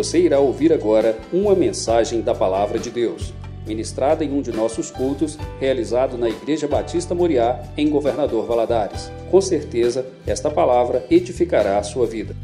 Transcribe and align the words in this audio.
Você 0.00 0.18
irá 0.18 0.40
ouvir 0.40 0.72
agora 0.72 1.20
uma 1.30 1.54
mensagem 1.54 2.22
da 2.22 2.34
Palavra 2.34 2.78
de 2.78 2.90
Deus, 2.90 3.34
ministrada 3.66 4.24
em 4.24 4.32
um 4.32 4.40
de 4.40 4.50
nossos 4.50 4.90
cultos, 4.90 5.36
realizado 5.60 6.16
na 6.16 6.26
Igreja 6.26 6.66
Batista 6.66 7.14
Moriá, 7.14 7.62
em 7.76 7.90
Governador 7.90 8.46
Valadares. 8.46 9.10
Com 9.30 9.42
certeza, 9.42 10.10
esta 10.26 10.50
palavra 10.50 11.06
edificará 11.10 11.76
a 11.76 11.82
sua 11.82 12.06
vida. 12.06 12.34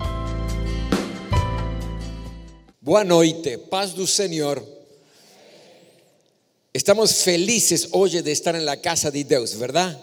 Boa 2.78 3.02
noite, 3.02 3.56
paz 3.56 3.94
do 3.94 4.06
Senhor. 4.06 4.62
Estamos 6.74 7.22
felices 7.22 7.88
hoje 7.90 8.20
de 8.20 8.32
estar 8.32 8.54
en 8.54 8.66
la 8.66 8.76
casa 8.76 9.10
de 9.10 9.24
Deus, 9.24 9.58
¿verdad? 9.58 9.98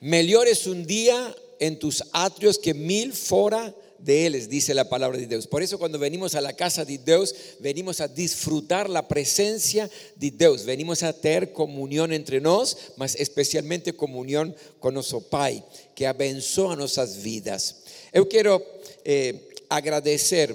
Melhor 0.00 0.46
es 0.46 0.66
un 0.66 0.86
día 0.86 1.34
en 1.60 1.78
tus 1.78 2.02
atrios 2.14 2.56
que 2.56 2.72
mil 2.72 3.12
fora 3.12 3.74
de 4.02 4.26
Él, 4.26 4.48
dice 4.48 4.74
la 4.74 4.88
palabra 4.88 5.18
de 5.18 5.26
Dios. 5.26 5.46
Por 5.46 5.62
eso 5.62 5.78
cuando 5.78 5.98
venimos 5.98 6.34
a 6.34 6.40
la 6.40 6.52
casa 6.52 6.84
de 6.84 6.98
Dios, 6.98 7.34
venimos 7.60 8.00
a 8.00 8.08
disfrutar 8.08 8.90
la 8.90 9.06
presencia 9.06 9.88
de 10.16 10.30
Dios. 10.30 10.64
Venimos 10.64 11.02
a 11.02 11.12
tener 11.12 11.52
comunión 11.52 12.12
entre 12.12 12.40
nos, 12.40 12.76
mas 12.96 13.14
especialmente 13.14 13.92
comunión 13.92 14.54
con 14.80 14.94
nuestro 14.94 15.20
Pai, 15.20 15.64
que 15.94 16.06
abençoa 16.06 16.76
nuestras 16.76 17.22
vidas. 17.22 17.76
Eu 18.12 18.28
quero 18.28 18.62
eh, 19.04 19.48
agradecer, 19.70 20.54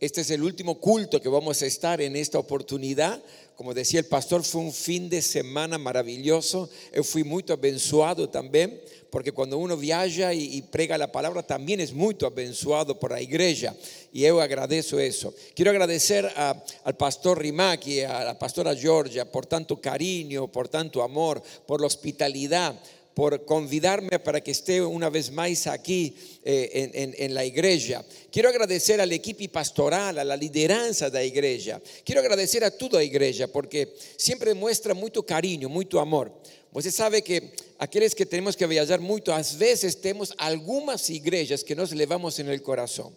este 0.00 0.22
es 0.22 0.30
el 0.30 0.42
último 0.42 0.80
culto 0.80 1.20
que 1.20 1.28
vamos 1.28 1.62
a 1.62 1.66
estar 1.66 2.00
en 2.00 2.16
esta 2.16 2.38
oportunidad. 2.38 3.22
Como 3.54 3.72
decía 3.72 4.00
el 4.00 4.06
pastor, 4.06 4.42
fue 4.42 4.60
un 4.60 4.72
fin 4.72 5.08
de 5.08 5.22
semana 5.22 5.78
maravilloso. 5.78 6.68
Eu 6.92 7.04
fui 7.04 7.24
muito 7.24 7.52
abençoado 7.52 8.28
también 8.28 8.80
porque 9.16 9.32
cuando 9.32 9.56
uno 9.56 9.78
viaja 9.78 10.34
y, 10.34 10.60
prega 10.60 10.98
la 10.98 11.10
palabra 11.10 11.42
también 11.42 11.80
es 11.80 11.90
muy 11.90 12.14
abençoado 12.22 13.00
por 13.00 13.12
la 13.12 13.22
iglesia 13.22 13.74
y 14.12 14.20
yo 14.20 14.38
agradezco 14.42 14.98
eso. 14.98 15.32
Quiero 15.54 15.70
agradecer 15.70 16.30
al 16.36 16.96
pastor 16.98 17.38
Rimac 17.38 17.86
y 17.86 18.02
a 18.02 18.22
la 18.24 18.38
pastora 18.38 18.76
Georgia 18.76 19.24
por 19.24 19.46
tanto 19.46 19.80
cariño, 19.80 20.52
por 20.52 20.68
tanto 20.68 21.02
amor, 21.02 21.42
por 21.66 21.80
la 21.80 21.86
hospitalidad 21.86 22.78
por 23.14 23.46
convidarme 23.46 24.18
para 24.18 24.42
que 24.42 24.50
esté 24.50 24.82
una 24.82 25.08
vez 25.08 25.30
más 25.30 25.66
aquí 25.66 26.14
eh, 26.44 27.14
en, 27.16 27.32
la 27.32 27.46
iglesia. 27.46 28.04
Quiero 28.30 28.50
agradecer 28.50 29.00
al 29.00 29.10
equipo 29.10 29.50
pastoral, 29.50 30.18
a 30.18 30.24
la 30.24 30.36
lideranza 30.36 31.08
de 31.08 31.20
la 31.20 31.24
iglesia. 31.24 31.80
Quiero 32.04 32.20
agradecer 32.20 32.62
a 32.62 32.70
toda 32.70 32.98
la 32.98 33.04
iglesia 33.04 33.50
porque 33.50 33.94
siempre 34.18 34.52
muestra 34.52 34.92
mucho 34.92 35.24
cariño, 35.24 35.70
mucho 35.70 35.98
amor. 35.98 36.30
Você 36.76 36.90
sabe 36.90 37.22
que 37.22 37.54
aquellos 37.78 38.14
que 38.14 38.26
tenemos 38.26 38.54
que 38.54 38.66
viajar 38.66 39.00
mucho, 39.00 39.32
a 39.32 39.40
veces 39.56 39.98
tenemos 39.98 40.34
algunas 40.36 41.08
iglesias 41.08 41.64
que 41.64 41.74
nos 41.74 41.90
levamos 41.92 42.38
en 42.38 42.50
el 42.50 42.60
corazón 42.60 43.16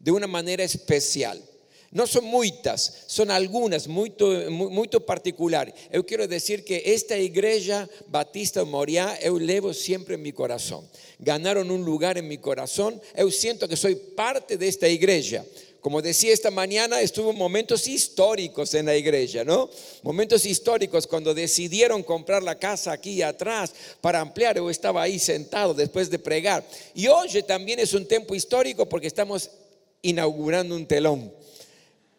de 0.00 0.10
una 0.10 0.26
manera 0.26 0.64
especial. 0.64 1.40
No 1.92 2.08
son 2.08 2.24
muchas, 2.24 3.04
son 3.06 3.30
algunas 3.30 3.86
muy, 3.86 4.12
muy 4.50 4.88
particular. 4.88 5.72
Yo 5.92 6.04
quiero 6.04 6.26
decir 6.26 6.64
que 6.64 6.82
esta 6.84 7.16
iglesia 7.16 7.88
Batista 8.08 8.64
Moriá, 8.64 9.16
yo 9.24 9.38
levo 9.38 9.72
siempre 9.72 10.16
en 10.16 10.22
mi 10.22 10.32
corazón. 10.32 10.84
Ganaron 11.20 11.70
un 11.70 11.84
lugar 11.84 12.18
en 12.18 12.26
mi 12.26 12.38
corazón. 12.38 13.00
Yo 13.16 13.30
siento 13.30 13.68
que 13.68 13.76
soy 13.76 13.94
parte 13.94 14.56
de 14.56 14.66
esta 14.66 14.88
iglesia. 14.88 15.46
Como 15.80 16.02
decía 16.02 16.32
esta 16.34 16.50
mañana, 16.50 17.00
estuvo 17.00 17.32
momentos 17.32 17.86
históricos 17.86 18.74
en 18.74 18.86
la 18.86 18.96
iglesia, 18.96 19.44
¿no? 19.44 19.70
Momentos 20.02 20.44
históricos 20.44 21.06
cuando 21.06 21.32
decidieron 21.32 22.02
comprar 22.02 22.42
la 22.42 22.58
casa 22.58 22.92
aquí 22.92 23.22
atrás 23.22 23.72
para 24.00 24.20
ampliar. 24.20 24.56
Yo 24.56 24.68
estaba 24.68 25.02
ahí 25.02 25.18
sentado 25.18 25.72
después 25.72 26.10
de 26.10 26.18
pregar. 26.18 26.64
Y 26.94 27.06
hoy 27.08 27.28
también 27.44 27.78
es 27.78 27.94
un 27.94 28.06
tiempo 28.06 28.34
histórico 28.34 28.86
porque 28.86 29.06
estamos 29.06 29.50
inaugurando 30.02 30.74
un 30.74 30.86
telón. 30.86 31.32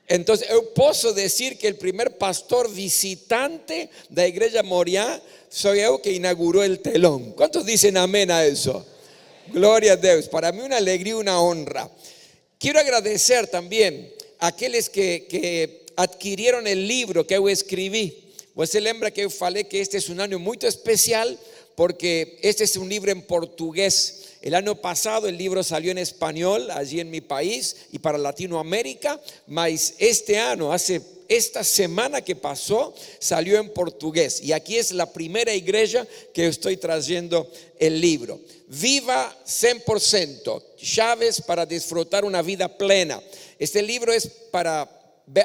Entonces, 0.08 0.50
yo 0.50 0.74
puedo 0.74 1.14
decir 1.14 1.58
que 1.58 1.68
el 1.68 1.76
primer 1.76 2.18
pastor 2.18 2.70
visitante 2.74 3.90
de 4.10 4.22
la 4.22 4.28
iglesia 4.28 4.64
Moriá 4.64 5.22
soy 5.50 5.82
yo 5.82 6.02
que 6.02 6.12
inauguró 6.12 6.64
el 6.64 6.80
telón. 6.80 7.32
¿Cuántos 7.32 7.66
dicen 7.66 7.96
amén 7.96 8.32
a 8.32 8.44
eso? 8.44 8.86
Gloria 9.54 9.94
a 9.94 9.96
Dios. 9.98 10.28
Para 10.28 10.52
mí 10.52 10.62
una 10.62 10.78
alegría, 10.78 11.16
una 11.16 11.40
honra. 11.40 11.90
Quiero 12.62 12.80
agradecer 12.80 13.48
también 13.48 14.14
a 14.38 14.48
aquellos 14.48 14.88
que, 14.88 15.82
adquirieron 15.96 16.68
el 16.68 16.88
libro 16.88 17.26
que 17.26 17.34
yo 17.34 17.50
escribí. 17.50 18.32
Você 18.54 18.80
lembra 18.80 19.10
que 19.10 19.24
yo 19.24 19.32
falei 19.32 19.64
que 19.64 19.82
este 19.82 19.98
es 19.98 20.10
un 20.10 20.20
año 20.20 20.38
muy 20.38 20.60
especial 20.62 21.40
porque 21.76 22.38
este 22.44 22.64
es 22.66 22.76
un 22.76 22.88
libro 22.88 23.12
en 23.12 23.24
portugués. 23.24 24.36
El 24.44 24.54
año 24.54 24.80
pasado 24.80 25.28
el 25.28 25.38
libro 25.38 25.64
salió 25.64 25.90
en 25.90 25.98
español 25.98 26.70
allí 26.70 27.00
en 27.00 27.10
mi 27.10 27.20
país 27.20 27.88
y 27.92 27.98
para 27.98 28.20
Latinoamérica, 28.20 29.20
mas 29.48 29.96
este 29.98 30.38
año, 30.38 30.72
hace 30.72 31.02
esta 31.28 31.64
semana 31.64 32.22
que 32.22 32.36
pasó, 32.36 32.94
salió 33.18 33.58
en 33.60 33.70
portugués. 33.70 34.40
Y 34.42 34.52
aquí 34.52 34.78
es 34.78 34.92
la 34.92 35.12
primera 35.12 35.54
iglesia 35.54 36.08
que 36.32 36.46
estoy 36.46 36.78
trayendo 36.78 37.50
el 37.80 38.00
libro. 38.00 38.40
Viva 38.74 39.38
100%, 39.46 40.64
llaves 40.78 41.42
para 41.42 41.66
disfrutar 41.66 42.24
una 42.24 42.42
vida 42.42 42.70
plena. 42.70 43.22
Este 43.60 43.82
libro 43.82 44.14
es 44.14 44.30
para 44.50 44.90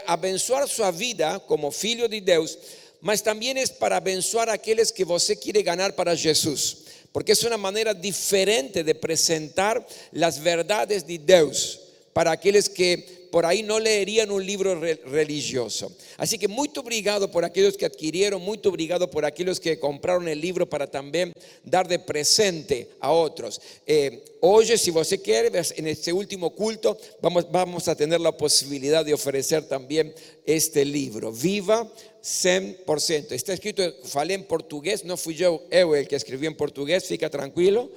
abençoar 0.06 0.68
su 0.68 0.84
vida 0.92 1.40
como 1.40 1.72
filho 1.72 2.08
de 2.08 2.20
Dios, 2.20 2.56
mas 3.00 3.24
también 3.24 3.58
es 3.58 3.70
para 3.70 3.96
abençoar 3.96 4.48
a 4.48 4.52
aquellos 4.52 4.92
que 4.92 5.04
você 5.04 5.34
quiere 5.34 5.64
ganar 5.64 5.96
para 5.96 6.16
Jesús, 6.16 6.84
porque 7.10 7.32
es 7.32 7.42
una 7.42 7.56
manera 7.56 7.92
diferente 7.92 8.84
de 8.84 8.94
presentar 8.94 9.84
las 10.12 10.38
verdades 10.38 11.04
de 11.04 11.18
Dios 11.18 11.80
para 12.12 12.30
aquellos 12.30 12.68
que 12.68 13.15
por 13.36 13.44
ahí 13.44 13.62
no 13.62 13.78
leerían 13.78 14.30
un 14.30 14.46
libro 14.46 14.80
religioso. 14.80 15.94
Así 16.16 16.38
que 16.38 16.48
muy 16.48 16.70
obrigado 16.74 17.30
por 17.30 17.44
aquellos 17.44 17.76
que 17.76 17.84
adquirieron, 17.84 18.40
muy 18.40 18.58
obrigado 18.64 19.10
por 19.10 19.26
aquellos 19.26 19.60
que 19.60 19.78
compraron 19.78 20.26
el 20.26 20.40
libro 20.40 20.66
para 20.66 20.86
también 20.90 21.34
dar 21.62 21.86
de 21.86 21.98
presente 21.98 22.88
a 22.98 23.12
otros. 23.12 23.60
Eh, 23.86 24.24
hoy, 24.40 24.66
si 24.78 24.90
usted 24.90 25.20
quiere, 25.20 25.50
en 25.76 25.86
este 25.86 26.14
último 26.14 26.48
culto, 26.54 26.96
vamos, 27.20 27.46
vamos 27.52 27.88
a 27.88 27.94
tener 27.94 28.22
la 28.22 28.34
posibilidad 28.34 29.04
de 29.04 29.12
ofrecer 29.12 29.68
también 29.68 30.14
este 30.46 30.82
libro. 30.86 31.30
Viva 31.30 31.86
100%. 32.22 33.32
Está 33.32 33.52
escrito, 33.52 33.82
falé 34.04 34.32
en 34.32 34.44
portugués, 34.44 35.04
no 35.04 35.18
fui 35.18 35.34
yo, 35.34 35.62
yo 35.70 35.94
el 35.94 36.08
que 36.08 36.16
escribió 36.16 36.48
en 36.48 36.56
portugués, 36.56 37.04
fica 37.04 37.28
tranquilo. 37.28 37.90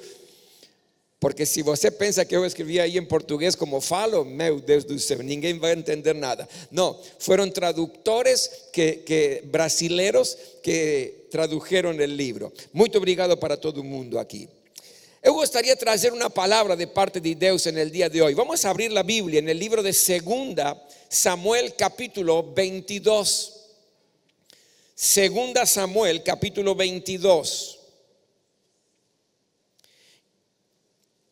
Porque 1.19 1.45
si 1.45 1.61
você 1.61 1.91
pensa 1.91 2.23
que 2.23 2.35
yo 2.35 2.45
escribí 2.45 2.79
ahí 2.79 2.97
en 2.97 3.05
portugués 3.05 3.57
como 3.57 3.81
falo, 3.81 4.23
meu 4.23 4.61
Deus 4.61 4.85
do 4.85 4.97
céu, 4.97 5.21
ninguém 5.21 5.59
a 5.61 5.71
entender 5.73 6.15
nada. 6.15 6.47
No, 6.71 6.97
fueron 7.19 7.51
traductores 7.51 8.69
que, 8.71 9.43
brasileros 9.43 10.37
que 10.63 11.27
tradujeron 11.29 11.99
el 11.99 12.15
libro. 12.15 12.53
Muy 12.71 12.89
obrigado 12.95 13.37
para 13.37 13.57
todo 13.57 13.81
el 13.81 13.87
mundo 13.87 14.17
aquí. 14.17 14.47
Eu 15.21 15.33
gostaria 15.33 15.75
de 15.75 15.79
trazer 15.79 16.13
una 16.13 16.29
palabra 16.29 16.77
de 16.77 16.87
parte 16.87 17.19
de 17.19 17.35
Dios 17.35 17.67
en 17.67 17.77
el 17.77 17.91
día 17.91 18.07
de 18.07 18.21
hoy. 18.21 18.33
Vamos 18.33 18.63
a 18.63 18.69
abrir 18.69 18.89
la 18.89 19.03
Biblia 19.03 19.39
en 19.39 19.49
el 19.49 19.59
libro 19.59 19.83
de 19.83 19.91
Segunda 19.91 20.81
Samuel 21.09 21.75
capítulo 21.75 22.53
22. 22.53 23.55
Segunda 24.95 25.65
Samuel 25.65 26.23
capítulo 26.23 26.73
22. 26.75 27.78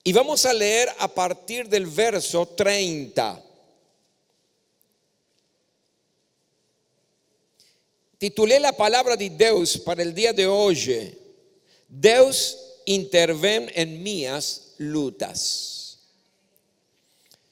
Y 0.07 0.13
vamos 0.13 0.45
a 0.45 0.53
leer 0.53 0.88
a 1.00 1.09
partir 1.09 1.68
del 1.68 1.85
verso 1.85 2.45
30. 2.47 3.44
Titulé 8.17 8.57
la 8.62 8.72
palabra 8.72 9.17
de 9.17 9.29
Dios 9.29 9.78
para 9.79 10.01
el 10.01 10.16
día 10.16 10.31
de 10.31 10.47
hoy. 10.47 11.13
Dios 11.90 12.57
interven 12.85 13.69
en 13.75 14.01
mías 14.01 14.75
lutas. 14.78 16.00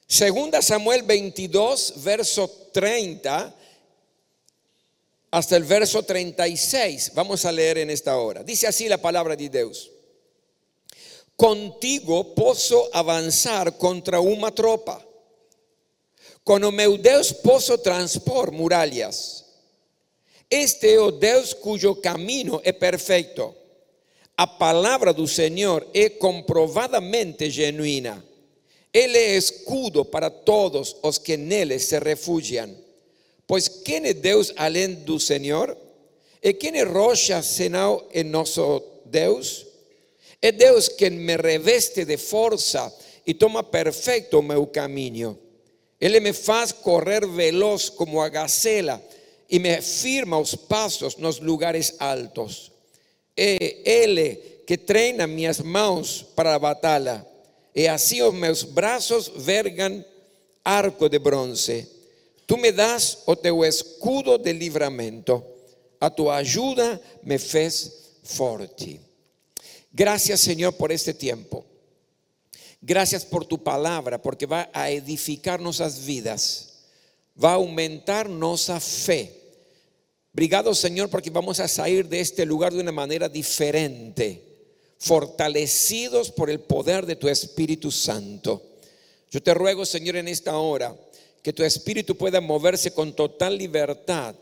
Segunda 0.08 0.62
Samuel 0.62 1.04
22, 1.04 1.96
verso 2.06 2.50
30 2.72 3.54
hasta 5.30 5.58
el 5.58 5.66
verso 5.66 6.04
36. 6.04 7.12
Vamos 7.16 7.44
a 7.44 7.52
leer 7.52 7.80
en 7.80 7.90
esta 7.90 8.16
hora. 8.16 8.44
Dice 8.46 8.66
así 8.66 8.88
la 8.88 9.02
palabra 9.02 9.36
de 9.36 9.50
Dios. 9.50 9.92
Contigo 11.38 12.24
posso 12.24 12.90
avançar 12.94 13.72
contra 13.74 14.22
uma 14.22 14.52
tropa. 14.52 15.06
Com 16.44 16.58
o 16.58 16.72
meu 16.72 16.98
Deus 16.98 17.32
posso 17.32 17.78
transpor 17.78 18.52
muralhas. 18.52 19.44
Este 20.50 20.94
é 20.94 21.00
o 21.00 21.12
Deus 21.12 21.54
cujo 21.54 21.96
caminho 21.96 22.62
é 22.64 22.72
perfeito. 22.72 23.54
A 24.38 24.46
palavra 24.46 25.12
do 25.12 25.28
Senhor 25.28 25.86
é 25.94 26.10
comprovadamente 26.10 27.50
genuína. 27.50 28.24
Ele 28.94 29.18
é 29.18 29.36
escudo 29.36 30.06
para 30.06 30.30
todos 30.30 30.96
os 31.02 31.18
que 31.18 31.36
nele 31.36 31.80
se 31.80 32.00
refugiam. 32.00 32.74
Pois 33.48 33.68
quem 33.68 34.06
é 34.06 34.14
Deus 34.14 34.54
além 34.56 34.94
do 34.94 35.20
Senhor? 35.20 35.76
E 36.42 36.54
quem 36.54 36.78
é 36.78 36.84
rocha 36.84 37.42
senão 37.42 38.06
é 38.14 38.24
nosso 38.24 38.82
Deus? 39.06 39.65
Es 40.42 40.58
Dios 40.58 40.90
quien 40.90 41.24
me 41.24 41.38
reveste 41.38 42.06
de 42.06 42.18
fuerza 42.18 42.94
y 43.26 43.34
toma 43.34 43.70
perfecto 43.70 44.42
mi 44.42 44.56
camino. 44.72 45.38
Ele 46.00 46.20
me 46.20 46.34
faz 46.34 46.74
correr 46.74 47.26
veloz 47.26 47.90
como 47.90 48.22
a 48.22 48.30
gacela 48.30 49.02
e 49.50 49.60
me 49.60 49.82
firma 49.82 50.38
os 50.38 50.56
passos 50.56 51.18
nos 51.18 51.40
lugares 51.40 51.96
altos. 52.00 52.72
É 53.36 53.82
Ele 53.86 54.62
que 54.66 54.78
treina 54.78 55.28
minhas 55.28 55.60
mãos 55.60 56.26
para 56.36 56.56
a 56.56 56.60
batalha, 56.60 57.26
e 57.74 57.88
assim 57.88 58.22
os 58.22 58.34
meus 58.34 58.64
braços 58.64 59.32
vergam 59.36 60.04
arco 60.64 61.08
de 61.08 61.20
bronze. 61.20 61.88
Tu 62.48 62.58
me 62.58 62.72
das 62.72 63.20
o 63.26 63.36
teu 63.36 63.64
escudo 63.64 64.38
de 64.38 64.54
livramento, 64.54 65.44
a 66.00 66.10
tua 66.10 66.38
ajuda 66.38 67.02
me 67.24 67.38
fez 67.38 68.14
forte. 68.24 69.05
Gracias 69.96 70.42
Señor 70.42 70.76
por 70.76 70.92
este 70.92 71.14
tiempo. 71.14 71.66
Gracias 72.82 73.24
por 73.24 73.46
tu 73.46 73.64
palabra, 73.64 74.22
porque 74.22 74.46
va 74.46 74.70
a 74.74 74.92
edificar 74.92 75.62
nuestras 75.62 76.06
vidas, 76.06 76.84
va 77.42 77.52
a 77.52 77.56
aumentar 77.56 78.30
nuestra 78.30 78.82
fe. 78.82 79.32
Obrigado 80.34 80.76
Señor 80.76 81.10
porque 81.10 81.30
vamos 81.30 81.62
a 81.62 81.70
salir 81.70 82.10
de 82.10 82.20
este 82.20 82.46
lugar 82.46 82.74
de 82.74 82.82
una 82.82 82.92
manera 82.92 83.30
diferente, 83.30 84.44
fortalecidos 85.00 86.30
por 86.30 86.50
el 86.50 86.60
poder 86.60 87.06
de 87.06 87.16
tu 87.16 87.30
Espíritu 87.30 87.90
Santo. 87.90 88.62
Yo 89.32 89.42
te 89.42 89.54
ruego 89.54 89.86
Señor 89.86 90.18
en 90.18 90.28
esta 90.28 90.58
hora 90.58 90.94
que 91.42 91.54
tu 91.54 91.64
Espíritu 91.64 92.18
pueda 92.18 92.42
moverse 92.42 92.92
con 92.92 93.16
total 93.16 93.58
libertad, 93.58 94.36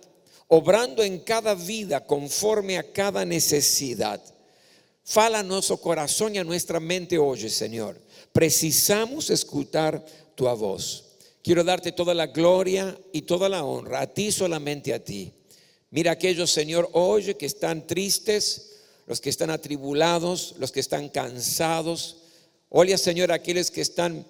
obrando 0.48 1.04
en 1.04 1.20
cada 1.20 1.54
vida 1.54 2.04
conforme 2.08 2.80
a 2.80 2.92
cada 2.92 3.24
necesidad. 3.24 4.20
Fala 5.04 5.40
a 5.40 5.44
nuestro 5.44 5.78
corazón 5.78 6.36
y 6.36 6.38
a 6.38 6.44
nuestra 6.44 6.80
mente 6.80 7.18
hoy, 7.18 7.50
Señor. 7.50 8.00
Precisamos 8.32 9.30
escuchar 9.30 10.04
tu 10.36 10.46
voz. 10.46 11.04
Quiero 11.44 11.64
darte 11.64 11.92
toda 11.92 12.14
la 12.14 12.28
gloria 12.28 12.98
y 13.12 13.24
toda 13.24 13.50
la 13.50 13.66
honra, 13.66 14.02
a 14.02 14.08
ti 14.08 14.32
solamente 14.32 14.94
a 14.94 15.04
ti. 15.04 15.34
Mira 15.92 16.14
aquellos, 16.14 16.50
Señor, 16.52 16.90
hoy 16.94 17.36
que 17.36 17.46
están 17.46 17.86
tristes, 17.86 18.72
los 19.06 19.20
que 19.20 19.30
están 19.30 19.50
atribulados, 19.50 20.56
los 20.58 20.72
que 20.72 20.80
están 20.80 21.10
cansados. 21.10 22.18
Oye, 22.70 22.98
Señor, 22.98 23.32
aquellos 23.32 23.70
que 23.70 23.82
están 23.82 24.26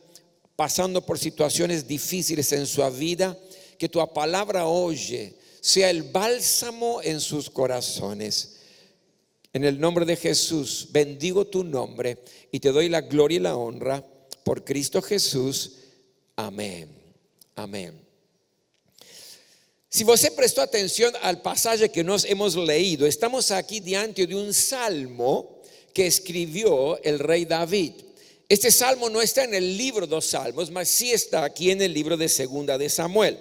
pasando 0.55 1.05
por 1.05 1.19
situaciones 1.19 1.87
difíciles 1.87 2.51
en 2.51 2.65
su 2.65 2.83
vida, 2.91 3.37
que 3.77 3.87
tu 3.89 4.05
palabra 4.13 4.65
oye 4.65 5.35
sea 5.61 5.89
el 5.89 6.03
bálsamo 6.03 7.01
en 7.03 7.21
sus 7.21 7.49
corazones. 7.49 8.52
En 9.53 9.63
el 9.63 9.79
nombre 9.79 10.03
de 10.03 10.15
Jesús, 10.15 10.87
bendigo 10.91 11.45
tu 11.45 11.63
nombre 11.63 12.17
y 12.51 12.59
te 12.59 12.71
doy 12.71 12.89
la 12.89 13.01
gloria 13.01 13.37
y 13.37 13.41
la 13.41 13.55
honra 13.55 14.03
por 14.43 14.63
Cristo 14.63 14.99
Jesús. 14.99 15.73
Amén. 16.35 16.89
Amén. 17.55 18.03
Si 19.89 20.03
você 20.03 20.31
prestou 20.31 20.63
atención 20.63 21.13
al 21.21 21.43
pasaje 21.43 21.91
que 21.91 22.03
nos 22.03 22.25
hemos 22.25 22.55
leído, 22.55 23.05
estamos 23.05 23.51
aquí 23.51 23.79
diante 23.79 24.25
de 24.25 24.33
un 24.33 24.51
salmo 24.51 25.61
que 25.93 26.07
escribió 26.07 26.99
el 27.03 27.19
rey 27.19 27.45
David. 27.45 27.93
Este 28.49 28.71
salmo 28.71 29.07
no 29.07 29.21
está 29.21 29.43
en 29.43 29.53
el 29.53 29.77
libro 29.77 30.07
de 30.07 30.15
los 30.15 30.25
salmos, 30.25 30.71
mas 30.71 30.89
sí 30.89 31.11
está 31.11 31.43
aquí 31.43 31.69
en 31.69 31.79
el 31.79 31.93
libro 31.93 32.17
de 32.17 32.27
segunda 32.27 32.75
de 32.75 32.89
Samuel. 32.89 33.37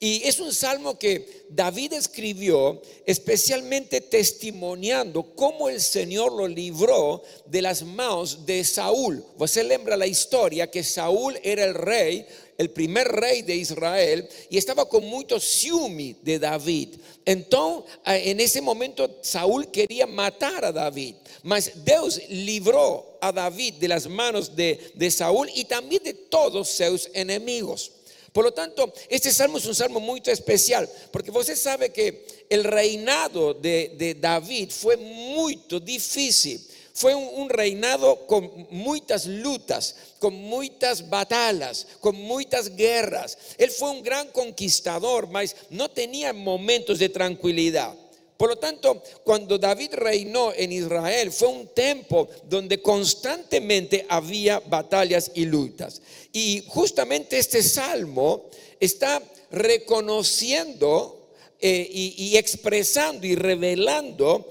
Y 0.00 0.22
es 0.28 0.38
un 0.38 0.54
salmo 0.54 0.96
que 0.96 1.46
David 1.48 1.94
escribió 1.94 2.80
especialmente 3.04 4.00
testimoniando 4.00 5.34
cómo 5.34 5.68
el 5.68 5.80
Señor 5.80 6.32
lo 6.32 6.46
libró 6.46 7.24
de 7.46 7.62
las 7.62 7.82
manos 7.82 8.46
de 8.46 8.62
Saúl. 8.62 9.24
Você 9.36 9.64
lembra 9.64 9.96
la 9.96 10.06
historia 10.06 10.70
que 10.70 10.84
Saúl 10.84 11.36
era 11.42 11.64
el 11.64 11.74
rey, 11.74 12.24
el 12.58 12.70
primer 12.70 13.08
rey 13.08 13.42
de 13.42 13.56
Israel, 13.56 14.28
y 14.48 14.56
estaba 14.56 14.88
con 14.88 15.04
mucho 15.04 15.40
ciúme 15.40 16.14
de 16.22 16.38
David. 16.38 16.90
Entonces, 17.24 17.90
en 18.06 18.38
ese 18.38 18.60
momento, 18.60 19.18
Saúl 19.22 19.68
quería 19.68 20.06
matar 20.06 20.64
a 20.64 20.70
David. 20.70 21.16
Mas 21.42 21.72
Dios 21.84 22.20
libró 22.28 23.18
a 23.20 23.32
David 23.32 23.74
de 23.74 23.88
las 23.88 24.06
manos 24.06 24.54
de, 24.54 24.92
de 24.94 25.10
Saúl 25.10 25.50
y 25.56 25.64
también 25.64 26.04
de 26.04 26.14
todos 26.14 26.68
sus 26.68 27.10
enemigos. 27.14 27.97
Por 28.32 28.44
lo 28.44 28.52
tanto, 28.52 28.92
este 29.08 29.32
salmo 29.32 29.58
es 29.58 29.66
un 29.66 29.74
salmo 29.74 30.00
muy 30.00 30.22
especial, 30.26 30.88
porque 31.10 31.30
usted 31.30 31.56
sabe 31.56 31.90
que 31.90 32.26
el 32.48 32.64
reinado 32.64 33.54
de, 33.54 34.16
David 34.20 34.70
fue 34.70 34.96
muy 34.96 35.60
difícil. 35.82 36.64
Fue 36.92 37.14
un, 37.14 37.48
reinado 37.48 38.26
con 38.26 38.66
muchas 38.70 39.26
lutas, 39.26 39.94
con 40.18 40.34
muchas 40.34 41.08
batallas, 41.08 41.86
con 42.00 42.16
muchas 42.16 42.74
guerras. 42.74 43.38
Él 43.56 43.70
fue 43.70 43.90
un 43.90 44.02
gran 44.02 44.26
conquistador, 44.28 45.28
mas 45.28 45.54
no 45.70 45.88
tenía 45.88 46.32
momentos 46.32 46.98
de 46.98 47.08
tranquilidad. 47.08 47.94
Por 48.38 48.50
lo 48.50 48.56
tanto, 48.56 49.02
cuando 49.24 49.58
David 49.58 49.94
reinó 49.94 50.52
en 50.54 50.70
Israel, 50.70 51.32
fue 51.32 51.48
un 51.48 51.66
tiempo 51.74 52.28
donde 52.44 52.80
constantemente 52.80 54.06
había 54.08 54.60
batallas 54.60 55.32
y 55.34 55.44
luchas. 55.44 56.00
Y 56.32 56.62
justamente 56.68 57.36
este 57.36 57.64
salmo 57.64 58.48
está 58.78 59.20
reconociendo 59.50 61.32
eh, 61.60 61.88
y, 61.90 62.36
expresando 62.36 63.26
y 63.26 63.34
revelando 63.34 64.48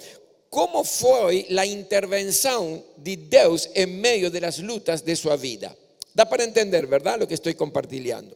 cómo 0.49 0.83
fue 0.83 1.45
la 1.47 1.65
intervención 1.65 2.83
de 2.97 3.15
Dios 3.15 3.69
en 3.73 4.01
medio 4.01 4.29
de 4.29 4.41
las 4.41 4.59
luchas 4.59 5.05
de 5.05 5.15
su 5.15 5.29
vida. 5.37 5.73
Da 6.13 6.27
para 6.27 6.43
entender, 6.43 6.87
¿verdad? 6.87 7.19
Lo 7.19 7.27
que 7.27 7.35
estoy 7.35 7.55
compartiendo. 7.55 8.35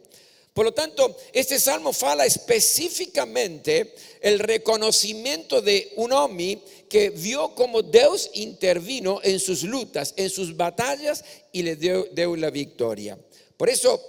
Por 0.53 0.65
lo 0.65 0.73
tanto, 0.73 1.15
este 1.31 1.59
salmo 1.59 1.93
fala 1.93 2.25
específicamente 2.25 3.95
el 4.19 4.39
reconocimiento 4.39 5.61
de 5.61 5.93
un 5.95 6.11
hombre 6.11 6.59
que 6.89 7.09
vio 7.09 7.55
cómo 7.55 7.81
Dios 7.81 8.29
intervino 8.33 9.21
en 9.23 9.39
sus 9.39 9.63
lutas, 9.63 10.13
en 10.17 10.29
sus 10.29 10.57
batallas 10.57 11.23
y 11.53 11.63
le 11.63 11.77
dio, 11.77 12.05
dio 12.11 12.35
la 12.35 12.49
victoria. 12.49 13.17
Por 13.55 13.69
eso, 13.69 14.01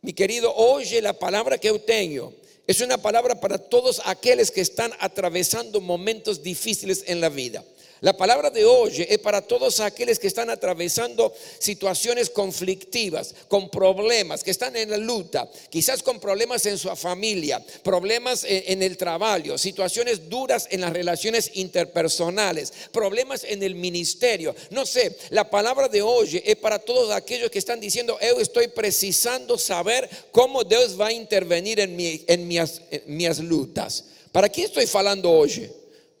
mi 0.00 0.14
querido, 0.14 0.54
oye 0.54 1.02
la 1.02 1.12
palabra 1.12 1.58
que 1.58 1.68
yo 1.68 1.78
tengo. 1.80 2.32
Es 2.66 2.80
una 2.80 2.96
palabra 2.96 3.38
para 3.38 3.58
todos 3.58 4.00
aquellos 4.06 4.50
que 4.50 4.62
están 4.62 4.92
atravesando 5.00 5.82
momentos 5.82 6.42
difíciles 6.42 7.04
en 7.06 7.20
la 7.20 7.28
vida. 7.28 7.62
La 8.00 8.16
palabra 8.16 8.50
de 8.50 8.64
hoy 8.64 9.04
es 9.08 9.18
para 9.18 9.42
todos 9.42 9.80
aquellos 9.80 10.20
que 10.20 10.28
están 10.28 10.50
atravesando 10.50 11.34
situaciones 11.58 12.30
conflictivas, 12.30 13.34
con 13.48 13.68
problemas, 13.70 14.44
que 14.44 14.52
están 14.52 14.76
en 14.76 14.90
la 14.90 14.96
lucha, 14.96 15.48
quizás 15.68 16.02
con 16.02 16.20
problemas 16.20 16.64
en 16.66 16.78
su 16.78 16.94
familia, 16.94 17.64
problemas 17.82 18.44
en, 18.46 18.82
el 18.82 18.96
trabajo, 18.96 19.58
situaciones 19.58 20.28
duras 20.28 20.68
en 20.70 20.82
las 20.82 20.92
relaciones 20.92 21.50
interpersonales, 21.54 22.72
problemas 22.92 23.42
en 23.42 23.64
el 23.64 23.74
ministerio. 23.74 24.54
No 24.70 24.86
sé, 24.86 25.16
la 25.30 25.50
palabra 25.50 25.88
de 25.88 26.00
hoy 26.00 26.40
es 26.44 26.56
para 26.56 26.78
todos 26.78 27.10
aquellos 27.10 27.50
que 27.50 27.58
están 27.58 27.80
diciendo, 27.80 28.16
yo 28.20 28.40
estoy 28.40 28.68
precisando 28.68 29.58
saber 29.58 30.08
cómo 30.30 30.62
Dios 30.62 30.98
va 30.98 31.08
a 31.08 31.12
intervenir 31.12 31.80
en, 31.80 31.96
mi, 31.96 32.24
mis, 32.38 32.80
en 32.90 33.16
mis 33.16 33.38
lutas. 33.40 34.04
¿Para 34.30 34.48
qué 34.48 34.64
estoy 34.64 34.88
hablando 34.94 35.30
hoy? 35.30 35.68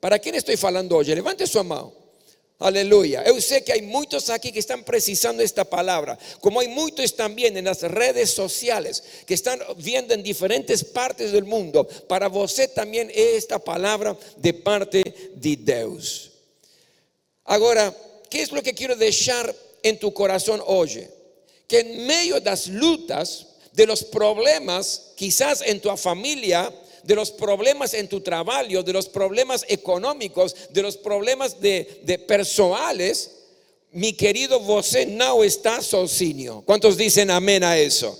¿Para 0.00 0.18
quién 0.18 0.34
estoy 0.34 0.56
hablando 0.62 0.96
hoy? 0.96 1.06
Levante 1.06 1.46
su 1.46 1.62
mano. 1.64 1.92
Aleluya. 2.60 3.24
Yo 3.24 3.40
sé 3.40 3.62
que 3.62 3.72
hay 3.72 3.82
muchos 3.82 4.30
aquí 4.30 4.50
que 4.50 4.58
están 4.58 4.82
precisando 4.82 5.44
esta 5.44 5.64
palabra, 5.64 6.18
como 6.40 6.58
hay 6.58 6.66
muchos 6.66 7.14
también 7.14 7.56
en 7.56 7.66
las 7.66 7.82
redes 7.82 8.30
sociales 8.30 9.02
que 9.26 9.34
están 9.34 9.60
viendo 9.76 10.12
en 10.12 10.24
diferentes 10.24 10.82
partes 10.82 11.30
del 11.30 11.44
mundo. 11.44 11.86
Para 12.08 12.26
usted 12.28 12.72
también 12.72 13.12
esta 13.14 13.60
palabra 13.60 14.16
de 14.36 14.54
parte 14.54 15.02
de 15.36 15.56
Dios. 15.56 16.32
Ahora, 17.44 17.94
¿qué 18.28 18.42
es 18.42 18.50
lo 18.50 18.60
que 18.60 18.74
quiero 18.74 18.96
dejar 18.96 19.54
en 19.84 19.98
tu 19.98 20.12
corazón 20.12 20.60
hoy? 20.66 21.06
Que 21.68 21.80
en 21.80 22.06
medio 22.06 22.40
de 22.40 22.50
las 22.50 22.66
lutas, 22.66 23.46
de 23.72 23.86
los 23.86 24.02
problemas, 24.02 25.12
quizás 25.14 25.62
en 25.62 25.80
tu 25.80 25.96
familia, 25.96 26.72
de 27.08 27.14
los 27.14 27.30
problemas 27.30 27.94
en 27.94 28.06
tu 28.06 28.20
trabajo, 28.20 28.82
de 28.82 28.92
los 28.92 29.08
problemas 29.08 29.64
económicos, 29.66 30.54
de 30.68 30.82
los 30.82 30.98
problemas 30.98 31.58
de, 31.58 32.02
de 32.04 32.18
personales, 32.18 33.30
mi 33.92 34.12
querido, 34.12 34.60
você 34.60 35.06
no 35.06 35.42
está 35.42 35.80
sozinho. 35.80 36.62
¿Cuántos 36.66 36.98
dicen 36.98 37.30
amén 37.30 37.64
a 37.64 37.78
eso? 37.78 38.14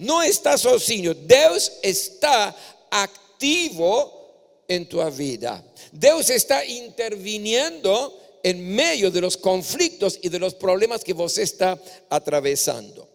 No 0.00 0.24
está 0.24 0.58
sozinho. 0.58 1.14
Dios 1.14 1.74
está 1.84 2.52
activo 2.90 4.64
en 4.66 4.88
tu 4.88 5.00
vida. 5.12 5.62
Dios 5.92 6.30
está 6.30 6.64
interviniendo 6.64 8.18
en 8.42 8.74
medio 8.74 9.12
de 9.12 9.20
los 9.20 9.36
conflictos 9.36 10.18
y 10.20 10.28
de 10.28 10.40
los 10.40 10.54
problemas 10.54 11.04
que 11.04 11.12
vos 11.12 11.38
está 11.38 11.80
atravesando. 12.08 13.08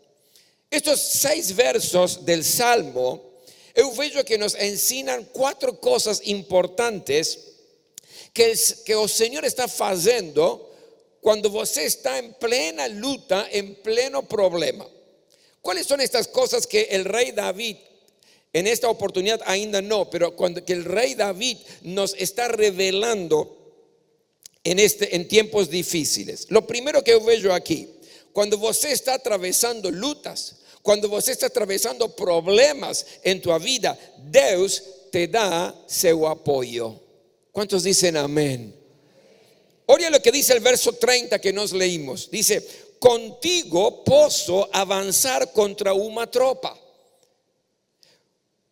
Estos 0.72 1.02
seis 1.02 1.54
versos 1.54 2.24
del 2.26 2.46
Salmo 2.46 3.25
yo 3.76 3.92
veo 3.92 4.24
que 4.24 4.38
nos 4.38 4.56
enseñan 4.56 5.28
cuatro 5.32 5.80
cosas 5.80 6.22
importantes 6.26 7.54
que, 8.34 8.58
que 8.86 8.94
el 8.94 9.10
Señor 9.10 9.46
está 9.46 9.66
haciendo 9.66 10.72
cuando 11.22 11.50
você 11.50 11.86
está 11.86 12.18
en 12.20 12.34
plena 12.36 12.88
luta, 12.88 13.48
en 13.52 13.76
pleno 13.76 14.24
problema. 14.28 14.88
¿Cuáles 15.62 15.88
son 15.88 16.00
estas 16.00 16.28
cosas 16.28 16.68
que 16.68 16.84
el 16.92 17.06
rey 17.06 17.32
David 17.32 17.78
en 18.56 18.68
esta 18.68 18.88
oportunidad 18.88 19.42
ainda 19.46 19.82
no, 19.82 20.10
pero 20.10 20.34
cuando 20.34 20.64
que 20.64 20.72
el 20.72 20.86
rey 20.86 21.14
David 21.14 21.58
nos 21.82 22.14
está 22.14 22.48
revelando 22.48 23.66
en 24.64 24.80
este 24.80 25.14
en 25.14 25.28
tiempos 25.28 25.70
difíciles. 25.70 26.48
Lo 26.50 26.66
primero 26.66 27.04
que 27.04 27.18
veo 27.18 27.54
aquí, 27.54 27.90
cuando 28.32 28.58
você 28.58 28.94
está 28.94 29.16
atravesando 29.16 29.92
lutas, 29.92 30.56
cuando 30.86 31.10
você 31.10 31.32
está 31.32 31.48
atravesando 31.48 32.16
problemas 32.16 33.08
en 33.24 33.42
tu 33.42 33.52
vida, 33.58 33.98
Dios 34.30 34.84
te 35.12 35.28
da 35.28 35.74
su 35.88 36.28
apoyo. 36.28 37.02
¿Cuántos 37.52 37.82
dicen 37.82 38.16
amén? 38.16 38.72
Oye 39.88 40.12
lo 40.12 40.22
que 40.22 40.32
dice 40.32 40.54
el 40.54 40.60
verso 40.60 40.94
30 40.94 41.40
que 41.40 41.52
nos 41.52 41.74
leímos. 41.74 42.30
Dice, 42.30 42.64
contigo 43.00 44.04
posso 44.04 44.70
avanzar 44.72 45.52
contra 45.54 45.92
una 45.92 46.30
tropa. 46.30 46.78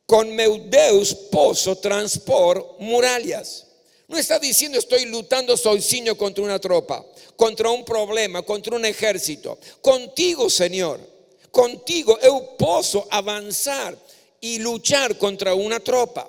Con 0.06 0.36
meu 0.36 0.70
Deus 0.70 1.16
posso 1.16 1.78
transpor 1.78 2.76
murallas. 2.78 3.66
No 4.08 4.20
está 4.20 4.38
diciendo 4.38 4.78
estoy 4.78 5.06
lutando 5.06 5.58
sozinho 5.58 6.16
contra 6.16 6.44
una 6.44 6.60
tropa, 6.60 7.04
contra 7.36 7.72
un 7.72 7.84
problema, 7.84 8.44
contra 8.44 8.76
un 8.76 8.86
ejército. 8.86 9.58
Contigo, 9.82 10.48
Señor, 10.52 11.13
contigo 11.54 12.18
eu 12.22 12.42
posso 12.58 13.06
avanzar 13.12 13.96
y 14.42 14.58
luchar 14.60 15.18
contra 15.18 15.54
una 15.54 15.80
tropa. 15.80 16.28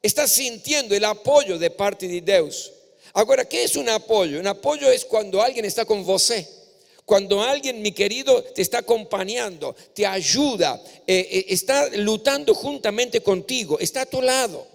Estás 0.00 0.30
sintiendo 0.30 0.94
el 0.94 1.04
apoyo 1.04 1.58
de 1.58 1.70
parte 1.70 2.06
de 2.06 2.20
Dios. 2.20 2.70
Ahora, 3.14 3.48
¿qué 3.48 3.64
es 3.64 3.74
un 3.74 3.88
apoyo? 3.88 4.38
Un 4.38 4.46
apoyo 4.46 4.92
es 4.92 5.04
cuando 5.06 5.42
alguien 5.42 5.64
está 5.64 5.84
con 5.84 6.04
você. 6.04 6.46
Cuando 7.04 7.42
alguien, 7.42 7.80
mi 7.80 7.92
querido, 7.92 8.44
te 8.44 8.60
está 8.60 8.78
acompañando, 8.78 9.74
te 9.94 10.06
ayuda, 10.06 10.78
eh, 11.06 11.26
eh, 11.30 11.46
está 11.48 11.88
lutando 11.96 12.54
juntamente 12.54 13.22
contigo, 13.22 13.78
está 13.80 14.02
a 14.02 14.06
tu 14.06 14.20
lado. 14.20 14.66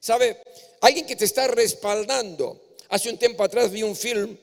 ¿Sabe? 0.00 0.38
Alguien 0.80 1.04
que 1.04 1.14
te 1.14 1.26
está 1.26 1.46
respaldando. 1.46 2.58
Hace 2.88 3.10
un 3.10 3.18
tiempo 3.18 3.44
atrás 3.44 3.70
vi 3.70 3.82
un 3.82 3.94
film 3.94 4.34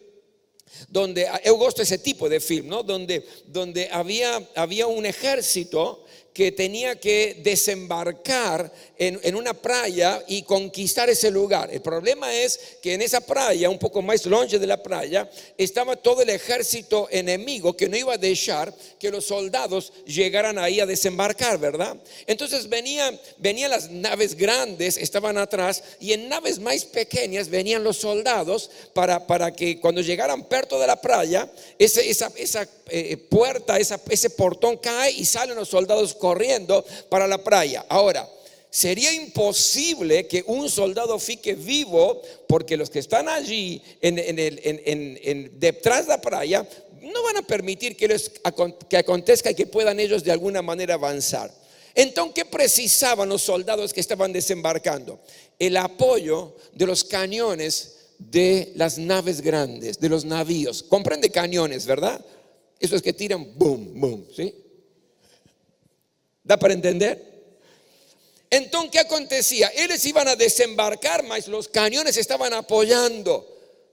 donde, 0.89 1.27
yo 1.45 1.55
gosto 1.55 1.81
ese 1.81 1.97
tipo 1.97 2.29
de 2.29 2.39
film, 2.39 2.67
¿no? 2.67 2.83
Donde, 2.83 3.25
donde 3.47 3.89
había, 3.91 4.41
había 4.55 4.87
un 4.87 5.05
ejército 5.05 6.05
que 6.33 6.51
tenía 6.51 6.99
que 6.99 7.39
desembarcar 7.43 8.71
en, 8.97 9.35
una 9.35 9.53
playa 9.53 10.23
y 10.27 10.43
conquistar 10.43 11.09
ese 11.09 11.31
lugar. 11.31 11.69
El 11.73 11.81
problema 11.81 12.33
es 12.33 12.77
que 12.81 12.93
en 12.93 13.01
esa 13.01 13.19
playa, 13.19 13.69
un 13.69 13.79
poco 13.79 14.01
más 14.01 14.25
longe 14.25 14.59
de 14.59 14.67
la 14.67 14.81
playa, 14.81 15.29
estaba 15.57 15.95
todo 15.95 16.21
el 16.21 16.29
ejército 16.29 17.07
enemigo 17.11 17.75
que 17.75 17.89
no 17.89 17.97
iba 17.97 18.13
a 18.13 18.17
dejar 18.17 18.73
que 18.99 19.09
los 19.09 19.25
soldados 19.25 19.91
llegaran 20.05 20.57
ahí 20.57 20.79
a 20.79 20.85
desembarcar, 20.85 21.57
¿verdad? 21.57 21.97
Entonces 22.27 22.69
venían, 22.69 23.19
venían 23.37 23.71
las 23.71 23.89
naves 23.89 24.35
grandes, 24.35 24.97
estaban 24.97 25.37
atrás, 25.37 25.83
y 25.99 26.13
en 26.13 26.29
naves 26.29 26.59
más 26.59 26.85
pequeñas 26.85 27.49
venían 27.49 27.83
los 27.83 27.97
soldados 27.97 28.69
para, 28.93 29.25
para 29.25 29.51
que 29.53 29.79
cuando 29.79 30.01
llegaran 30.01 30.43
perto 30.43 30.79
de 30.79 30.87
la 30.87 31.01
playa, 31.01 31.51
esa, 31.79 32.01
esa, 32.01 32.67
eh, 32.87 33.17
puerta, 33.17 33.77
ese 33.77 34.29
portón 34.29 34.77
cae 34.77 35.11
y 35.11 35.25
salen 35.25 35.55
los 35.55 35.69
soldados 35.69 36.13
corriendo 36.21 36.85
para 37.09 37.27
la 37.27 37.43
playa. 37.43 37.85
Ahora, 37.89 38.29
sería 38.69 39.11
imposible 39.11 40.27
que 40.27 40.43
un 40.47 40.69
soldado 40.69 41.19
fique 41.19 41.55
vivo 41.55 42.21
porque 42.47 42.77
los 42.77 42.89
que 42.89 42.99
están 42.99 43.27
allí 43.27 43.81
en, 43.99 45.59
detrás 45.59 46.05
de 46.05 46.13
la 46.13 46.21
playa 46.21 46.65
no 47.01 47.23
van 47.23 47.37
a 47.37 47.41
permitir 47.41 47.97
que, 47.97 48.07
les, 48.07 48.31
que 48.87 48.97
acontezca 48.97 49.51
y 49.51 49.55
que 49.55 49.65
puedan 49.65 49.99
ellos 49.99 50.23
de 50.23 50.31
alguna 50.31 50.61
manera 50.61 50.93
avanzar. 50.93 51.51
Entonces, 51.93 52.35
¿qué 52.35 52.45
precisaban 52.45 53.27
los 53.27 53.41
soldados 53.41 53.91
que 53.91 53.99
estaban 53.99 54.31
desembarcando? 54.31 55.19
El 55.59 55.75
apoyo 55.75 56.55
de 56.73 56.85
los 56.85 57.03
cañones 57.03 57.97
de 58.17 58.71
las 58.75 58.97
naves 58.97 59.41
grandes, 59.41 59.99
de 59.99 60.07
los 60.07 60.23
navíos. 60.23 60.83
Comprende 60.83 61.29
cañones, 61.29 61.85
¿verdad? 61.85 62.23
Esos 62.79 63.01
que 63.01 63.13
tiran 63.13 63.47
boom, 63.57 63.99
boom, 63.99 64.27
¿sí? 64.35 64.55
¿Da 66.51 66.57
para 66.57 66.73
entender? 66.73 67.17
Entonces, 68.49 68.91
¿qué 68.91 68.99
acontecía? 68.99 69.71
Ellos 69.73 70.03
iban 70.03 70.27
a 70.27 70.35
desembarcar, 70.35 71.23
mas 71.23 71.47
los 71.47 71.69
cañones 71.69 72.17
estaban 72.17 72.51
apoyando. 72.51 73.47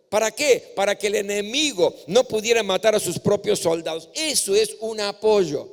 ¿Para 0.09 0.33
qué? 0.33 0.73
Para 0.75 0.99
que 0.99 1.07
el 1.07 1.15
enemigo 1.15 1.95
no 2.09 2.25
pudiera 2.25 2.65
matar 2.65 2.97
a 2.97 2.99
sus 2.99 3.21
propios 3.21 3.61
soldados. 3.61 4.09
Eso 4.12 4.57
es 4.57 4.75
un 4.81 4.99
apoyo. 4.99 5.69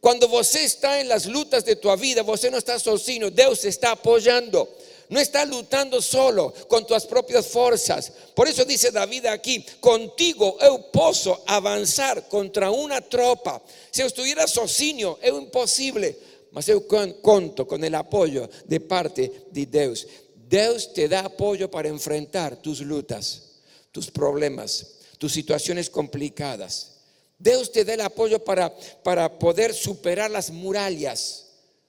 Cuando 0.00 0.26
você 0.26 0.64
está 0.64 1.00
en 1.00 1.06
las 1.06 1.26
lutas 1.26 1.64
de 1.64 1.76
tu 1.76 1.96
vida, 1.96 2.24
você 2.24 2.50
no 2.50 2.58
está 2.58 2.80
sozinho, 2.80 3.30
Dios 3.30 3.64
está 3.64 3.92
apoyando. 3.92 4.68
No 5.08 5.20
está 5.20 5.44
lutando 5.44 6.00
solo 6.00 6.52
con 6.68 6.86
tus 6.86 7.04
propias 7.04 7.46
fuerzas. 7.46 8.12
Por 8.34 8.48
eso 8.48 8.64
dice 8.64 8.90
David 8.90 9.26
aquí, 9.26 9.64
contigo 9.80 10.56
eu 10.60 10.78
posso 10.90 11.42
avanzar 11.46 12.28
contra 12.28 12.70
una 12.70 13.00
tropa. 13.00 13.62
Si 13.90 14.02
estuviera 14.02 14.46
sozinho, 14.46 15.18
es 15.20 15.32
imposible. 15.32 16.16
Mas 16.52 16.68
eu 16.68 16.86
conto 17.20 17.66
con 17.66 17.82
el 17.82 17.94
apoyo 17.94 18.48
de 18.64 18.80
parte 18.80 19.46
de 19.50 19.66
Dios. 19.66 20.06
Dios 20.48 20.92
te 20.92 21.08
da 21.08 21.20
apoyo 21.20 21.70
para 21.70 21.88
enfrentar 21.88 22.56
tus 22.56 22.80
lutas, 22.80 23.60
tus 23.90 24.10
problemas, 24.10 25.00
tus 25.18 25.32
situaciones 25.32 25.90
complicadas. 25.90 26.92
Dios 27.38 27.72
te 27.72 27.84
da 27.84 27.94
el 27.94 28.00
apoyo 28.00 28.42
para, 28.42 28.72
para 29.02 29.38
poder 29.38 29.74
superar 29.74 30.30
las 30.30 30.50
murallas 30.50 31.43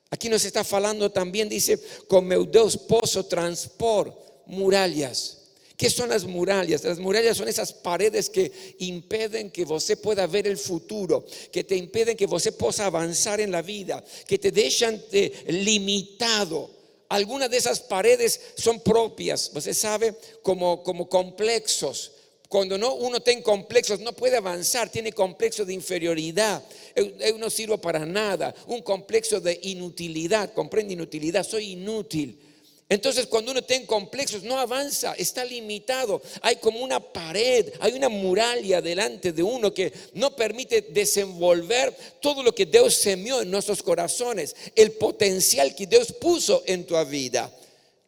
Aquí 0.10 0.30
nos 0.30 0.46
está 0.46 0.64
falando 0.64 1.12
también, 1.12 1.50
dice, 1.50 1.80
con 2.08 2.26
meu 2.26 2.46
Deus 2.46 2.78
posso 2.78 3.26
transpor 3.26 4.14
murallas. 4.46 5.38
¿Qué 5.76 5.90
son 5.90 6.10
las 6.10 6.24
murallas? 6.24 6.84
Las 6.84 7.00
murallas 7.00 7.36
son 7.36 7.50
esas 7.50 7.74
paredes 7.74 8.30
que 8.30 8.52
impiden 8.80 9.52
que 9.52 9.66
você 9.66 9.98
pueda 9.98 10.26
ver 10.26 10.48
el 10.48 10.58
futuro, 10.58 11.26
que 11.52 11.64
te 11.66 11.76
impiden 11.76 12.16
que 12.16 12.28
você 12.28 12.52
pueda 12.54 12.86
avanzar 12.86 13.42
en 13.42 13.52
la 13.52 13.62
vida, 13.62 14.04
que 14.26 14.38
te 14.38 14.52
dejan 14.52 15.02
limitado. 15.48 16.70
Algunas 17.10 17.50
de 17.50 17.58
esas 17.58 17.82
paredes 17.82 18.40
son 18.56 18.80
propias, 18.80 19.52
você 19.54 19.74
sabe, 19.74 20.16
como, 20.42 20.82
como 20.82 21.10
complexos 21.10 22.15
cuando 22.50 22.78
no, 22.78 22.94
uno 22.96 23.20
tiene 23.20 23.42
complejos, 23.42 24.00
no 24.00 24.14
puede 24.14 24.38
avanzar, 24.38 24.90
tiene 24.90 25.12
complexo 25.12 25.66
de 25.66 25.74
inferioridad. 25.74 26.64
Yo, 26.96 27.38
no 27.38 27.50
sirvo 27.50 27.78
para 27.78 28.06
nada. 28.06 28.54
Un 28.68 28.82
complejo 28.82 29.40
de 29.40 29.60
inutilidad, 29.64 30.54
comprende 30.54 30.94
inutilidad, 30.94 31.44
soy 31.44 31.72
inútil. 31.72 32.40
Entonces 32.88 33.25
cuando 33.25 33.52
uno 33.52 33.64
tiene 33.64 33.88
complejos 33.88 34.44
no 34.44 34.60
avanza, 34.60 35.14
está 35.14 35.44
limitado. 35.44 36.22
Hay 36.42 36.58
como 36.58 36.84
una 36.84 37.00
pared, 37.00 37.74
hay 37.80 37.94
una 37.94 38.10
muralla 38.10 38.80
delante 38.80 39.32
de 39.32 39.42
uno 39.42 39.74
que 39.74 39.92
no 40.14 40.36
permite 40.36 40.82
desenvolver 40.82 41.96
todo 42.22 42.44
lo 42.44 42.54
que 42.54 42.68
Dios 42.68 42.94
semió 42.94 43.42
en 43.42 43.50
nuestros 43.50 43.82
corazones, 43.82 44.56
el 44.75 44.92
potencial 44.92 45.74
que 45.74 45.88
Dios 45.88 46.14
puso 46.14 46.62
en 46.68 46.86
tu 46.86 46.96
vida. 47.06 47.52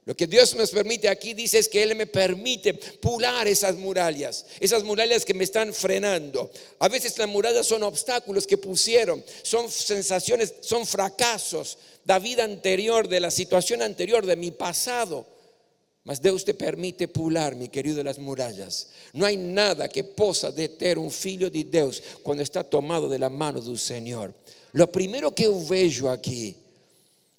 Lo 0.07 0.15
que 0.15 0.25
Dios 0.25 0.55
nos 0.55 0.71
permite 0.71 1.09
aquí 1.09 1.33
dice 1.33 1.59
es 1.59 1.67
que 1.67 1.83
Él 1.83 1.93
me 1.93 2.07
permite 2.07 2.73
pular 2.73 3.45
esas 3.45 3.75
murallas, 3.75 4.45
esas 4.61 4.85
murallas 4.85 5.25
que 5.25 5.33
me 5.33 5.43
están 5.43 5.73
frenando. 5.73 6.49
A 6.79 6.87
veces 6.87 7.17
las 7.17 7.27
murallas 7.27 7.67
son 7.67 7.83
obstáculos 7.83 8.47
que 8.47 8.57
pusieron, 8.57 9.21
son 9.43 9.69
sensaciones, 9.69 10.53
son 10.61 10.87
fracasos 10.87 11.77
de 12.05 12.13
la 12.13 12.19
vida 12.19 12.45
anterior, 12.45 13.09
de 13.09 13.19
la 13.19 13.29
situación 13.29 13.81
anterior, 13.81 14.25
de 14.25 14.37
mi 14.37 14.51
pasado. 14.51 15.27
Mas 16.05 16.21
Dios 16.21 16.45
te 16.45 16.53
permite 16.53 17.09
pular, 17.09 17.55
mi 17.55 17.67
querido, 17.67 18.01
las 18.01 18.17
murallas. 18.17 18.87
No 19.11 19.25
hay 19.25 19.35
nada 19.35 19.89
que 19.89 20.05
possa 20.05 20.53
deter 20.53 20.97
un 20.97 21.11
filho 21.11 21.49
de 21.49 21.65
Dios 21.65 22.01
cuando 22.23 22.43
está 22.43 22.63
tomado 22.63 23.09
de 23.09 23.19
la 23.19 23.29
mano 23.29 23.59
del 23.59 23.77
Señor. 23.77 24.33
Lo 24.71 24.89
primero 24.89 25.35
que 25.35 25.49
veo 25.49 26.09
aquí 26.09 26.55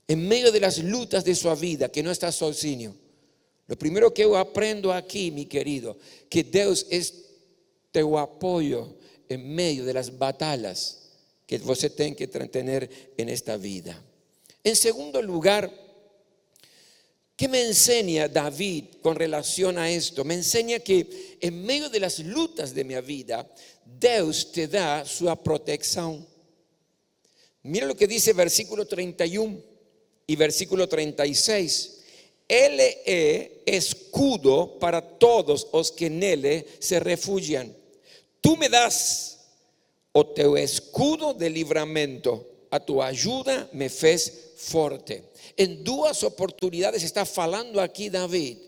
en 0.09 0.27
medio 0.27 0.51
de 0.51 0.61
las 0.61 0.79
lutas 0.79 1.23
de 1.23 1.35
su 1.35 1.55
vida, 1.55 1.91
que 1.91 2.03
no 2.03 2.11
está 2.11 2.33
sozinho. 2.33 2.97
Lo 3.67 3.79
primero 3.79 4.13
que 4.13 4.23
yo 4.23 4.39
aprendo 4.39 4.91
aquí, 4.91 5.31
mi 5.31 5.45
querido, 5.45 5.99
que 6.31 6.43
Dios 6.43 6.87
es 6.89 7.27
tu 7.93 8.19
apoyo 8.19 8.97
en 9.29 9.55
medio 9.55 9.85
de 9.85 9.93
las 9.93 10.17
batallas 10.17 11.11
que 11.47 11.59
você 11.59 11.91
tiene 11.91 12.17
que 12.17 12.27
tener 12.27 13.13
en 13.19 13.29
esta 13.29 13.59
vida. 13.59 14.03
En 14.65 14.75
segundo 14.75 15.21
lugar, 15.21 15.71
¿qué 17.37 17.47
me 17.47 17.63
enseña 17.67 18.29
David 18.29 18.85
con 19.03 19.15
relación 19.15 19.77
a 19.77 19.91
esto? 19.91 20.25
Me 20.25 20.35
enseña 20.35 20.79
que 20.79 21.37
en 21.39 21.63
medio 21.65 21.91
de 21.91 22.01
las 22.01 22.19
lutas 22.21 22.75
de 22.75 22.85
mi 22.85 22.99
vida, 23.03 23.47
Dios 23.85 24.53
te 24.53 24.69
da 24.69 25.05
su 25.05 25.27
protección. 25.45 26.27
Mira 27.65 27.87
lo 27.87 27.95
que 27.95 28.07
dice 28.07 28.33
versículo 28.33 28.87
31 28.87 29.78
y 30.29 30.37
versículo 30.37 30.89
36. 30.89 31.95
Él 32.47 32.79
es 33.05 33.51
escudo 33.67 34.79
para 34.79 35.03
todos 35.03 35.67
los 35.73 35.91
que 35.91 36.07
en 36.07 36.23
él 36.23 36.67
se 36.79 37.01
refugian. 37.01 37.75
Tú 38.41 38.57
me 38.57 38.69
das 38.69 39.39
o 40.13 40.25
teu 40.25 40.57
escudo 40.57 41.35
de 41.35 41.51
livramento, 41.51 42.47
a 42.71 42.81
tua 42.81 43.09
ajuda 43.09 43.69
me 43.73 43.89
fez 43.89 44.55
forte. 44.57 45.25
Em 45.57 45.83
duas 45.83 46.23
oportunidades 46.23 47.03
está 47.03 47.25
falando 47.25 47.81
aqui 47.81 48.09
David, 48.11 48.59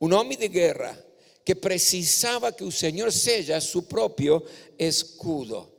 um 0.00 0.12
homem 0.14 0.36
de 0.36 0.48
guerra, 0.48 0.98
que 1.44 1.54
precisava 1.54 2.52
que 2.52 2.64
o 2.64 2.72
Senhor 2.72 3.10
seja 3.12 3.60
seu 3.60 3.82
próprio 3.82 4.44
escudo. 4.78 5.77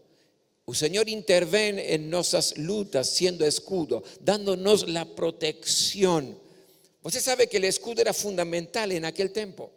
O 0.70 0.76
Senhor 0.76 1.10
intervém 1.10 1.80
em 1.80 1.98
nossas 1.98 2.54
lutas 2.56 3.10
sendo 3.10 3.44
escudo, 3.44 4.04
dándonos 4.22 4.88
la 4.88 5.04
protección. 5.04 6.38
Você 7.02 7.20
sabe 7.20 7.48
que 7.48 7.58
el 7.58 7.64
escudo 7.64 8.02
era 8.02 8.14
fundamental 8.14 8.92
en 8.92 9.04
aquel 9.04 9.32
tiempo. 9.32 9.72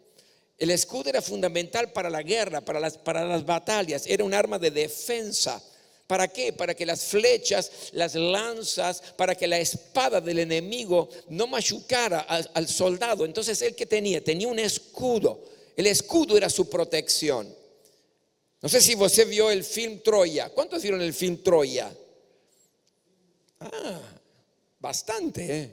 El 0.55 0.69
escudo 0.69 1.09
era 1.09 1.19
fundamental 1.19 1.91
para 1.93 2.11
la 2.11 2.21
guerra, 2.21 2.61
para 2.61 2.79
las, 2.79 2.99
para 2.99 3.25
las 3.25 3.43
batallas, 3.43 4.05
era 4.05 4.23
un 4.23 4.35
arma 4.35 4.59
de 4.59 4.69
defensa. 4.69 5.59
¿Para 6.05 6.27
qué? 6.27 6.53
Para 6.53 6.75
que 6.75 6.85
las 6.85 7.05
flechas, 7.05 7.71
las 7.93 8.13
lanzas, 8.13 9.01
para 9.17 9.33
que 9.33 9.47
la 9.47 9.57
espada 9.57 10.21
del 10.21 10.37
enemigo 10.37 11.09
no 11.29 11.47
machucara 11.47 12.19
al, 12.19 12.47
al 12.53 12.67
soldado. 12.67 13.25
Entonces, 13.25 13.59
¿él 13.63 13.73
que 13.73 13.87
tenía? 13.87 14.23
Tenía 14.23 14.47
un 14.47 14.59
escudo. 14.59 15.43
El 15.75 15.87
escudo 15.87 16.37
era 16.37 16.51
su 16.51 16.69
protección. 16.69 17.62
No 18.63 18.69
sé 18.69 18.79
si 18.79 18.95
você 18.95 19.25
vio 19.25 19.51
el 19.51 19.61
film 19.61 19.99
Troya. 19.99 20.49
¿Cuántos 20.49 20.81
vieron 20.81 21.01
el 21.01 21.13
film 21.13 21.43
Troya? 21.43 21.93
Ah, 23.59 23.99
bastante. 24.79 25.45
¿eh? 25.51 25.69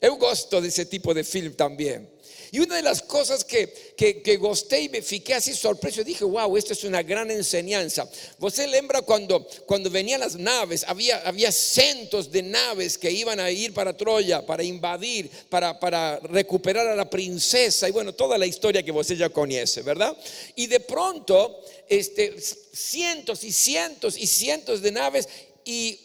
Eu 0.00 0.16
gosto 0.16 0.60
de 0.60 0.68
ese 0.68 0.86
tipo 0.86 1.12
de 1.12 1.24
film 1.24 1.54
también. 1.54 2.08
Y 2.54 2.60
una 2.60 2.76
de 2.76 2.82
las 2.82 3.02
cosas 3.02 3.42
que, 3.42 3.66
que, 3.96 4.22
que 4.22 4.36
gosté 4.36 4.82
y 4.82 4.88
me 4.88 5.02
fiqué 5.02 5.34
así 5.34 5.52
sorpreso, 5.54 6.04
dije, 6.04 6.24
wow, 6.24 6.56
esto 6.56 6.72
es 6.72 6.84
una 6.84 7.02
gran 7.02 7.28
enseñanza. 7.32 8.08
¿Você 8.38 8.68
lembra 8.68 9.02
cuando, 9.02 9.44
cuando 9.66 9.90
venían 9.90 10.20
las 10.20 10.36
naves? 10.36 10.84
Había, 10.86 11.18
había 11.26 11.50
cientos 11.50 12.30
de 12.30 12.44
naves 12.44 12.96
que 12.96 13.10
iban 13.10 13.40
a 13.40 13.50
ir 13.50 13.74
para 13.74 13.96
Troya, 13.96 14.46
para 14.46 14.62
invadir, 14.62 15.28
para, 15.48 15.80
para 15.80 16.20
recuperar 16.20 16.86
a 16.86 16.94
la 16.94 17.10
princesa 17.10 17.88
y 17.88 17.90
bueno, 17.90 18.12
toda 18.12 18.38
la 18.38 18.46
historia 18.46 18.84
que 18.84 18.92
você 18.92 19.16
ya 19.16 19.30
conoce, 19.30 19.82
¿verdad? 19.82 20.16
Y 20.54 20.68
de 20.68 20.78
pronto, 20.78 21.60
este, 21.88 22.36
cientos 22.40 23.42
y 23.42 23.50
cientos 23.50 24.16
y 24.16 24.28
cientos 24.28 24.80
de 24.80 24.92
naves 24.92 25.28
y 25.64 25.98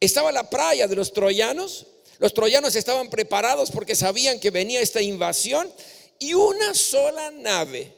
estaba 0.00 0.32
la 0.32 0.48
playa 0.48 0.88
de 0.88 0.96
los 0.96 1.12
troyanos 1.12 1.84
los 2.20 2.34
troyanos 2.34 2.76
estaban 2.76 3.08
preparados 3.08 3.70
porque 3.70 3.96
sabían 3.96 4.38
que 4.38 4.50
venía 4.50 4.82
esta 4.82 5.00
invasión 5.00 5.72
y 6.18 6.34
una 6.34 6.74
sola 6.74 7.30
nave, 7.30 7.94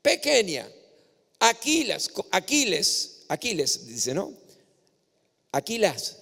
pequeña, 0.00 0.66
Aquiles, 1.38 2.10
Aquiles, 2.30 3.24
Aquiles, 3.28 3.86
dice, 3.86 4.14
¿no? 4.14 4.32
Aquiles, 5.52 6.16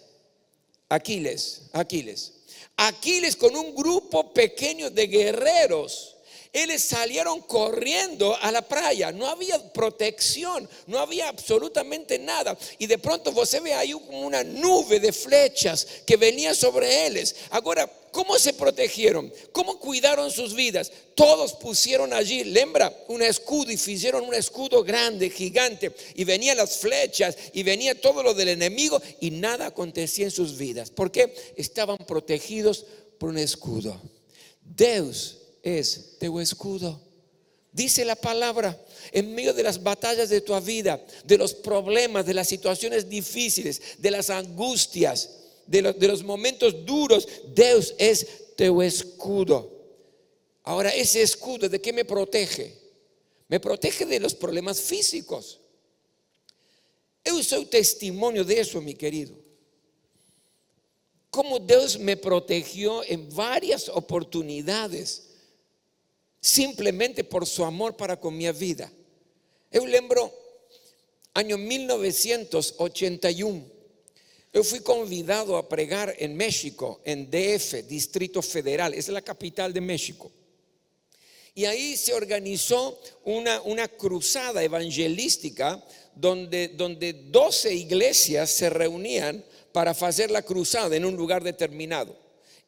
Aquiles, 0.89 1.63
Aquiles. 1.73 2.33
Aquiles 2.77 3.37
con 3.37 3.55
un 3.55 3.73
grupo 3.73 4.35
pequeño 4.35 4.91
de 4.91 5.07
guerreros 5.07 6.17
ellos 6.53 6.83
salieron 6.83 7.41
corriendo 7.41 8.37
a 8.37 8.53
la 8.53 8.61
playa, 8.61 9.11
no 9.11 9.27
había 9.27 9.73
protección, 9.73 10.69
no 10.87 10.99
había 10.99 11.31
absolutamente 11.31 12.19
nada. 12.19 12.59
Y 12.79 12.87
de 12.87 12.99
pronto 12.99 13.33
você 13.33 13.59
ve 13.61 13.73
ahí 13.73 13.95
una 13.95 14.45
nube 14.45 15.01
de 15.01 15.15
flechas 15.15 15.87
que 16.07 16.19
venía 16.19 16.55
sobre 16.55 17.07
ellos. 17.07 17.35
Ahora, 17.49 17.91
¿cómo 18.11 18.39
se 18.39 18.53
protegieron? 18.53 19.33
¿Cómo 19.53 19.79
cuidaron 19.79 20.31
sus 20.31 20.55
vidas? 20.55 20.93
Todos 21.15 21.55
pusieron 21.55 22.13
allí, 22.13 22.45
lembra, 22.45 22.95
un 23.09 23.23
escudo 23.23 23.71
y 23.71 23.75
hicieron 23.75 24.25
un 24.25 24.35
escudo 24.35 24.85
grande, 24.85 25.31
gigante. 25.31 25.91
Y 26.15 26.25
venían 26.25 26.59
las 26.59 26.77
flechas 26.77 27.35
y 27.55 27.63
venía 27.63 27.99
todo 27.99 28.23
lo 28.23 28.35
del 28.35 28.49
enemigo 28.49 29.01
y 29.21 29.31
nada 29.31 29.69
acontecía 29.69 30.27
en 30.27 30.31
sus 30.31 30.59
vidas. 30.59 30.91
porque 30.91 31.35
Estaban 31.57 31.97
protegidos 31.97 32.85
por 33.19 33.31
un 33.31 33.39
escudo. 33.39 33.99
Dios 34.61 35.39
es 35.63 36.19
tu 36.19 36.41
escudo. 36.41 37.01
Dice 37.73 38.05
la 38.05 38.17
palabra, 38.17 38.79
en 39.13 39.35
medio 39.35 39.55
de 39.55 39.63
las 39.63 39.83
batallas 39.83 40.29
de 40.29 40.43
tu 40.43 40.59
vida, 40.61 41.03
de 41.25 41.39
los 41.39 41.55
problemas, 41.55 42.27
de 42.27 42.35
las 42.35 42.49
situaciones 42.49 43.09
difíciles, 43.09 43.81
de 43.99 44.11
las 44.11 44.29
angustias, 44.29 45.31
de, 45.67 45.81
los 45.83 46.23
momentos 46.23 46.85
duros, 46.85 47.27
Dios 47.55 47.95
es 47.97 48.55
tu 48.57 48.83
escudo. 48.83 49.71
Ahora, 50.65 50.91
ese 50.91 51.23
escudo, 51.23 51.69
¿de 51.69 51.81
qué 51.81 51.93
me 51.95 52.05
protege? 52.05 52.77
Me 53.49 53.59
protege 53.59 54.05
de 54.05 54.21
los 54.21 54.35
problemas 54.35 54.81
físicos. 54.81 55.59
Yo 57.25 57.43
soy 57.43 57.65
testimonio 57.67 58.45
de 58.45 58.61
eso, 58.61 58.83
mi 58.83 58.95
querido. 58.95 59.35
Cómo 61.31 61.59
Dios 61.59 61.99
me 61.99 62.19
protegió 62.19 63.03
en 63.05 63.35
varias 63.35 63.89
oportunidades 63.89 65.32
simplemente 66.43 67.25
por 67.25 67.47
su 67.47 67.65
amor 67.65 67.97
para 67.97 68.21
con 68.21 68.37
mi 68.37 68.53
vida. 68.53 68.93
Eu 69.71 69.87
lembro, 69.87 70.31
año 71.33 71.57
1981, 71.57 73.65
yo 74.53 74.65
fui 74.65 74.81
convidado 74.81 75.57
a 75.57 75.67
pregar 75.67 76.15
en 76.19 76.37
México, 76.37 77.01
en 77.05 77.31
DF, 77.31 77.87
Distrito 77.89 78.43
Federal, 78.43 78.93
es 78.93 79.09
la 79.09 79.23
capital 79.23 79.73
de 79.73 79.81
México. 79.81 80.31
Y 81.55 81.65
ahí 81.65 81.97
se 81.97 82.13
organizó 82.13 83.01
una, 83.25 83.63
una 83.63 83.89
cruzada 83.89 84.63
evangelística 84.63 85.83
donde, 86.15 86.69
donde 86.69 87.13
12 87.13 87.75
iglesias 87.75 88.51
se 88.51 88.69
reunían 88.69 89.45
para 89.71 89.93
hacer 89.93 90.31
la 90.31 90.43
cruzada 90.43 90.97
en 90.97 91.05
un 91.05 91.17
lugar 91.17 91.43
determinado. 91.43 92.17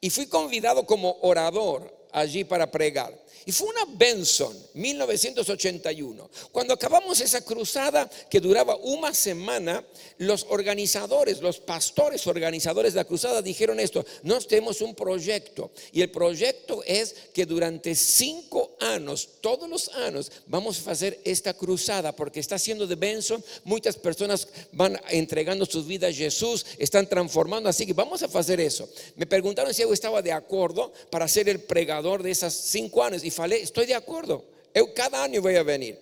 Y 0.00 0.10
fui 0.10 0.26
convidado 0.26 0.86
como 0.86 1.18
orador 1.22 2.03
allí 2.14 2.44
para 2.44 2.70
pregar. 2.70 3.24
Y 3.46 3.52
fue 3.52 3.68
una 3.68 3.84
Benson, 3.86 4.56
1981. 4.72 6.30
Cuando 6.50 6.72
acabamos 6.72 7.20
esa 7.20 7.42
cruzada 7.42 8.08
que 8.30 8.40
duraba 8.40 8.76
una 8.76 9.12
semana, 9.12 9.84
los 10.16 10.46
organizadores, 10.48 11.42
los 11.42 11.58
pastores 11.58 12.26
organizadores 12.26 12.94
de 12.94 13.00
la 13.00 13.04
cruzada 13.04 13.42
dijeron 13.42 13.80
esto, 13.80 14.04
nos 14.22 14.48
tenemos 14.48 14.80
un 14.80 14.94
proyecto 14.94 15.70
y 15.92 16.00
el 16.00 16.10
proyecto 16.10 16.82
es 16.86 17.14
que 17.34 17.44
durante 17.44 17.94
cinco 17.94 18.76
años, 18.80 19.28
todos 19.42 19.68
los 19.68 19.88
años, 19.90 20.32
vamos 20.46 20.86
a 20.86 20.92
hacer 20.92 21.20
esta 21.24 21.52
cruzada 21.52 22.16
porque 22.16 22.40
está 22.40 22.58
siendo 22.58 22.86
de 22.86 22.94
Benson, 22.94 23.44
muchas 23.64 23.96
personas 23.96 24.48
van 24.72 24.98
entregando 25.10 25.66
sus 25.66 25.86
vidas 25.86 26.14
a 26.14 26.16
Jesús, 26.16 26.64
están 26.78 27.06
transformando, 27.06 27.68
así 27.68 27.84
que 27.84 27.92
vamos 27.92 28.22
a 28.22 28.38
hacer 28.38 28.60
eso. 28.60 28.88
Me 29.16 29.26
preguntaron 29.26 29.74
si 29.74 29.82
yo 29.82 29.92
estaba 29.92 30.22
de 30.22 30.32
acuerdo 30.32 30.92
para 31.10 31.28
ser 31.28 31.50
el 31.50 31.60
pregador 31.60 32.03
de 32.04 32.30
esas 32.30 32.52
cinco 32.52 33.02
años 33.02 33.24
y 33.24 33.30
falei, 33.30 33.62
estoy 33.62 33.86
de 33.86 33.94
acuerdo. 33.94 34.44
Yo 34.74 34.92
cada 34.92 35.24
año 35.24 35.40
voy 35.40 35.56
a 35.56 35.62
venir. 35.62 35.98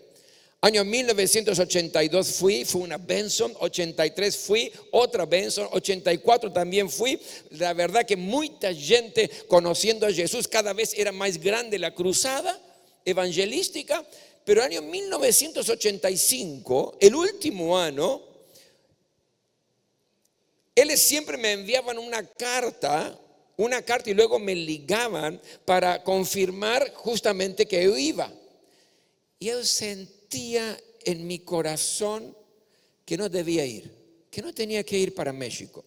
Año 0.61 0.85
1982 0.85 2.35
fui, 2.35 2.65
fue 2.65 2.81
una 2.83 2.99
Benson, 2.99 3.55
83 3.59 4.37
fui, 4.37 4.73
otra 4.93 5.27
Benson, 5.27 5.69
84 5.71 6.53
también 6.53 6.91
fui. 6.91 7.21
La 7.51 7.73
verdad 7.73 8.05
que 8.05 8.17
mucha 8.17 8.75
gente 8.75 9.31
conociendo 9.49 10.07
a 10.07 10.13
Jesús, 10.13 10.49
cada 10.49 10.73
vez 10.73 10.93
era 10.97 11.13
más 11.13 11.39
grande 11.39 11.79
la 11.79 11.95
cruzada 11.95 12.61
evangelística, 13.05 14.05
pero 14.45 14.63
año 14.63 14.83
1985, 14.83 16.97
el 17.01 17.15
último 17.15 17.79
año, 17.79 18.23
ellos 20.75 21.01
siempre 21.01 21.37
me 21.37 21.53
enviaban 21.53 21.99
una 21.99 22.25
carta 22.25 23.19
una 23.57 23.83
carta 23.83 24.11
y 24.11 24.15
luego 24.15 24.39
me 24.39 24.55
ligaban 24.55 25.41
para 25.65 26.03
confirmar 26.03 26.93
justamente 26.95 27.67
que 27.67 27.85
yo 27.85 27.97
iba. 27.97 28.33
Y 29.39 29.47
yo 29.47 29.65
sentía 29.65 30.79
en 31.05 31.27
mi 31.27 31.41
corazón 31.41 32.37
que 33.05 33.17
no 33.17 33.29
debía 33.29 33.65
ir, 33.65 33.91
que 34.31 34.43
no 34.43 34.53
tenía 34.53 34.85
que 34.85 34.99
ir 34.99 35.15
para 35.15 35.33
México. 35.33 35.85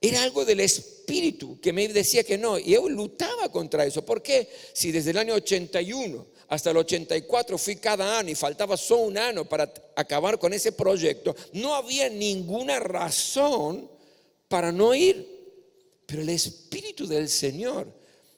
Era 0.00 0.22
algo 0.22 0.44
del 0.44 0.60
espíritu 0.60 1.60
que 1.60 1.72
me 1.72 1.88
decía 1.88 2.22
que 2.22 2.38
no. 2.38 2.58
Y 2.58 2.72
yo 2.72 2.88
lutaba 2.88 3.50
contra 3.50 3.84
eso. 3.84 4.04
¿Por 4.04 4.22
qué? 4.22 4.48
Si 4.72 4.92
desde 4.92 5.10
el 5.10 5.18
año 5.18 5.34
81 5.34 6.26
hasta 6.48 6.70
el 6.70 6.76
84 6.76 7.58
fui 7.58 7.76
cada 7.76 8.18
año 8.18 8.30
y 8.30 8.34
faltaba 8.34 8.76
solo 8.76 9.02
un 9.02 9.18
año 9.18 9.44
para 9.44 9.72
acabar 9.96 10.38
con 10.38 10.52
ese 10.52 10.72
proyecto, 10.72 11.34
no 11.52 11.74
había 11.74 12.08
ninguna 12.08 12.78
razón 12.78 13.90
para 14.46 14.70
no 14.70 14.94
ir. 14.94 15.37
Pero 16.08 16.22
el 16.22 16.30
Espíritu 16.30 17.06
del 17.06 17.28
Señor 17.28 17.86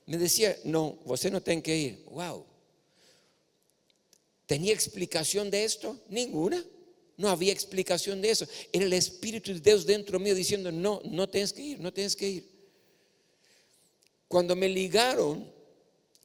me 0.06 0.18
decía, 0.18 0.58
no, 0.64 0.98
usted 1.04 1.30
no 1.30 1.40
tiene 1.40 1.62
que 1.62 1.78
ir. 1.78 2.04
Wow. 2.10 2.44
¿Tenía 4.44 4.72
explicación 4.72 5.48
de 5.52 5.62
esto? 5.62 5.96
Ninguna. 6.08 6.64
No 7.16 7.28
había 7.28 7.52
explicación 7.52 8.20
de 8.20 8.32
eso. 8.32 8.44
Era 8.72 8.84
el 8.84 8.92
Espíritu 8.92 9.54
de 9.54 9.60
Dios 9.60 9.86
dentro 9.86 10.18
mío 10.18 10.34
diciendo, 10.34 10.72
no, 10.72 11.00
no 11.04 11.28
tienes 11.28 11.52
que 11.52 11.62
ir, 11.62 11.78
no 11.78 11.92
tienes 11.92 12.16
que 12.16 12.28
ir. 12.28 12.50
Cuando 14.26 14.56
me 14.56 14.68
ligaron, 14.68 15.48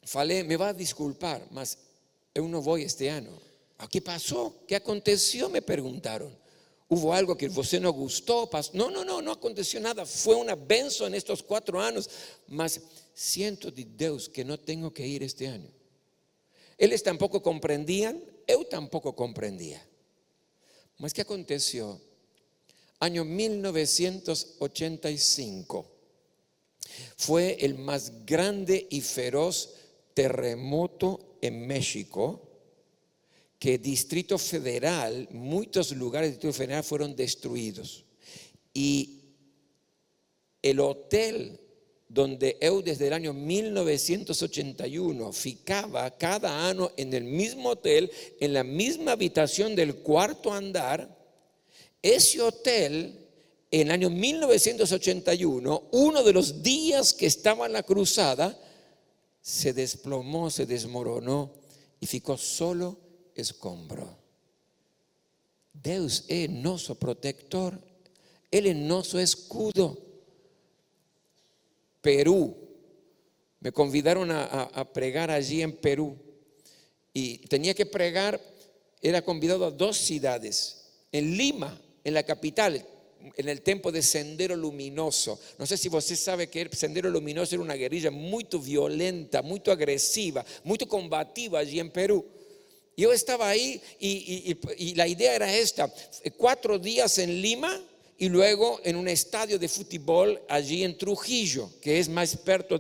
falé, 0.01 0.43
me 0.43 0.58
va 0.58 0.69
a 0.69 0.73
disculpar, 0.73 1.47
mas 1.51 1.77
yo 2.34 2.47
no 2.47 2.60
voy 2.60 2.81
este 2.81 3.12
año. 3.12 3.39
¿Qué 3.91 4.01
pasó? 4.01 4.63
¿Qué 4.67 4.75
aconteció? 4.75 5.47
Me 5.47 5.62
preguntaron. 5.62 6.36
¿Hubo 6.87 7.13
algo 7.13 7.35
que 7.35 7.49
você 7.49 7.79
no 7.79 7.91
gustó? 7.91 8.47
No, 8.73 8.91
no, 8.91 9.03
no, 9.03 9.19
no 9.21 9.31
aconteció 9.31 9.79
nada. 9.79 10.05
Fue 10.05 10.35
una 10.35 10.53
benzo 10.55 11.07
en 11.07 11.15
estos 11.15 11.41
cuatro 11.41 11.81
años. 11.81 12.07
Mas 12.47 12.79
siento 13.13 13.71
de 13.71 13.85
Dios 13.85 14.29
que 14.29 14.45
no 14.45 14.59
tengo 14.59 14.93
que 14.93 15.07
ir 15.07 15.23
este 15.23 15.47
año. 15.47 15.71
Ellos 16.77 17.01
tampoco 17.01 17.41
comprendían, 17.41 18.21
yo 18.47 18.63
tampoco 18.65 19.15
comprendía. 19.15 19.83
Mas 20.97 21.13
¿qué 21.13 21.21
aconteció? 21.21 21.99
Año 22.99 23.23
1985 23.25 25.91
fue 27.17 27.57
el 27.59 27.75
más 27.75 28.25
grande 28.25 28.87
y 28.89 29.01
feroz 29.01 29.73
terremoto 30.13 31.37
en 31.41 31.67
México 31.67 32.44
que 33.65 33.80
Distrito 33.80 34.38
Federal, 34.38 35.28
muchos 35.32 35.91
lugares 35.93 36.30
del 36.30 36.36
Distrito 36.36 36.54
Federal 36.54 36.84
fueron 36.84 37.15
destruidos. 37.15 38.06
Y 38.71 39.21
el 40.62 40.80
hotel 40.80 41.60
donde 42.08 42.60
yo 42.62 42.84
desde 42.84 43.08
el 43.08 43.13
año 43.13 43.34
1981 43.34 45.34
ficaba 45.34 46.15
cada 46.15 46.69
año 46.69 46.91
en 46.95 47.12
el 47.12 47.23
mismo 47.23 47.69
hotel, 47.69 48.12
en 48.39 48.54
la 48.54 48.63
misma 48.63 49.13
habitación 49.13 49.75
del 49.75 49.95
cuarto 49.95 50.54
andar, 50.54 51.17
ese 52.04 52.43
hotel 52.43 53.17
en 53.71 53.88
el 53.88 53.91
año 53.91 54.12
1981, 54.12 55.88
uno 55.91 56.21
de 56.21 56.34
los 56.34 56.62
días 56.62 57.13
que 57.13 57.25
estaba 57.25 57.65
en 57.65 57.73
la 57.73 57.82
cruzada, 57.82 58.56
se 59.41 59.73
desplomó, 59.73 60.51
se 60.51 60.67
desmoronó 60.67 61.51
y 61.99 62.06
ficó 62.06 62.38
solo 62.38 63.04
escombro. 63.35 64.17
Dios 65.73 66.25
es 66.27 66.49
nuestro 66.49 66.95
protector, 66.95 67.79
Él 68.49 68.67
es 68.67 68.75
nuestro 68.75 69.19
escudo. 69.19 69.97
Perú, 72.01 72.55
me 73.59 73.71
convidaron 73.71 74.29
a, 74.31 74.93
pregar 74.93 75.31
allí 75.31 75.61
en 75.61 75.73
Perú 75.73 76.15
y 77.13 77.39
tenía 77.47 77.73
que 77.73 77.85
pregar, 77.85 78.39
era 79.01 79.23
convidado 79.23 79.65
a 79.65 79.71
dos 79.71 79.97
ciudades, 79.97 80.91
en 81.11 81.35
Lima, 81.35 81.79
en 82.03 82.13
la 82.13 82.23
capital, 82.23 82.85
en 83.35 83.49
el 83.49 83.61
tiempo 83.61 83.91
de 83.91 84.03
Sendero 84.03 84.55
Luminoso. 84.55 85.39
No 85.57 85.65
sé 85.65 85.77
si 85.77 85.89
usted 85.89 86.15
sabe 86.15 86.47
que 86.47 86.69
Sendero 86.73 87.09
Luminoso 87.09 87.55
era 87.55 87.63
una 87.63 87.73
guerrilla 87.73 88.11
muy 88.11 88.45
violenta, 88.63 89.41
muy 89.41 89.61
agresiva, 89.65 90.45
muy 90.63 90.77
combativa 90.77 91.59
allí 91.59 91.79
en 91.79 91.89
Perú. 91.89 92.23
Yo 92.97 93.12
estaba 93.12 93.49
ahí 93.49 93.81
y, 93.99 94.93
la 94.95 95.08
idea 95.08 95.36
era 95.36 95.53
esta, 95.53 95.93
cuatro 96.38 96.79
días 96.79 97.17
en 97.17 97.41
Lima 97.41 97.81
y 98.17 98.29
luego 98.29 98.79
en 98.86 98.95
un 98.95 99.10
estadio 99.10 99.60
de 99.60 99.67
fútbol 99.67 100.41
allí 100.47 100.84
en 100.84 100.97
Trujillo, 100.97 101.69
que 101.81 101.99
es 101.99 102.08
más 102.08 102.38
perto, 102.38 102.79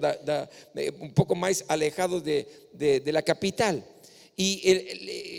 un 0.99 1.13
poco 1.13 1.35
más 1.35 1.65
alejado 1.67 2.21
de, 2.21 3.01
la 3.05 3.21
capital. 3.21 3.83
Y 4.37 4.61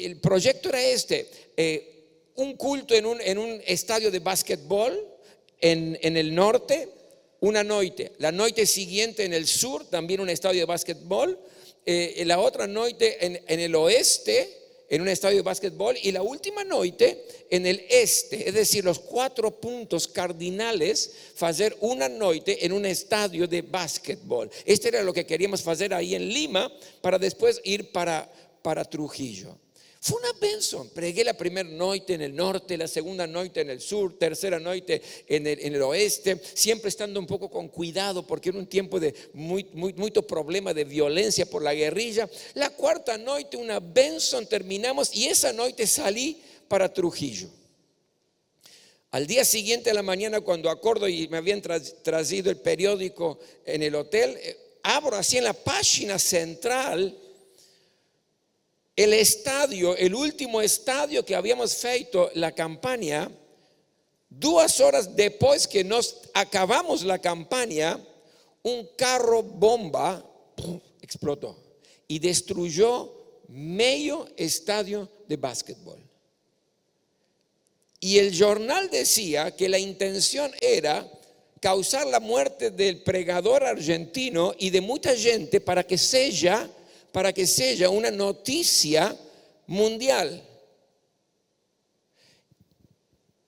el, 0.05 0.19
proyecto 0.21 0.69
era 0.69 0.83
este, 0.83 1.27
eh, 1.57 2.33
un 2.35 2.55
culto 2.57 2.95
en 2.95 3.07
un, 3.07 3.63
estadio 3.67 4.11
de 4.11 4.19
básquetbol 4.19 5.09
en, 5.59 6.17
el 6.17 6.35
norte, 6.35 6.91
una 7.41 7.65
noche, 7.65 8.13
la 8.19 8.31
noche 8.31 8.67
siguiente 8.67 9.25
en 9.25 9.33
el 9.33 9.47
sur, 9.47 9.87
también 9.87 10.21
un 10.21 10.29
estadio 10.29 10.61
de 10.61 10.67
básquetbol, 10.67 11.39
eh, 11.87 12.23
la 12.27 12.41
otra 12.41 12.67
noche 12.67 13.17
en 13.21 13.61
el 13.61 13.75
oeste, 13.75 14.66
en 14.89 15.03
un 15.03 15.09
estadio 15.09 15.39
de 15.39 15.43
básquetbol 15.43 15.97
y 16.03 16.13
la 16.13 16.23
última 16.23 16.65
noche 16.65 17.25
en 17.51 17.67
el 17.67 17.85
este, 17.89 18.49
es 18.49 18.55
decir, 18.55 18.85
los 18.85 18.99
cuatro 18.99 19.51
puntos 19.61 20.07
cardinales, 20.09 21.13
hacer 21.41 21.77
una 21.81 22.09
noche 22.09 22.65
en 22.65 22.73
un 22.73 22.87
estadio 22.87 23.47
de 23.47 23.63
básquetbol. 23.63 24.51
Este 24.65 24.89
era 24.89 25.03
lo 25.03 25.13
que 25.13 25.27
queríamos 25.27 25.67
hacer 25.67 25.95
ahí 25.95 26.15
en 26.15 26.29
Lima 26.29 26.73
para 27.01 27.19
después 27.19 27.61
ir 27.65 27.93
para, 27.93 28.31
para 28.63 28.85
Trujillo. 28.85 29.57
Fue 30.01 30.19
una 30.19 30.33
bendición. 30.41 30.89
Pregué 30.91 31.25
la 31.25 31.35
primera 31.35 31.69
noche 31.69 32.15
en 32.15 32.23
el 32.23 32.35
norte, 32.35 32.77
la 32.77 32.87
segunda 32.87 33.27
noche 33.27 33.61
en 33.61 33.71
el 33.71 33.81
sur, 33.81 34.19
tercera 34.19 34.61
noche 34.61 35.03
en 35.27 35.47
el, 35.47 35.59
en 35.61 35.75
el, 35.75 35.83
oeste, 35.83 36.41
siempre 36.55 36.89
estando 36.89 37.19
un 37.19 37.27
poco 37.27 37.51
con 37.51 37.69
cuidado 37.69 38.27
porque 38.27 38.51
era 38.51 38.59
un 38.59 38.67
tiempo 38.67 39.01
de 39.01 39.15
muy, 39.33 39.65
muy, 39.73 39.93
mucho 39.95 40.23
problema 40.23 40.73
de 40.75 40.85
violencia 40.85 41.47
por 41.47 41.63
la 41.63 41.75
guerrilla. 41.75 42.29
La 42.55 42.71
cuarta 42.71 43.19
noche, 43.19 43.57
una 43.57 43.81
bendición, 43.81 44.47
terminamos 44.47 45.15
y 45.15 45.27
esa 45.27 45.53
noche 45.53 45.87
salí 45.87 46.41
para 46.69 46.93
Trujillo. 46.93 47.49
Al 49.13 49.27
día 49.27 49.45
siguiente 49.45 49.91
a 49.91 49.95
la 49.95 50.03
mañana, 50.03 50.41
cuando 50.41 50.69
acuerdo 50.69 51.09
y 51.09 51.27
me 51.29 51.39
habían 51.39 51.63
traído 51.63 52.51
el 52.51 52.59
periódico 52.59 53.39
en 53.65 53.83
el 53.83 53.95
hotel, 53.95 54.37
eh, 54.43 54.59
abro 54.83 55.17
así 55.17 55.39
en 55.39 55.45
la 55.45 55.55
página 55.55 56.19
central 56.19 57.17
el 58.97 59.13
estadio, 59.13 59.95
el 59.95 60.15
último 60.15 60.63
estadio 60.63 61.25
que 61.25 61.37
habíamos 61.37 61.75
feito 61.77 62.31
la 62.35 62.53
campaña, 62.53 63.31
dos 64.31 64.81
horas 64.81 65.15
después 65.15 65.69
que 65.69 65.85
nos 65.85 66.23
acabamos 66.33 67.05
la 67.05 67.19
campaña, 67.19 68.01
un 68.63 68.89
carro 68.97 69.43
bomba 69.43 70.25
explotó 71.03 71.57
y 72.09 72.19
destruyó 72.19 73.13
medio 73.49 74.27
estadio 74.37 75.09
de 75.29 75.37
básquetbol. 75.37 76.03
Y 78.01 78.19
el 78.19 78.37
jornal 78.39 78.91
decía 78.91 79.55
que 79.55 79.69
la 79.69 79.79
intención 79.79 80.51
era 80.61 81.07
causar 81.61 82.07
la 82.07 82.21
muerte 82.21 82.71
del 82.71 83.03
pregador 83.03 83.65
argentino 83.65 84.55
y 84.59 84.71
de 84.71 84.81
mucha 84.81 85.15
gente 85.15 85.61
para 85.61 85.85
que 85.85 85.99
sea 85.99 86.71
para 87.17 87.33
que 87.33 87.47
sea 87.47 87.89
una 87.89 88.11
noticia 88.11 89.17
mundial. 89.69 90.47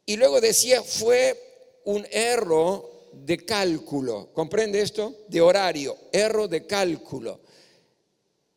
Y 0.07 0.17
luego 0.17 0.41
decía, 0.41 0.83
fue 0.83 1.81
un 1.85 2.07
error 2.11 3.11
de 3.13 3.37
cálculo. 3.45 4.31
¿Comprende 4.33 4.81
esto? 4.81 5.15
De 5.29 5.43
horario, 5.43 5.99
error 6.13 6.49
de 6.49 6.67
cálculo. 6.67 7.41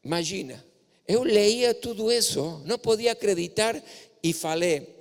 Imagina, 0.04 0.63
yo 1.06 1.26
leía 1.26 1.78
todo 1.78 2.10
eso, 2.10 2.62
no 2.63 2.78
podía 2.78 3.12
acreditar 3.12 3.84
y 4.21 4.32
falé. 4.32 4.95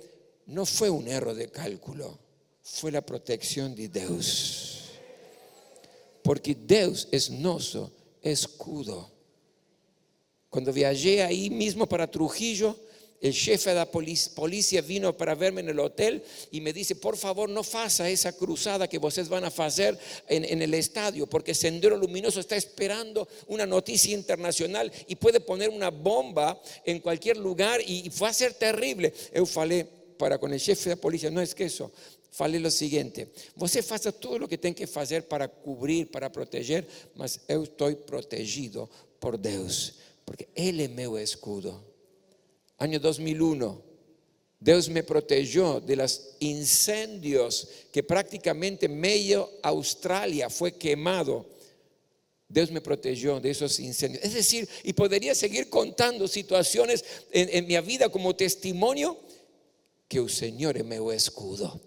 No 0.45 0.65
fue 0.65 0.89
un 0.89 1.07
error 1.07 1.35
de 1.35 1.49
cálculo, 1.49 2.19
fue 2.61 2.91
la 2.91 2.99
protección 3.01 3.73
de 3.75 3.87
Dios. 3.87 4.89
Porque 6.21 6.53
Dios 6.53 7.07
es 7.13 7.29
nuestro 7.29 7.89
escudo. 8.21 9.10
Cuando 10.51 10.73
viajé 10.73 11.23
ahí 11.23 11.49
mismo 11.49 11.87
para 11.87 12.11
Trujillo, 12.11 12.75
el 13.21 13.33
jefe 13.33 13.69
de 13.69 13.77
la 13.77 13.85
policía 13.89 14.81
vino 14.81 15.15
para 15.15 15.33
verme 15.33 15.61
en 15.61 15.69
el 15.69 15.79
hotel 15.79 16.21
y 16.51 16.59
me 16.59 16.73
dice, 16.73 16.95
por 16.95 17.15
favor 17.15 17.47
no 17.49 17.63
faça 17.63 18.09
esa 18.09 18.33
cruzada 18.33 18.89
que 18.89 18.97
ustedes 18.97 19.29
van 19.29 19.45
a 19.45 19.47
hacer 19.47 19.97
en, 20.27 20.61
el 20.61 20.73
estadio, 20.73 21.25
porque 21.25 21.53
Sendero 21.53 21.95
Luminoso 21.95 22.41
está 22.41 22.57
esperando 22.57 23.29
una 23.47 23.65
noticia 23.65 24.13
internacional 24.13 24.91
y 25.07 25.15
puede 25.15 25.39
poner 25.39 25.69
una 25.69 25.89
bomba 25.89 26.61
en 26.83 26.99
cualquier 26.99 27.37
lugar 27.37 27.79
y, 27.87 28.09
fue 28.09 28.27
a 28.27 28.33
ser 28.33 28.53
terrible. 28.53 29.13
Yo 29.33 29.45
falei 29.45 29.87
para 30.17 30.37
con 30.37 30.51
el 30.51 30.59
jefe 30.59 30.89
de 30.89 30.95
la 30.97 31.01
policía, 31.01 31.31
no 31.31 31.39
es 31.39 31.55
que 31.55 31.63
eso, 31.63 31.93
falei 32.29 32.59
lo 32.59 32.69
siguiente, 32.69 33.29
você 33.55 33.81
faça 33.81 34.11
todo 34.11 34.37
lo 34.37 34.49
que 34.49 34.57
tiene 34.57 34.75
que 34.75 34.83
hacer 34.83 35.27
para 35.27 35.47
cubrir, 35.47 36.11
para 36.11 36.29
proteger, 36.29 36.85
mas 37.15 37.39
yo 37.47 37.63
estoy 37.63 37.95
protegido 37.95 38.89
por 39.17 39.39
Dios 39.39 40.00
porque 40.31 40.47
Él 40.55 40.79
es 40.79 40.89
mi 40.89 41.03
escudo. 41.19 41.83
Año 42.77 43.01
2001, 43.01 43.81
Dios 44.61 44.87
me 44.87 45.03
protegió 45.03 45.81
de 45.81 45.97
los 45.97 46.37
incendios 46.39 47.67
que 47.91 48.01
prácticamente 48.01 48.87
medio 48.87 49.51
Australia 49.61 50.49
fue 50.49 50.77
quemado. 50.77 51.49
Dios 52.47 52.71
me 52.71 52.79
protegió 52.79 53.41
de 53.41 53.49
esos 53.49 53.77
incendios. 53.81 54.23
Es 54.23 54.33
decir, 54.33 54.69
y 54.83 54.93
podría 54.93 55.35
seguir 55.35 55.69
contando 55.69 56.29
situaciones 56.29 57.03
en, 57.33 57.49
en 57.51 57.67
mi 57.67 57.77
vida 57.81 58.07
como 58.07 58.33
testimonio 58.33 59.19
que 60.07 60.19
el 60.19 60.29
Señor 60.29 60.77
es 60.77 60.85
mi 60.85 60.95
escudo, 61.13 61.81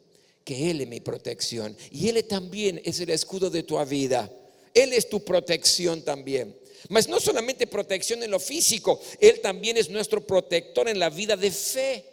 que 0.45 0.71
Él 0.71 0.83
es 0.83 0.89
mi 0.89 1.01
protección 1.01 1.75
y 1.91 2.11
Él 2.11 2.23
también 2.27 2.79
es 2.85 3.01
el 3.01 3.09
escudo 3.09 3.49
de 3.49 3.63
tu 3.63 3.83
vida. 3.87 4.31
Él 4.75 4.93
es 4.93 5.09
tu 5.09 5.25
protección 5.25 6.03
también. 6.03 6.55
Mas 6.89 7.09
no 7.09 7.21
solamente 7.21 7.67
protección 7.67 8.23
en 8.23 8.31
lo 8.31 8.41
físico, 8.41 9.01
Él 9.21 9.41
también 9.41 9.77
es 9.77 9.89
nuestro 9.89 10.27
protector 10.27 10.89
en 10.89 10.99
la 10.99 11.11
vida 11.11 11.37
de 11.37 11.51
fe. 11.51 12.05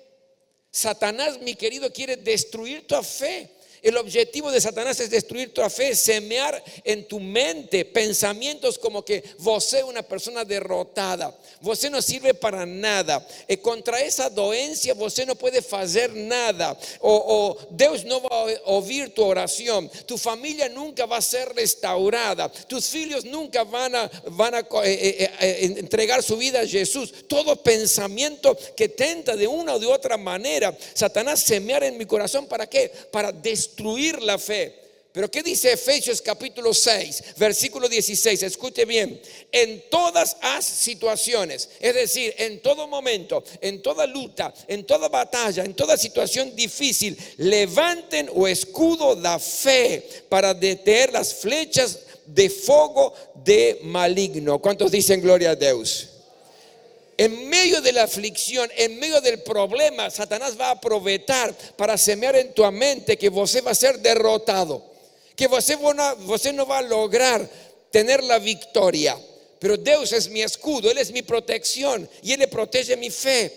Satanás, 0.72 1.40
mi 1.42 1.56
querido, 1.56 1.92
quiere 1.92 2.18
destruir 2.18 2.88
tu 2.88 3.02
fe. 3.04 3.50
El 3.82 3.98
objetivo 3.98 4.52
de 4.52 4.62
Satanás 4.62 5.00
es 5.00 5.10
destruir 5.10 5.54
tu 5.54 5.68
fe, 5.70 5.96
semear 5.96 6.64
en 6.84 7.08
tu 7.08 7.20
mente 7.20 7.84
pensamientos 7.84 8.78
como 8.78 9.04
que 9.04 9.24
vos 9.40 9.76
una 9.88 10.04
persona 10.04 10.46
derrotada, 10.46 11.36
vos 11.62 11.90
no 11.90 12.02
sirve 12.02 12.34
para 12.34 12.66
nada, 12.66 13.26
e 13.48 13.58
contra 13.58 14.02
esa 14.02 14.30
doencia 14.30 14.94
vos 14.94 15.18
no 15.26 15.34
puede 15.36 15.60
hacer 15.60 16.14
nada, 16.14 16.78
o, 17.00 17.58
Dios 17.72 18.06
no 18.06 18.22
va 18.22 18.30
a 18.30 18.72
oír 18.72 19.14
tu 19.16 19.24
oración, 19.24 19.90
tu 20.06 20.18
familia 20.18 20.70
nunca 20.70 21.06
va 21.06 21.18
a 21.18 21.22
ser 21.22 21.56
restaurada, 21.56 22.52
tus 22.68 22.94
hijos 22.94 23.26
nunca 23.26 23.64
van 23.64 23.96
a, 23.96 24.12
van 24.26 24.56
a 24.56 24.60
eh, 24.84 25.32
eh, 25.40 25.76
entregar 25.78 26.22
su 26.22 26.38
vida 26.38 26.62
a 26.62 26.68
Jesús. 26.68 27.14
Todo 27.28 27.56
pensamiento 27.56 28.58
que 28.76 28.90
tenta 28.90 29.36
de 29.36 29.48
una 29.48 29.76
o 29.76 29.80
de 29.80 29.88
otra 29.88 30.18
manera, 30.18 30.78
Satanás 30.94 31.40
semear 31.40 31.84
en 31.84 31.98
mi 31.98 32.06
corazón, 32.06 32.46
¿para 32.48 32.68
qué? 32.68 32.92
Para 33.12 33.32
destruir 33.32 33.71
la 34.22 34.38
fe. 34.38 34.82
Pero 35.14 35.30
¿qué 35.30 35.44
dice 35.44 35.74
Efesios 35.74 36.22
capítulo 36.22 36.74
6, 36.74 37.36
versículo 37.38 37.90
16? 37.90 38.44
Escuche 38.44 38.86
bien, 38.86 39.22
en 39.52 39.84
todas 39.90 40.38
las 40.42 40.64
situaciones, 40.64 41.70
es 41.82 41.94
decir, 41.94 42.34
en 42.38 42.62
todo 42.62 42.88
momento, 42.88 43.44
en 43.60 43.82
toda 43.82 44.08
lucha, 44.08 44.54
en 44.70 44.86
toda 44.86 45.10
batalla, 45.10 45.66
en 45.66 45.74
toda 45.74 45.98
situación 45.98 46.56
difícil, 46.56 47.18
levanten 47.38 48.30
o 48.34 48.48
escudo 48.48 49.16
da 49.18 49.38
fe 49.38 50.08
para 50.30 50.54
detener 50.54 51.12
las 51.12 51.34
flechas 51.34 52.00
de 52.26 52.50
fuego 52.50 53.14
de 53.44 53.80
maligno. 53.84 54.60
¿Cuántos 54.60 54.92
dicen 54.92 55.20
gloria 55.20 55.52
a 55.52 55.56
Dios? 55.56 56.11
En 57.22 57.50
medio 57.50 57.82
de 57.82 57.92
la 57.92 58.02
aflicción, 58.02 58.68
en 58.76 58.98
medio 58.98 59.22
del 59.22 59.44
problema, 59.44 60.10
Satanás 60.10 60.60
va 60.60 60.70
a 60.70 60.72
aprovechar 60.72 61.56
para 61.78 61.96
semear 61.96 62.36
en 62.36 62.52
tu 62.52 62.64
mente 62.72 63.16
que 63.16 63.30
va 63.30 63.44
a 63.44 63.76
ser 63.76 64.00
derrotado, 64.00 64.84
que 65.36 65.46
usted 65.46 66.54
no 66.54 66.66
va 66.66 66.80
a 66.80 66.82
lograr 66.82 67.48
tener 67.92 68.24
la 68.24 68.40
victoria. 68.40 69.16
Pero 69.60 69.78
Dios 69.78 70.12
es 70.14 70.30
mi 70.30 70.42
escudo, 70.42 70.90
Él 70.90 70.98
es 70.98 71.12
mi 71.12 71.22
protección 71.22 72.10
y 72.24 72.32
Él 72.32 72.40
le 72.40 72.48
protege 72.48 72.98
mi 72.98 73.12
fe. 73.12 73.54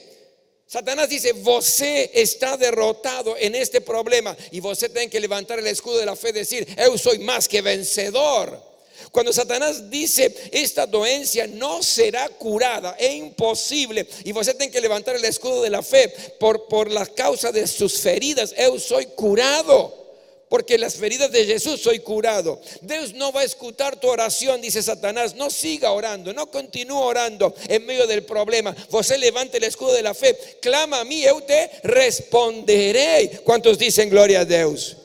Satanás 0.66 1.08
dice, 1.08 1.32
você 1.32 2.10
está 2.12 2.58
derrotado 2.58 3.34
en 3.38 3.54
este 3.54 3.80
problema 3.80 4.36
y 4.50 4.60
você 4.60 4.90
tiene 4.90 5.08
que 5.08 5.20
levantar 5.20 5.58
el 5.58 5.66
escudo 5.68 5.96
de 5.96 6.04
la 6.04 6.16
fe 6.16 6.28
y 6.28 6.32
decir, 6.32 6.68
yo 6.76 6.98
soy 6.98 7.18
más 7.20 7.48
que 7.48 7.62
vencedor. 7.62 8.73
Cuando 9.14 9.32
Satanás 9.32 9.88
dice, 9.88 10.34
esta 10.50 10.88
doencia 10.88 11.46
no 11.46 11.84
será 11.84 12.28
curada, 12.30 12.96
es 12.98 13.14
imposible, 13.14 14.08
y 14.24 14.32
usted 14.32 14.56
tiene 14.56 14.72
que 14.72 14.80
levantar 14.80 15.14
el 15.14 15.24
escudo 15.24 15.62
de 15.62 15.70
la 15.70 15.84
fe 15.84 16.08
por, 16.40 16.66
por 16.66 16.90
la 16.90 17.06
causa 17.06 17.52
de 17.52 17.68
sus 17.68 18.00
feridas, 18.00 18.52
yo 18.58 18.76
soy 18.80 19.06
curado. 19.06 20.02
Porque 20.48 20.78
las 20.78 20.96
feridas 20.96 21.30
de 21.30 21.46
Jesús 21.46 21.80
soy 21.80 22.00
curado. 22.00 22.60
Dios 22.80 23.14
no 23.14 23.32
va 23.32 23.40
a 23.40 23.44
escuchar 23.44 23.98
tu 23.98 24.08
oración, 24.08 24.60
dice 24.60 24.82
Satanás. 24.82 25.34
No 25.34 25.50
siga 25.50 25.90
orando, 25.90 26.32
no 26.32 26.48
continúe 26.48 27.00
orando 27.00 27.54
en 27.66 27.84
medio 27.86 28.06
del 28.06 28.24
problema. 28.24 28.76
Usted 28.90 29.16
levante 29.18 29.56
el 29.56 29.64
escudo 29.64 29.94
de 29.94 30.02
la 30.02 30.14
fe, 30.14 30.36
clama 30.60 31.00
a 31.00 31.04
mí, 31.04 31.22
yo 31.22 31.40
te 31.40 31.70
responderé. 31.82 33.40
¿Cuántos 33.42 33.78
dicen 33.78 34.10
gloria 34.10 34.40
a 34.40 34.44
Dios? 34.44 34.96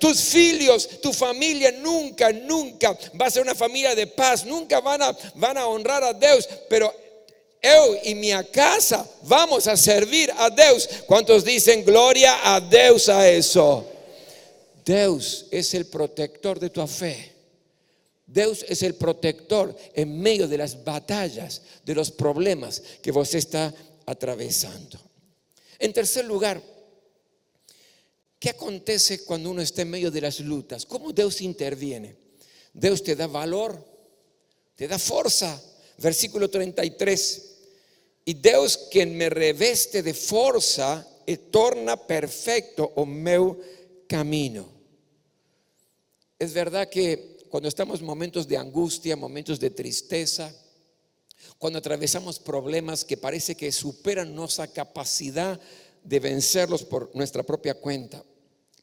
Tus 0.00 0.34
hijos, 0.34 0.88
tu 1.00 1.12
familia 1.12 1.70
nunca, 1.72 2.32
nunca 2.32 2.98
va 3.20 3.26
a 3.26 3.30
ser 3.30 3.42
una 3.42 3.54
familia 3.54 3.94
de 3.94 4.06
paz, 4.06 4.44
nunca 4.44 4.80
van 4.80 5.02
a, 5.02 5.16
van 5.34 5.58
a 5.58 5.66
honrar 5.66 6.02
a 6.02 6.14
Dios, 6.14 6.48
pero 6.68 6.92
yo 7.62 7.96
y 8.04 8.14
mi 8.14 8.30
casa 8.50 9.06
vamos 9.22 9.66
a 9.66 9.76
servir 9.76 10.32
a 10.36 10.50
Dios. 10.50 10.88
¿Cuántos 11.06 11.44
dicen 11.44 11.84
gloria 11.84 12.54
a 12.54 12.60
Dios 12.60 13.08
a 13.08 13.28
eso? 13.28 13.86
Dios 14.84 15.46
es 15.50 15.74
el 15.74 15.86
protector 15.86 16.58
de 16.58 16.70
tu 16.70 16.84
fe. 16.86 17.32
Dios 18.26 18.64
es 18.68 18.82
el 18.82 18.94
protector 18.94 19.76
en 19.94 20.20
medio 20.20 20.46
de 20.46 20.56
las 20.56 20.82
batallas, 20.84 21.62
de 21.84 21.94
los 21.94 22.10
problemas 22.10 22.82
que 23.02 23.10
vos 23.10 23.34
está 23.34 23.74
atravesando. 24.06 24.98
En 25.78 25.92
tercer 25.92 26.24
lugar, 26.24 26.62
¿Qué 28.40 28.50
acontece 28.50 29.24
cuando 29.24 29.50
uno 29.50 29.62
está 29.62 29.82
en 29.82 29.90
medio 29.90 30.10
de 30.10 30.22
las 30.22 30.40
lutas? 30.40 30.86
¿Cómo 30.86 31.12
Dios 31.12 31.42
interviene? 31.42 32.16
Dios 32.72 33.04
te 33.04 33.14
da 33.14 33.26
valor, 33.26 33.86
te 34.74 34.88
da 34.88 34.98
fuerza. 34.98 35.62
Versículo 35.98 36.48
33. 36.48 37.58
Y 38.24 38.34
Dios 38.34 38.88
quien 38.90 39.16
me 39.16 39.28
reveste 39.28 40.02
de 40.02 40.14
fuerza 40.14 41.06
torna 41.36 41.96
perfecto 41.96 42.92
o 42.96 43.06
meu 43.06 43.60
camino. 44.08 44.66
Es 46.38 46.52
verdad 46.52 46.88
que 46.88 47.46
cuando 47.48 47.68
estamos 47.68 48.00
en 48.00 48.06
momentos 48.06 48.48
de 48.48 48.56
angustia, 48.56 49.16
momentos 49.16 49.60
de 49.60 49.70
tristeza, 49.70 50.52
cuando 51.58 51.78
atravesamos 51.78 52.38
problemas 52.38 53.04
que 53.04 53.16
parece 53.16 53.54
que 53.54 53.70
superan 53.70 54.34
nuestra 54.34 54.66
capacidad 54.66 55.60
de 56.02 56.20
vencerlos 56.20 56.82
por 56.82 57.14
nuestra 57.14 57.42
propia 57.42 57.74
cuenta, 57.74 58.24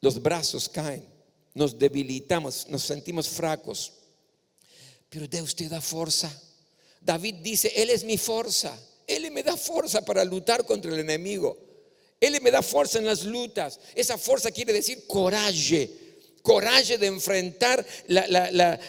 los 0.02 0.22
brazos 0.22 0.70
caen, 0.70 1.06
nos 1.54 1.78
debilitamos, 1.78 2.68
nos 2.68 2.84
sentimos 2.84 3.28
fracos. 3.28 3.94
Pero 5.10 5.28
Dios 5.28 5.56
te 5.56 5.70
da 5.70 5.82
fuerza. 5.82 6.32
David 7.02 7.36
dice, 7.36 7.72
Él 7.76 7.90
es 7.90 8.04
mi 8.04 8.18
fuerza. 8.18 8.78
Él 9.08 9.32
me 9.32 9.42
da 9.42 9.56
fuerza 9.56 10.04
para 10.04 10.24
luchar 10.26 10.66
contra 10.66 10.92
el 10.92 11.00
enemigo. 11.00 11.58
Él 12.20 12.40
me 12.42 12.52
da 12.52 12.62
fuerza 12.62 13.00
en 13.00 13.06
las 13.06 13.24
lutas. 13.24 13.80
Esa 13.96 14.18
fuerza 14.18 14.52
quiere 14.52 14.74
decir 14.74 15.06
coraje. 15.08 15.90
Coraje 16.42 16.98
de 16.98 17.08
enfrentar 17.08 17.86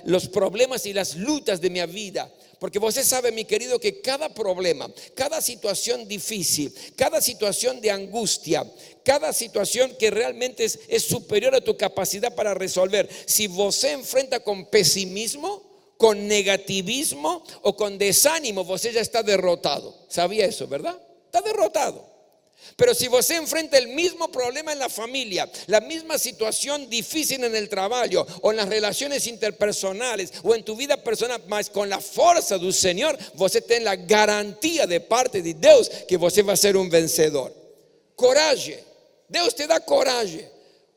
los 0.05 0.29
problemas 0.29 0.87
y 0.87 0.93
las 0.93 1.17
lutas 1.17 1.61
de 1.61 1.71
mi 1.71 1.85
vida. 1.87 2.33
Porque 2.59 2.79
usted 2.79 3.05
sabe, 3.05 3.31
mi 3.31 3.45
querido, 3.45 3.79
que 3.79 4.01
cada 4.01 4.35
problema, 4.35 4.91
cada 5.15 5.41
situación 5.41 6.09
difícil, 6.09 6.75
cada 6.97 7.21
situación 7.21 7.81
de 7.81 7.91
angustia, 7.91 8.67
cada 9.05 9.33
situación 9.33 9.95
que 9.99 10.11
realmente 10.11 10.65
es, 10.65 11.03
superior 11.05 11.55
a 11.55 11.61
tu 11.61 11.77
capacidad 11.77 12.35
para 12.35 12.55
resolver, 12.55 13.09
si 13.27 13.49
se 13.71 13.93
enfrenta 13.93 14.41
con 14.41 14.67
pesimismo, 14.67 15.63
con 15.97 16.27
negativismo 16.27 17.45
o 17.63 17.77
con 17.77 17.99
desánimo, 17.99 18.65
vos 18.65 18.83
ya 18.83 19.01
está 19.01 19.23
derrotado. 19.23 19.95
¿Sabía 20.09 20.47
eso, 20.47 20.67
verdad? 20.67 21.01
Está 21.27 21.41
derrotado. 21.43 22.08
Pero 22.79 22.95
si 22.95 23.09
vos 23.09 23.29
enfrenta 23.31 23.77
el 23.77 23.89
mismo 23.89 24.31
problema 24.31 24.73
en 24.73 24.79
la 24.79 24.89
familia, 24.89 25.51
la 25.67 25.81
misma 25.81 26.17
situación 26.17 26.89
difícil 26.89 27.43
en 27.43 27.57
el 27.57 27.69
trabajo 27.69 28.25
o 28.41 28.53
en 28.53 28.57
las 28.57 28.69
relaciones 28.69 29.27
interpersonales 29.27 30.33
o 30.45 30.55
en 30.55 30.63
tu 30.63 30.77
vida 30.77 30.97
personal, 31.03 31.43
más 31.49 31.71
con 31.71 31.89
la 31.89 32.01
fuerza 32.01 32.57
del 32.57 32.73
Señor, 32.73 33.19
vos 33.35 33.51
tenés 33.51 33.83
la 33.83 33.97
garantía 33.97 34.87
de 34.87 35.01
parte 35.01 35.43
de 35.43 35.55
Dios 35.55 35.91
que 36.07 36.17
vos 36.17 36.33
va 36.49 36.53
a 36.53 36.57
ser 36.57 36.77
un 36.77 36.89
vencedor. 36.89 37.53
Coraje. 38.15 38.85
Dios 39.27 39.57
te 39.57 39.67
da 39.67 39.81
coraje. 39.81 40.49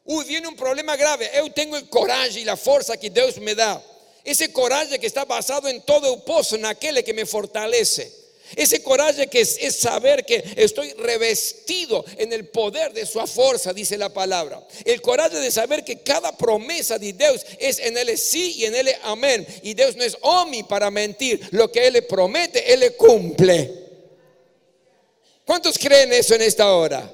Uy, 0.05 0.23
viene 0.25 0.47
un 0.47 0.55
problema 0.55 0.95
grave. 0.95 1.31
Yo 1.35 1.51
tengo 1.51 1.77
el 1.77 1.89
coraje 1.89 2.41
y 2.41 2.45
la 2.45 2.57
fuerza 2.57 2.95
que 2.95 3.09
Dios 3.09 3.39
me 3.39 3.55
da. 3.55 3.83
Ese 4.23 4.53
coraje 4.53 4.99
que 4.99 5.07
está 5.07 5.25
basado 5.25 5.67
en 5.67 5.81
todo 5.81 6.13
el 6.13 6.21
pozo, 6.21 6.57
en 6.57 6.65
aquel 6.67 7.03
que 7.03 7.15
me 7.15 7.25
fortalece. 7.25 8.20
Ese 8.55 8.83
coraje 8.83 9.27
que 9.27 9.41
es, 9.41 9.75
saber 9.75 10.25
que 10.25 10.43
estoy 10.57 10.91
revestido 10.93 12.03
en 12.17 12.33
el 12.33 12.47
poder 12.47 12.93
de 12.93 13.05
su 13.05 13.19
fuerza, 13.27 13.73
dice 13.73 13.97
la 13.97 14.09
palabra. 14.09 14.65
El 14.83 15.01
coraje 15.01 15.37
de 15.37 15.51
saber 15.51 15.83
que 15.83 15.99
cada 15.99 16.37
promesa 16.37 16.97
de 16.97 17.13
Dios 17.13 17.45
es 17.59 17.79
en 17.79 17.97
Él 17.97 18.17
sí 18.17 18.55
y 18.57 18.65
en 18.65 18.75
Él 18.75 18.89
amén. 19.03 19.45
Y 19.63 19.73
Dios 19.73 19.95
no 19.95 20.03
es 20.03 20.17
omi 20.21 20.63
para 20.63 20.91
mentir. 20.91 21.47
Lo 21.51 21.71
que 21.71 21.87
Él 21.87 21.93
le 21.93 22.01
promete, 22.01 22.73
Él 22.73 22.81
le 22.81 22.95
cumple. 22.95 23.71
¿Cuántos 25.45 25.77
creen 25.77 26.11
eso 26.13 26.35
en 26.35 26.41
esta 26.41 26.71
hora? 26.73 27.13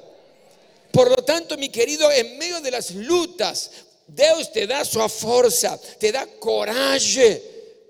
Por 0.92 1.10
lo 1.10 1.16
tanto, 1.24 1.56
mi 1.56 1.68
querido, 1.68 2.10
en 2.10 2.38
medio 2.38 2.60
de 2.60 2.70
las 2.70 2.90
lutas, 2.92 3.70
Dios 4.06 4.52
te 4.52 4.66
da 4.66 4.84
su 4.84 5.06
fuerza, 5.08 5.78
te 5.98 6.10
da 6.10 6.26
coraje 6.38 7.42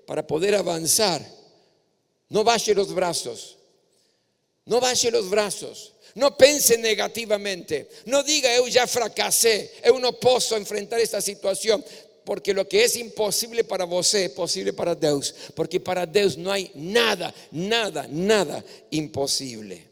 para 0.05 0.25
poder 0.25 0.55
avanzar 0.55 1.38
no 2.29 2.43
baje 2.43 2.75
los 2.75 2.93
brazos. 2.93 3.57
No 4.65 4.79
baje 4.79 5.09
los 5.09 5.29
brazos. 5.29 5.93
No 6.13 6.37
pense 6.37 6.77
negativamente. 6.77 7.89
No 8.05 8.23
diga, 8.23 8.55
yo 8.55 8.67
ya 8.67 8.85
fracasé. 8.85 9.71
Yo 9.83 9.99
no 9.99 10.13
puedo 10.13 10.55
enfrentar 10.55 10.99
esta 10.99 11.21
situación. 11.21 11.83
Porque 12.23 12.53
lo 12.53 12.67
que 12.67 12.83
es 12.83 12.95
imposible 12.95 13.63
para 13.63 13.85
vos 13.85 14.13
es 14.13 14.29
posible 14.29 14.73
para 14.73 14.93
Dios. 14.93 15.33
Porque 15.55 15.79
para 15.79 16.05
Dios 16.05 16.37
no 16.37 16.51
hay 16.51 16.69
nada, 16.75 17.33
nada, 17.51 18.05
nada 18.07 18.63
imposible. 18.91 19.89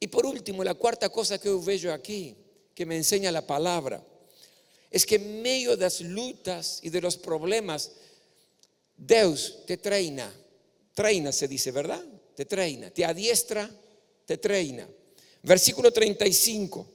Y 0.00 0.06
por 0.06 0.24
último, 0.24 0.64
la 0.64 0.74
cuarta 0.74 1.10
cosa 1.10 1.38
que 1.38 1.48
yo 1.48 1.60
veo 1.60 1.92
aquí, 1.92 2.34
que 2.74 2.86
me 2.86 2.96
enseña 2.96 3.30
la 3.30 3.46
palabra, 3.46 4.02
es 4.90 5.04
que 5.04 5.16
en 5.16 5.42
medio 5.42 5.76
de 5.76 5.84
las 5.84 6.00
lutas 6.00 6.78
y 6.82 6.88
de 6.88 7.00
los 7.02 7.18
problemas, 7.18 7.92
Dios 8.96 9.58
te 9.66 9.76
treina 9.76 10.32
Treina 10.94 11.32
se 11.32 11.48
dice, 11.48 11.72
¿verdad? 11.72 12.02
Te 12.34 12.44
treina, 12.44 12.90
te 12.90 13.04
adiestra, 13.04 13.68
te 14.24 14.38
treina. 14.38 14.88
Versículo 15.42 15.92
35. 15.92 16.86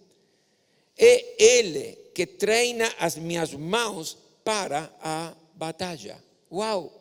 é 0.97 1.35
Ele 1.37 2.11
que 2.13 2.25
treina 2.25 2.93
as 2.97 3.15
minhas 3.15 3.53
mãos 3.53 4.17
para 4.43 4.93
a 5.01 5.35
batalha. 5.53 6.21
Uau! 6.49 6.91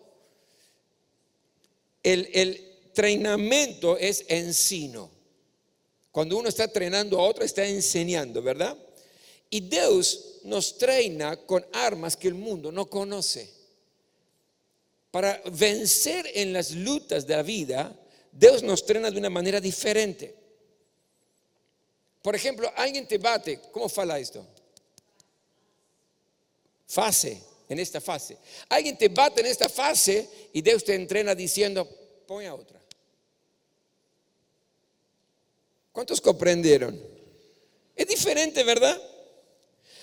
El, 2.03 2.29
el 2.33 2.91
treinamento 2.93 3.97
es 3.97 4.25
ensino. 4.29 5.11
Cuando 6.13 6.37
uno 6.37 6.49
está 6.49 6.69
treinando 6.69 7.19
a 7.19 7.23
otro, 7.23 7.45
está 7.45 7.67
enseñando, 7.67 8.43
¿verdad? 8.43 8.77
Y 9.51 9.61
Dios 9.61 10.41
nos 10.45 10.79
treina 10.79 11.37
con 11.47 11.65
armas 11.73 12.17
que 12.17 12.29
el 12.29 12.35
mundo 12.35 12.71
no 12.71 12.89
conoce. 12.89 13.58
Para 15.11 15.41
vencer 15.53 16.31
en 16.35 16.53
las 16.53 16.73
lutas 16.73 17.27
de 17.27 17.37
la 17.37 17.43
vida, 17.43 17.99
Dios 18.31 18.63
nos 18.63 18.85
treina 18.85 19.11
de 19.11 19.19
una 19.19 19.31
manera 19.31 19.61
diferente. 19.61 20.35
Por 22.23 22.35
ejemplo, 22.35 22.71
alguien 22.77 23.07
te 23.09 23.19
bate, 23.19 23.61
¿cómo 23.73 23.89
fala 23.89 24.19
esto? 24.19 24.47
Fase, 26.87 27.43
en 27.69 27.79
esta 27.79 28.01
fase. 28.01 28.37
Alguien 28.69 28.97
te 28.97 29.09
bate 29.09 29.41
en 29.41 29.47
esta 29.47 29.69
fase 29.69 30.29
y 30.53 30.63
Dios 30.63 30.85
te 30.85 30.95
entrena 30.95 31.35
diciendo, 31.35 31.89
pon 32.27 32.45
a 32.45 32.55
otra. 32.55 32.81
¿Cuántos 35.93 36.21
comprendieron? 36.21 37.01
Es 37.97 38.07
diferente, 38.07 38.63
¿verdad? 38.63 39.01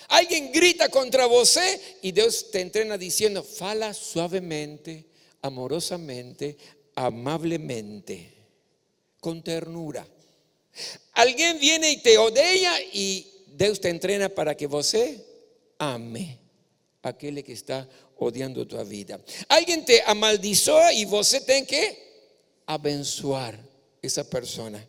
Alguien 0.10 0.52
grita 0.52 0.90
contra 0.90 1.26
vos 1.26 1.58
y 2.02 2.12
Dios 2.12 2.52
te 2.52 2.62
entrena 2.62 2.98
diciendo, 2.98 3.44
fala 3.44 3.94
suavemente, 3.94 5.06
amorosamente, 5.42 6.58
amablemente, 6.96 8.34
con 9.20 9.44
ternura. 9.44 10.08
Alguien 11.14 11.60
viene 11.60 11.92
y 11.92 11.98
te 11.98 12.18
odia 12.18 12.82
y 12.94 13.44
Dios 13.48 13.80
te 13.80 13.90
entrena 13.90 14.30
para 14.30 14.56
que 14.56 14.68
vos 14.68 14.96
ame 15.78 16.40
a 17.02 17.10
aquel 17.10 17.44
que 17.44 17.54
está 17.54 17.88
odiando 18.18 18.68
tu 18.68 18.84
vida. 18.86 19.20
Alguien 19.50 19.86
te 19.86 20.02
amaldizó 20.06 20.92
y 20.92 21.06
vos 21.06 21.30
tenés 21.46 21.68
que 21.68 22.06
abençoar 22.66 23.58
esa 24.02 24.30
persona. 24.30 24.86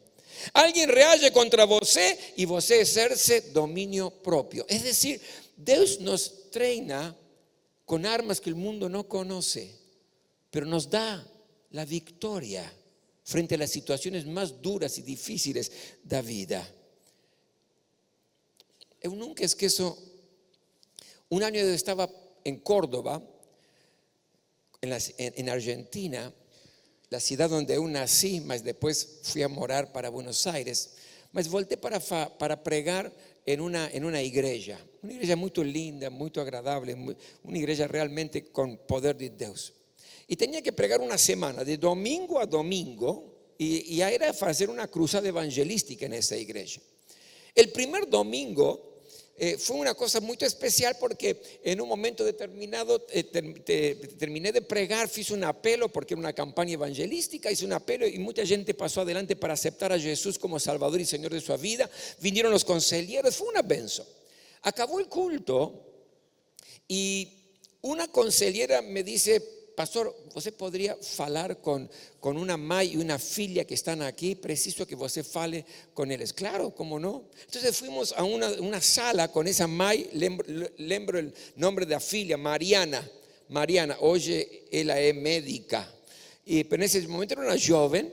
Alguien 0.53 0.89
reage 0.89 1.33
contra 1.33 1.65
vos 1.65 1.99
y 2.37 2.45
vos 2.45 2.71
ejerce 2.71 3.53
dominio 3.53 4.11
propio. 4.11 4.67
Es 4.69 4.83
decir, 4.83 5.21
Dios 5.57 6.01
nos 6.01 6.51
treina 6.51 7.17
con 7.85 8.05
armas 8.05 8.41
que 8.41 8.51
el 8.51 8.57
mundo 8.57 8.89
no 8.89 9.09
conoce, 9.09 9.75
pero 10.51 10.67
nos 10.67 10.91
da 10.91 11.27
la 11.71 11.85
victoria 11.85 12.71
frente 13.25 13.55
a 13.55 13.59
las 13.59 13.71
situaciones 13.71 14.27
más 14.27 14.61
duras 14.63 14.99
y 14.99 15.03
difíciles 15.03 15.71
de 16.03 16.17
la 16.17 16.23
vida. 16.23 16.73
Eu 19.03 19.15
nunca 19.15 19.45
esqueço, 19.45 19.97
un 21.29 21.43
año 21.43 21.61
yo 21.61 21.69
estaba 21.69 22.11
en 22.43 22.59
Córdoba, 22.61 23.23
en, 24.81 24.93
en 25.17 25.49
Argentina, 25.49 26.33
la 27.11 27.21
ciudad 27.21 27.49
donde 27.49 27.75
eu 27.75 27.87
nací, 27.87 28.41
mas 28.41 28.63
después 28.63 29.21
fui 29.23 29.43
a 29.43 29.49
morar 29.49 29.93
para 29.93 30.11
Buenos 30.11 30.47
Aires, 30.47 30.95
mas 31.33 31.49
volté 31.49 31.77
para, 31.77 32.01
para 32.01 32.63
pregar 32.63 33.13
en 33.45 33.61
una, 33.61 33.89
en 33.91 34.05
una 34.05 34.23
iglesia, 34.23 34.79
una 35.03 35.13
iglesia 35.13 35.37
muy 35.37 35.53
linda, 35.65 36.11
muy 36.11 36.33
agradable, 36.35 36.95
una 37.45 37.59
iglesia 37.59 37.87
realmente 37.87 38.51
con 38.51 38.77
poder 38.79 39.17
de 39.17 39.31
Dios. 39.31 39.73
Y 40.27 40.35
tenía 40.35 40.61
que 40.61 40.73
pregar 40.73 41.01
una 41.01 41.17
semana, 41.17 41.63
de 41.63 41.77
domingo 41.77 42.41
a 42.41 42.47
domingo, 42.47 43.55
y, 43.57 43.95
y 43.95 44.01
era 44.01 44.31
hacer 44.31 44.69
una 44.69 44.89
cruzada 44.89 45.29
evangelística 45.29 46.07
en 46.07 46.15
esa 46.15 46.37
iglesia. 46.37 46.83
El 47.55 47.71
primer 47.71 48.11
domingo 48.11 48.96
eh, 49.39 49.59
fue 49.59 49.77
una 49.77 49.95
cosa 49.95 50.21
muy 50.21 50.39
especial 50.41 50.97
porque 50.99 51.61
en 51.63 51.81
un 51.83 51.89
momento 51.89 52.25
determinado 52.25 53.07
eh, 53.11 53.25
terminé 53.25 54.51
de 54.51 54.63
pregar, 54.63 55.11
hice 55.15 55.35
un 55.35 55.45
apelo 55.45 55.91
porque 55.91 56.15
era 56.15 56.21
una 56.21 56.33
campaña 56.33 56.73
evangelística, 56.73 57.51
hice 57.51 57.67
un 57.67 57.75
apelo 57.75 58.07
y 58.07 58.19
mucha 58.19 58.47
gente 58.47 58.73
pasó 58.73 59.03
adelante 59.03 59.37
para 59.37 59.53
aceptar 59.53 59.93
a 59.93 59.99
Jesús 59.99 60.39
como 60.39 60.59
Salvador 60.59 61.01
y 61.01 61.05
Señor 61.05 61.33
de 61.35 61.43
su 61.43 61.57
vida. 61.59 61.91
Vinieron 62.21 62.51
los 62.51 62.65
consejeros, 62.65 63.37
fue 63.37 63.49
una 63.49 63.61
benzo. 63.61 64.07
Acabó 64.63 65.01
el 65.01 65.07
culto 65.07 65.85
y 66.89 67.45
una 67.83 68.09
consejera 68.09 68.81
me 68.81 69.03
dice, 69.03 69.43
pastor, 69.77 70.13
você 70.35 70.51
podría 70.51 70.97
falar 70.97 71.61
con, 71.61 71.89
con 72.19 72.37
una 72.39 72.57
mãe 72.57 72.95
y 72.95 72.97
una 72.97 73.19
filia 73.19 73.65
que 73.67 73.75
están 73.75 74.03
aquí, 74.03 74.35
preciso 74.35 74.87
que 74.87 74.97
você 74.97 75.23
fale 75.23 75.65
con 75.93 76.11
ellos. 76.11 76.33
Claro, 76.33 76.75
¿cómo 76.75 76.99
no? 76.99 77.25
Entonces 77.45 77.77
fuimos 77.77 78.13
a 78.13 78.25
una, 78.25 78.49
una 78.53 78.81
sala 78.81 79.31
con 79.31 79.47
esa 79.47 79.67
mãe, 79.67 80.09
lembro, 80.15 81.19
el 81.19 81.35
nombre 81.57 81.85
de 81.85 81.93
la 81.93 82.01
filia, 82.01 82.37
Mariana. 82.37 83.09
Mariana, 83.49 83.97
hoy 84.01 84.67
ella 84.73 85.01
es 85.01 85.15
médica. 85.15 85.89
Pero 86.45 86.75
en 86.75 86.83
ese 86.83 87.07
momento 87.07 87.35
era 87.35 87.43
una 87.43 87.61
joven 87.61 88.13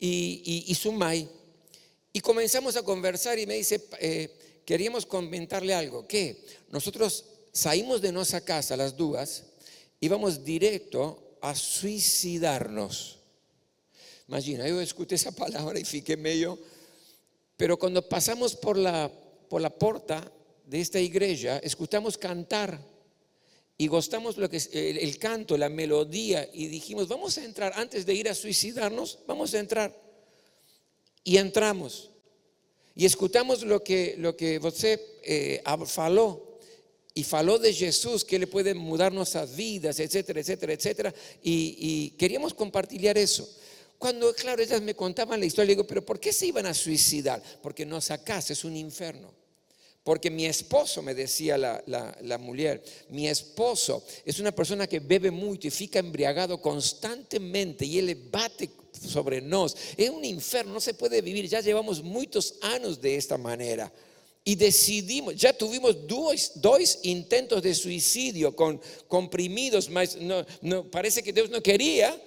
y, 0.00 0.42
y, 0.44 0.72
y 0.72 0.74
su 0.74 0.90
mãe. 0.92 1.28
Y 2.12 2.20
comenzamos 2.20 2.74
a 2.76 2.82
conversar 2.82 3.38
y 3.38 3.46
me 3.46 3.54
dice, 3.54 3.86
eh, 4.00 4.30
queríamos 4.64 5.06
comentarle 5.06 5.74
algo, 5.74 6.06
que 6.06 6.44
nosotros 6.70 7.24
salimos 7.52 8.00
de 8.00 8.12
nuestra 8.12 8.40
casa 8.40 8.76
las 8.76 8.96
dos 8.96 9.44
íbamos 10.02 10.44
directo 10.44 11.38
a 11.40 11.54
suicidarnos. 11.54 13.18
Imagina, 14.26 14.68
yo 14.68 14.80
escuché 14.80 15.14
esa 15.14 15.30
palabra 15.30 15.78
y 15.78 15.84
fiqué 15.84 16.16
medio, 16.16 16.58
pero 17.56 17.78
cuando 17.78 18.06
pasamos 18.06 18.56
por 18.56 18.76
la, 18.76 19.10
por 19.48 19.62
la 19.62 19.70
puerta 19.70 20.30
de 20.66 20.80
esta 20.80 20.98
iglesia, 20.98 21.58
escuchamos 21.58 22.18
cantar 22.18 22.80
y 23.78 23.86
gustamos 23.86 24.36
lo 24.38 24.50
que 24.50 24.56
es 24.56 24.70
el, 24.72 25.18
canto, 25.18 25.56
la 25.56 25.68
melodía 25.68 26.48
y 26.52 26.66
dijimos, 26.66 27.06
vamos 27.06 27.38
a 27.38 27.44
entrar 27.44 27.72
antes 27.76 28.04
de 28.04 28.14
ir 28.14 28.28
a 28.28 28.34
suicidarnos, 28.34 29.20
vamos 29.28 29.54
a 29.54 29.60
entrar. 29.60 29.96
Y 31.22 31.36
entramos. 31.36 32.10
Y 32.96 33.06
escuchamos 33.06 33.62
lo 33.62 33.84
que, 33.84 34.16
lo 34.18 34.36
que 34.36 34.58
usted 34.58 35.00
eh, 35.22 35.62
y 37.14 37.24
faló 37.24 37.58
de 37.58 37.72
Jesús, 37.72 38.24
que 38.24 38.38
le 38.38 38.46
puede 38.46 38.74
mudar 38.74 39.12
nuestras 39.12 39.54
vidas, 39.54 39.98
etcétera, 40.00 40.40
etcétera, 40.40 40.72
etcétera. 40.72 41.14
Y, 41.42 42.10
queríamos 42.18 42.54
compartir 42.54 43.06
eso. 43.06 43.48
Cuando, 43.98 44.34
claro, 44.34 44.62
ellas 44.62 44.80
me 44.80 44.94
contaban 44.94 45.38
la 45.38 45.46
historia, 45.46 45.70
digo, 45.70 45.86
pero 45.86 46.04
¿por 46.04 46.18
qué 46.18 46.32
se 46.32 46.46
iban 46.46 46.66
a 46.66 46.74
suicidar? 46.74 47.42
Porque 47.62 47.86
nuestra 47.86 48.18
casa 48.18 48.52
es 48.52 48.64
un 48.64 48.76
infierno. 48.76 49.32
Porque 50.02 50.30
mi 50.30 50.46
esposo, 50.46 51.00
me 51.00 51.14
decía 51.14 51.56
la, 51.56 51.82
la, 51.86 52.38
mujer, 52.38 52.82
mi 53.10 53.28
esposo 53.28 54.04
es 54.24 54.40
una 54.40 54.50
persona 54.50 54.88
que 54.88 54.98
bebe 54.98 55.30
mucho 55.30 55.68
y 55.68 55.70
fica 55.70 56.00
embriagado 56.00 56.60
constantemente 56.60 57.84
y 57.84 58.00
él 58.00 58.28
bate 58.32 58.68
sobre 58.92 59.40
nos. 59.40 59.76
Es 59.96 60.10
un 60.10 60.24
infierno, 60.24 60.72
no 60.72 60.80
se 60.80 60.94
puede 60.94 61.20
vivir. 61.20 61.46
Ya 61.46 61.60
llevamos 61.60 62.02
muchos 62.02 62.56
años 62.62 63.00
de 63.00 63.14
esta 63.14 63.38
manera 63.38 63.92
y 64.44 64.56
decidimos, 64.56 65.36
ya 65.36 65.52
tuvimos 65.52 66.06
dos, 66.06 66.52
dos 66.56 66.98
intentos 67.02 67.62
de 67.62 67.74
suicidio 67.74 68.54
con 68.56 68.80
comprimidos, 69.06 69.88
mas 69.88 70.16
no, 70.16 70.44
no, 70.60 70.84
parece 70.90 71.22
que 71.22 71.32
Dios 71.32 71.48
no 71.48 71.62
quería, 71.62 72.20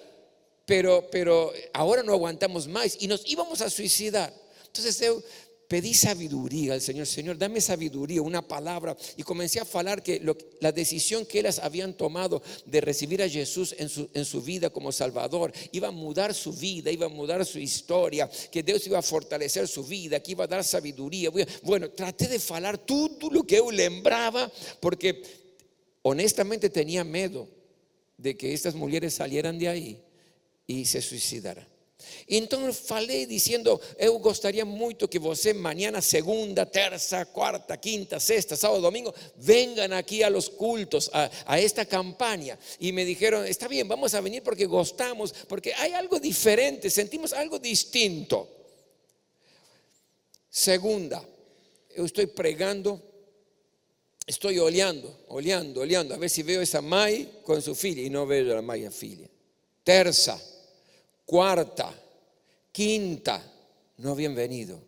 pero, 0.64 1.06
pero 1.10 1.52
ahora 1.74 2.02
no 2.02 2.12
aguantamos 2.12 2.66
más 2.66 2.96
y 3.00 3.06
nos 3.06 3.22
íbamos 3.26 3.60
a 3.60 3.68
suicidar. 3.68 4.32
Entonces 4.66 5.22
pedí 5.68 5.94
sabiduría 5.94 6.74
al 6.74 6.80
Señor, 6.80 7.06
Señor, 7.06 7.38
dame 7.38 7.60
sabiduría, 7.60 8.22
una 8.22 8.46
palabra. 8.46 8.96
Y 9.16 9.22
comencé 9.22 9.60
a 9.60 9.66
hablar 9.72 10.02
que 10.02 10.22
la 10.60 10.72
decisión 10.72 11.26
que 11.26 11.40
ellas 11.40 11.58
habían 11.58 11.94
tomado 11.94 12.42
de 12.64 12.80
recibir 12.80 13.22
a 13.22 13.28
Jesús 13.28 13.74
en 13.78 13.88
su, 13.88 14.08
en 14.14 14.24
su 14.24 14.42
vida 14.42 14.70
como 14.70 14.92
Salvador 14.92 15.52
iba 15.72 15.88
a 15.88 15.92
mudar 15.92 16.34
su 16.34 16.52
vida, 16.52 16.90
iba 16.90 17.06
a 17.06 17.10
mudar 17.10 17.44
su 17.44 17.58
historia, 17.58 18.30
que 18.50 18.62
Dios 18.62 18.86
iba 18.86 18.98
a 18.98 19.02
fortalecer 19.02 19.68
su 19.68 19.84
vida, 19.84 20.20
que 20.20 20.32
iba 20.32 20.44
a 20.44 20.48
dar 20.48 20.64
sabiduría. 20.64 21.30
Bueno, 21.62 21.90
traté 21.90 22.28
de 22.28 22.40
hablar 22.48 22.78
todo 22.78 23.30
lo 23.30 23.42
que 23.42 23.56
yo 23.56 23.70
lembraba, 23.70 24.50
porque 24.80 25.22
honestamente 26.02 26.70
tenía 26.70 27.04
miedo 27.04 27.48
de 28.16 28.36
que 28.36 28.54
estas 28.54 28.74
mujeres 28.74 29.14
salieran 29.14 29.58
de 29.58 29.68
ahí 29.68 30.02
y 30.66 30.84
se 30.84 31.02
suicidaran. 31.02 31.75
Entonces 32.28 32.78
falei 32.78 33.26
diciendo, 33.26 33.80
eu 33.98 34.18
gostaria 34.18 34.64
muito 34.64 35.08
que 35.08 35.18
você 35.18 35.54
mañana, 35.54 36.00
segunda, 36.02 36.66
terça, 36.66 37.24
quarta, 37.26 37.76
quinta, 37.76 38.18
sexta, 38.18 38.56
sábado, 38.56 38.82
domingo, 38.82 39.14
vengan 39.36 39.92
aquí 39.92 40.22
a 40.22 40.30
los 40.30 40.48
cultos, 40.48 41.10
a, 41.12 41.60
esta 41.60 41.84
campaña. 41.84 42.58
Y 42.78 42.92
me 42.92 43.04
dijeron, 43.04 43.46
está 43.46 43.68
bien, 43.68 43.86
vamos 43.88 44.14
a 44.14 44.20
venir 44.20 44.42
porque 44.42 44.66
gostamos, 44.66 45.32
porque 45.48 45.72
hay 45.74 45.92
algo 45.92 46.18
diferente, 46.18 46.90
sentimos 46.90 47.32
algo 47.32 47.58
distinto. 47.58 48.48
Segunda, 50.50 51.22
yo 51.96 52.04
estoy 52.04 52.26
pregando, 52.26 53.02
estoy 54.26 54.58
oleando, 54.58 55.24
oleando, 55.28 55.82
oleando, 55.82 56.14
a 56.14 56.18
ver 56.18 56.30
si 56.30 56.42
veo 56.42 56.62
esa 56.62 56.80
Mai 56.80 57.40
con 57.42 57.60
su 57.62 57.74
figlia 57.74 58.04
y 58.04 58.10
no 58.10 58.26
veo 58.26 58.54
la 58.54 58.62
Mai 58.62 58.84
a 58.84 58.90
figlia. 58.90 59.28
Terza, 59.84 60.40
cuarta, 61.26 61.92
quinta, 62.72 63.42
no 63.98 64.12
habían 64.12 64.34
venido. 64.34 64.80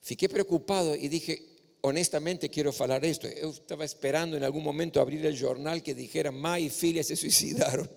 Fiqué 0.00 0.28
preocupado 0.28 0.96
y 0.96 1.08
dije, 1.08 1.54
honestamente 1.82 2.48
quiero 2.48 2.72
falar 2.72 3.04
esto. 3.04 3.28
Yo 3.28 3.50
estaba 3.50 3.84
esperando 3.84 4.36
en 4.36 4.42
algún 4.42 4.64
momento 4.64 5.00
abrir 5.00 5.24
el 5.24 5.40
jornal 5.40 5.82
que 5.82 5.94
dijera, 5.94 6.32
Ma 6.32 6.58
y 6.58 6.70
Filia 6.70 7.04
se 7.04 7.14
suicidaron. 7.14 7.88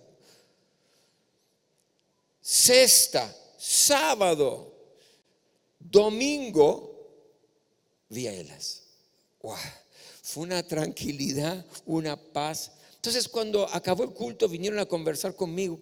Sexta, 2.41 3.35
sábado, 3.57 4.73
domingo, 5.79 6.97
vi 8.09 8.27
a 8.27 8.33
ellas. 8.33 8.83
Fue 10.21 10.43
una 10.43 10.63
tranquilidad, 10.63 11.65
una 11.85 12.17
paz. 12.17 12.71
Entonces 12.95 13.27
cuando 13.27 13.67
acabó 13.73 14.03
el 14.03 14.11
culto 14.11 14.49
vinieron 14.49 14.79
a 14.79 14.85
conversar 14.85 15.35
conmigo 15.35 15.79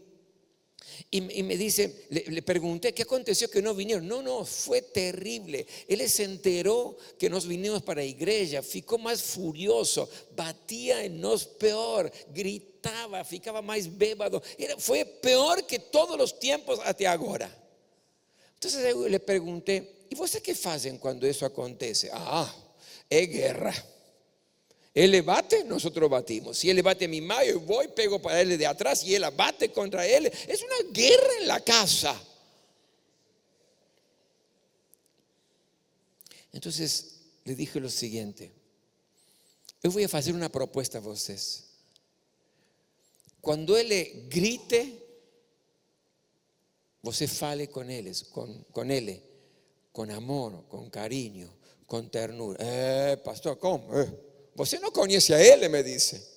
y, 1.11 1.21
me 1.21 1.57
dice, 1.57 2.05
le, 2.09 2.41
pregunté, 2.41 2.93
¿qué 2.93 3.03
aconteció 3.03 3.49
que 3.49 3.61
no 3.61 3.73
vinieron? 3.73 4.07
No, 4.07 4.21
no, 4.21 4.45
fue 4.45 4.81
terrible. 4.81 5.65
Él 5.87 6.07
se 6.09 6.23
enteró 6.23 6.97
que 7.17 7.29
nos 7.29 7.47
vinimos 7.47 7.83
para 7.83 8.01
la 8.01 8.07
iglesia, 8.07 8.61
ficó 8.61 8.97
más 8.97 9.21
furioso, 9.21 10.09
batía 10.35 11.03
en 11.03 11.19
nos 11.19 11.45
peor, 11.45 12.11
gritaba, 12.33 13.23
ficaba 13.23 13.61
más 13.61 13.97
bébado. 13.97 14.41
Era, 14.57 14.77
fue 14.77 15.05
peor 15.05 15.65
que 15.65 15.79
todos 15.79 16.17
los 16.17 16.39
tiempos 16.39 16.79
hasta 16.83 17.11
ahora. 17.11 17.53
Entonces 18.53 18.95
le 18.95 19.19
pregunté, 19.19 20.05
¿y 20.09 20.15
vos 20.15 20.37
qué 20.41 20.55
hacen 20.65 20.97
cuando 20.97 21.27
eso 21.27 21.45
acontece? 21.45 22.09
Ah, 22.13 22.53
es 23.09 23.29
guerra. 23.29 23.73
Él 24.95 25.11
le 25.11 25.21
bate, 25.21 25.65
nosotros 25.65 26.09
batimos. 26.09 26.57
Si 26.57 26.69
él 26.69 26.77
le 26.77 26.81
bate 26.81 27.05
mi 27.09 27.19
madre, 27.19 27.49
yo 27.49 27.59
voy, 27.59 27.89
pego 27.89 28.21
para 28.21 28.39
él 28.39 28.57
de 28.57 28.65
atrás 28.65 29.03
y 29.03 29.13
él 29.13 29.25
bate 29.35 29.69
contra 29.69 30.07
él. 30.07 30.27
Es 30.47 30.63
una 30.63 30.89
guerra 30.93 31.31
en 31.41 31.47
la 31.49 31.59
casa. 31.59 32.17
Entonces 36.53 37.17
le 37.43 37.55
dije 37.55 37.77
lo 37.81 37.89
siguiente. 37.89 38.53
Yo 39.83 39.91
voy 39.91 40.03
a 40.03 40.05
hacer 40.05 40.33
una 40.33 40.49
propuesta 40.49 40.99
a 40.99 41.01
ustedes. 41.01 41.65
Cuando 43.41 43.75
él 43.75 43.89
le 43.89 44.27
grite, 44.29 45.05
você 47.03 47.27
fale 47.27 47.67
con 47.67 47.91
él, 47.91 48.15
con, 48.31 48.63
con 48.71 48.89
él, 48.89 49.21
con 49.91 50.09
amor, 50.09 50.69
con 50.69 50.89
cariño, 50.89 51.53
con 51.85 52.09
ternura. 52.09 52.57
Eh, 52.61 53.17
pastor, 53.17 53.59
¿cómo? 53.59 53.99
Eh. 53.99 54.34
Você 54.55 54.79
no 54.79 54.91
conoce 54.91 55.33
a 55.33 55.41
él, 55.41 55.69
me 55.69 55.83
dice. 55.83 56.35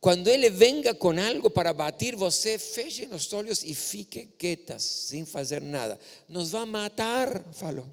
Cuando 0.00 0.30
él 0.30 0.50
venga 0.50 0.92
con 0.92 1.18
algo 1.18 1.48
para 1.48 1.72
batir, 1.72 2.14
você 2.14 2.58
feche 2.58 3.06
los 3.06 3.32
ojos 3.32 3.64
y 3.64 3.74
fique 3.74 4.34
quietas, 4.36 4.82
sin 4.82 5.26
hacer 5.32 5.62
nada. 5.62 5.98
Nos 6.28 6.54
va 6.54 6.62
a 6.62 6.66
matar, 6.66 7.42
falou. 7.54 7.86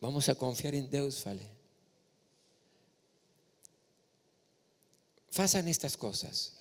Vamos 0.00 0.28
a 0.28 0.34
confiar 0.34 0.74
en 0.74 0.90
Dios, 0.90 1.20
fale. 1.22 1.46
Façam 5.30 5.68
estas 5.68 5.96
cosas. 5.96 6.54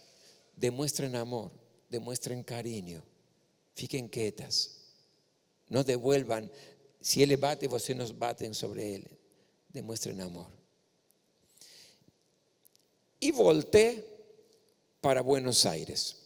Demuestren 0.56 1.16
amor, 1.16 1.52
demuestren 1.90 2.44
cariño. 2.44 3.02
Fiquen 3.74 4.08
quietas. 4.08 4.78
No 5.70 5.84
devuelvan 5.84 6.52
si 7.08 7.24
Él 7.24 7.30
le 7.30 7.38
bate, 7.38 7.70
você 7.70 7.96
nos 7.96 8.12
baten 8.12 8.54
sobre 8.54 8.96
Él. 8.96 9.08
Demuestren 9.70 10.20
amor. 10.20 10.48
Y 13.18 13.32
volté 13.32 14.04
para 15.00 15.22
Buenos 15.22 15.66
Aires. 15.66 16.18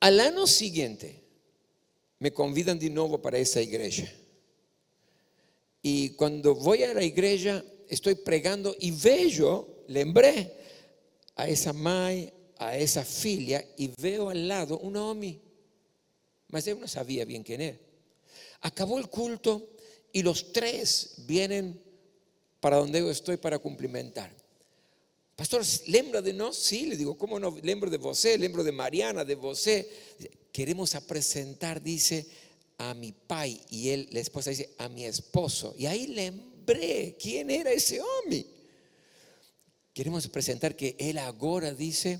Al 0.00 0.20
año 0.20 0.46
siguiente 0.46 1.24
me 2.18 2.30
convidan 2.30 2.78
de 2.78 2.90
nuevo 2.90 3.22
para 3.22 3.38
esa 3.38 3.62
iglesia. 3.62 4.14
Y 5.80 6.10
cuando 6.10 6.54
voy 6.54 6.82
a 6.82 6.92
la 6.92 7.02
iglesia 7.02 7.64
estoy 7.88 8.16
pregando 8.16 8.76
y 8.78 8.90
veo, 8.90 9.82
lembré 9.88 10.52
a 11.36 11.48
esa 11.48 11.72
mãe, 11.72 12.30
a 12.58 12.76
esa 12.76 13.02
filia 13.02 13.66
y 13.78 13.88
veo 13.96 14.28
al 14.28 14.46
lado 14.46 14.78
un 14.78 14.94
hombre. 14.98 15.40
Mas 16.48 16.66
yo 16.66 16.74
no 16.74 16.86
sabía 16.86 17.24
bien 17.24 17.42
quién 17.42 17.62
era. 17.62 17.85
Acabó 18.66 18.98
el 18.98 19.08
culto 19.08 19.70
y 20.12 20.22
los 20.22 20.52
tres 20.52 21.14
vienen 21.18 21.80
para 22.58 22.78
donde 22.78 22.98
yo 22.98 23.12
estoy 23.12 23.36
para 23.36 23.60
cumplimentar. 23.60 24.34
Pastor, 25.36 25.62
¿lembra 25.86 26.20
de 26.20 26.32
no? 26.32 26.52
Sí, 26.52 26.86
le 26.86 26.96
digo, 26.96 27.16
¿cómo 27.16 27.38
no? 27.38 27.56
Lembro 27.62 27.88
de 27.88 27.96
vos, 27.96 28.24
lembro 28.24 28.64
de 28.64 28.72
Mariana, 28.72 29.24
de 29.24 29.36
vos. 29.36 29.68
Queremos 30.50 30.96
presentar, 31.06 31.80
dice, 31.80 32.26
a 32.78 32.92
mi 32.94 33.12
pai. 33.12 33.60
Y 33.70 33.90
él, 33.90 34.08
la 34.10 34.18
esposa 34.18 34.50
dice, 34.50 34.70
a 34.78 34.88
mi 34.88 35.04
esposo. 35.04 35.72
Y 35.78 35.86
ahí 35.86 36.08
lembré 36.08 37.16
quién 37.20 37.50
era 37.50 37.70
ese 37.70 38.00
hombre. 38.00 38.46
Queremos 39.94 40.26
presentar 40.26 40.74
que 40.74 40.96
él 40.98 41.18
ahora 41.18 41.72
dice, 41.72 42.18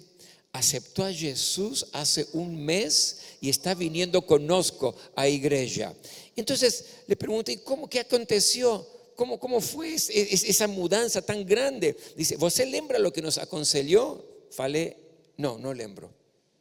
aceptó 0.53 1.05
a 1.05 1.13
Jesús 1.13 1.87
hace 1.93 2.27
un 2.33 2.65
mes 2.65 3.19
y 3.41 3.51
está 3.51 3.75
viniendo 3.75 4.23
conozco 4.23 4.95
a 5.15 5.29
iglesia. 5.29 5.95
Entonces 6.35 6.85
le 7.07 7.17
pregunté, 7.17 7.53
¿y 7.53 7.57
cómo 7.59 7.89
que 7.89 8.01
aconteció? 8.01 8.87
¿Cómo, 9.15 9.39
¿Cómo 9.39 9.61
fue 9.61 9.95
esa 9.95 10.67
mudanza 10.67 11.23
tan 11.23 11.45
grande? 11.45 11.97
Dice, 12.17 12.37
¿você 12.37 12.67
lembra 12.67 12.99
lo 12.99 13.13
que 13.13 13.23
nos 13.23 13.39
aconsejó? 13.39 14.25
Falé, 14.51 14.97
no, 15.37 15.59
no 15.59 15.73
lembro. 15.73 16.11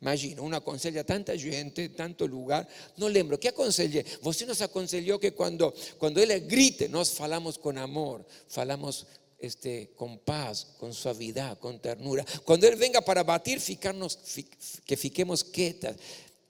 Imagina, 0.02 0.42
uno 0.42 0.58
aconseja 0.58 1.04
tanta 1.04 1.36
gente, 1.38 1.90
tanto 1.90 2.28
lugar, 2.28 2.68
no 2.98 3.10
lembro. 3.10 3.40
¿Qué 3.40 3.48
aconsejé? 3.48 4.06
Você 4.22 4.46
nos 4.46 4.62
aconsejó 4.62 5.20
que 5.20 5.34
cuando, 5.34 5.74
cuando 5.98 6.22
Él 6.22 6.48
grite, 6.48 6.88
nos 6.88 7.12
falamos 7.12 7.58
con 7.58 7.78
amor, 7.78 8.26
falamos 8.48 9.08
este, 9.46 9.92
con 9.96 10.20
paz, 10.20 10.68
con 10.80 10.94
suavidad, 10.94 11.58
con 11.60 11.80
ternura. 11.80 12.26
Cuando 12.44 12.68
Él 12.68 12.76
venga 12.76 13.02
para 13.02 13.24
batir, 13.24 13.60
ficarnos, 13.60 14.20
que 14.86 14.98
fiquemos 14.98 15.44
quietas. 15.44 15.96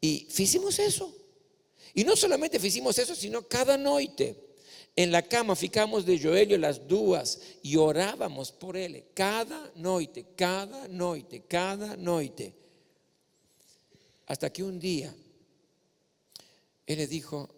Y 0.02 0.28
hicimos 0.38 0.80
eso. 0.80 1.14
Y 1.94 2.04
no 2.04 2.16
solamente 2.16 2.58
hicimos 2.66 2.98
eso, 3.00 3.16
sino 3.16 3.48
cada 3.48 3.78
noche 3.78 4.36
en 4.96 5.12
la 5.12 5.22
cama 5.22 5.56
ficamos 5.56 6.06
de 6.06 6.18
Joelio 6.18 6.58
las 6.58 6.88
duas 6.88 7.40
y 7.62 7.76
orábamos 7.76 8.52
por 8.52 8.78
él. 8.78 9.04
Cada 9.14 9.72
noche, 9.76 10.26
cada 10.38 10.88
noche, 10.88 11.44
cada 11.48 11.98
noche. 11.98 12.54
Hasta 14.28 14.52
que 14.52 14.64
un 14.64 14.80
día 14.80 15.14
él 16.86 16.98
le 16.98 17.08
dijo, 17.08 17.50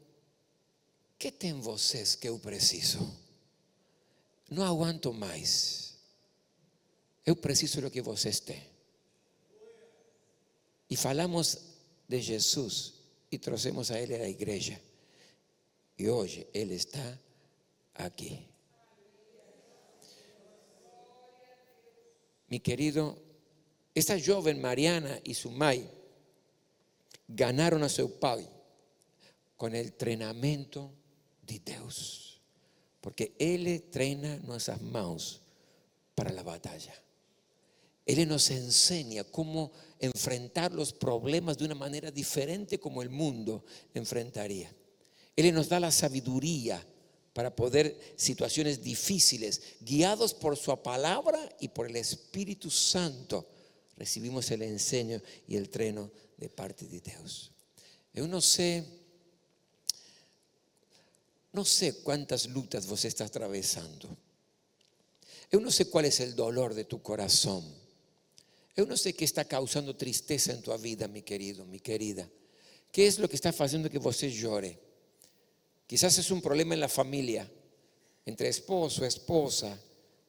¿qué 1.18 1.32
ten 1.32 1.62
vocês 1.62 2.18
que 2.18 2.28
yo 2.28 2.40
preciso? 2.40 3.00
No 4.50 4.64
aguanto 4.64 5.12
más. 5.14 5.96
Yo 7.26 7.36
preciso 7.36 7.82
lo 7.82 7.92
que 7.92 8.02
vocês 8.02 8.44
têm. 8.44 8.64
Y 10.90 10.96
falamos 10.96 11.60
de 12.08 12.22
Jesús 12.22 12.94
y 13.30 13.38
trocemos 13.40 13.92
a 13.92 14.00
Él 14.00 14.14
a 14.14 14.20
la 14.20 14.30
iglesia. 14.30 14.80
Y 15.98 16.08
hoy 16.08 16.48
Él 16.54 16.72
está 16.72 17.20
aquí. 17.96 18.48
Mi 22.48 22.62
querido, 22.62 23.18
esta 23.94 24.18
joven 24.18 24.62
Mariana 24.62 25.20
y 25.24 25.34
su 25.34 25.52
mai 25.52 25.86
ganaron 27.28 27.84
a 27.84 27.90
su 27.90 28.20
pai 28.20 28.48
con 29.58 29.76
el 29.76 29.88
entrenamiento 29.88 30.94
de 31.42 31.60
Dios. 31.60 32.27
Porque 33.02 33.36
Él 33.40 33.86
treina 33.92 34.38
nuestras 34.38 34.82
manos 34.82 35.42
para 36.16 36.32
la 36.32 36.44
batalla. 36.44 36.94
Él 38.06 38.28
nos 38.28 38.50
enseña 38.50 39.24
cómo 39.26 39.72
enfrentar 40.00 40.72
los 40.72 40.94
problemas 40.94 41.58
de 41.58 41.66
una 41.66 41.76
manera 41.76 42.10
diferente 42.10 42.80
como 42.80 43.02
el 43.02 43.10
mundo 43.10 43.66
enfrentaría. 43.94 44.74
Él 45.36 45.54
nos 45.54 45.70
da 45.70 45.80
la 45.80 45.92
sabiduría 45.92 46.84
para 47.34 47.56
poder 47.56 48.16
situaciones 48.16 48.82
difíciles, 48.82 49.62
guiados 49.82 50.34
por 50.34 50.58
su 50.58 50.76
palabra 50.82 51.38
y 51.60 51.68
por 51.68 51.86
el 51.88 51.98
Espíritu 51.98 52.72
Santo, 52.72 53.48
recibimos 53.96 54.50
el 54.50 54.64
enseño 54.64 55.22
y 55.48 55.56
el 55.56 55.70
treno 55.70 56.10
de 56.38 56.50
parte 56.50 56.88
de 56.88 57.00
Dios. 57.00 57.52
Yo 58.14 58.28
no 58.28 58.42
sé, 58.42 58.84
no 61.58 61.66
sé 61.66 62.04
cuántas 62.04 62.48
lutas 62.50 62.86
vos 62.86 63.04
estás 63.04 63.32
atravesando. 63.32 64.08
Yo 65.52 65.60
no 65.60 65.72
sé 65.72 65.90
cuál 65.90 66.06
es 66.06 66.20
el 66.20 66.36
dolor 66.36 66.76
de 66.76 66.86
tu 66.86 67.02
corazón. 67.02 67.66
Yo 68.76 68.86
no 68.86 68.96
sé 68.96 69.14
qué 69.14 69.26
está 69.26 69.44
causando 69.46 69.96
tristeza 69.96 70.52
en 70.52 70.62
tu 70.62 70.78
vida, 70.78 71.08
mi 71.08 71.24
querido, 71.24 71.66
mi 71.66 71.80
querida. 71.80 72.30
¿Qué 72.92 73.08
es 73.08 73.18
lo 73.18 73.28
que 73.28 73.36
está 73.36 73.50
haciendo 73.50 73.90
que 73.90 73.98
você 73.98 74.32
llore? 74.32 74.78
Quizás 75.88 76.20
es 76.20 76.30
un 76.30 76.44
problema 76.44 76.76
en 76.76 76.80
la 76.80 76.90
familia, 76.90 77.52
entre 78.24 78.50
esposo, 78.50 79.04
esposa, 79.04 79.82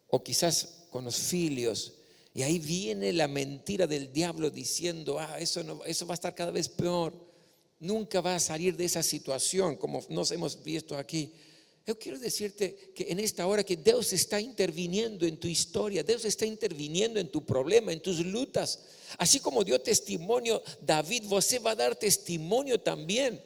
o 0.08 0.24
quizás 0.24 0.86
con 0.88 1.04
los 1.04 1.16
filios. 1.16 1.92
Y 2.32 2.42
ahí 2.42 2.58
viene 2.58 3.12
la 3.12 3.28
mentira 3.28 3.86
del 3.86 4.10
diablo 4.14 4.48
diciendo, 4.48 5.18
ah, 5.18 5.38
eso, 5.38 5.62
no, 5.62 5.84
eso 5.84 6.06
va 6.06 6.14
a 6.14 6.20
estar 6.20 6.34
cada 6.34 6.52
vez 6.52 6.70
peor. 6.70 7.27
Nunca 7.80 8.20
va 8.20 8.36
a 8.36 8.40
salir 8.40 8.76
de 8.76 8.84
esa 8.84 9.02
situación 9.02 9.76
como 9.76 10.04
nos 10.08 10.30
hemos 10.32 10.62
visto 10.62 10.96
aquí. 10.96 11.32
Yo 11.86 11.98
quiero 11.98 12.18
decirte 12.18 12.92
que 12.94 13.06
en 13.08 13.18
esta 13.18 13.46
hora 13.46 13.64
que 13.64 13.76
Dios 13.76 14.12
está 14.12 14.38
interviniendo 14.38 15.24
en 15.24 15.38
tu 15.38 15.48
historia, 15.48 16.02
Dios 16.02 16.24
está 16.26 16.44
interviniendo 16.44 17.18
en 17.18 17.28
tu 17.30 17.46
problema, 17.46 17.92
en 17.92 18.00
tus 18.00 18.18
lutas. 18.26 18.80
Así 19.16 19.40
como 19.40 19.64
dio 19.64 19.80
testimonio 19.80 20.62
David, 20.82 21.24
você 21.24 21.58
va 21.58 21.70
a 21.70 21.76
dar 21.76 21.96
testimonio 21.96 22.78
también 22.78 23.42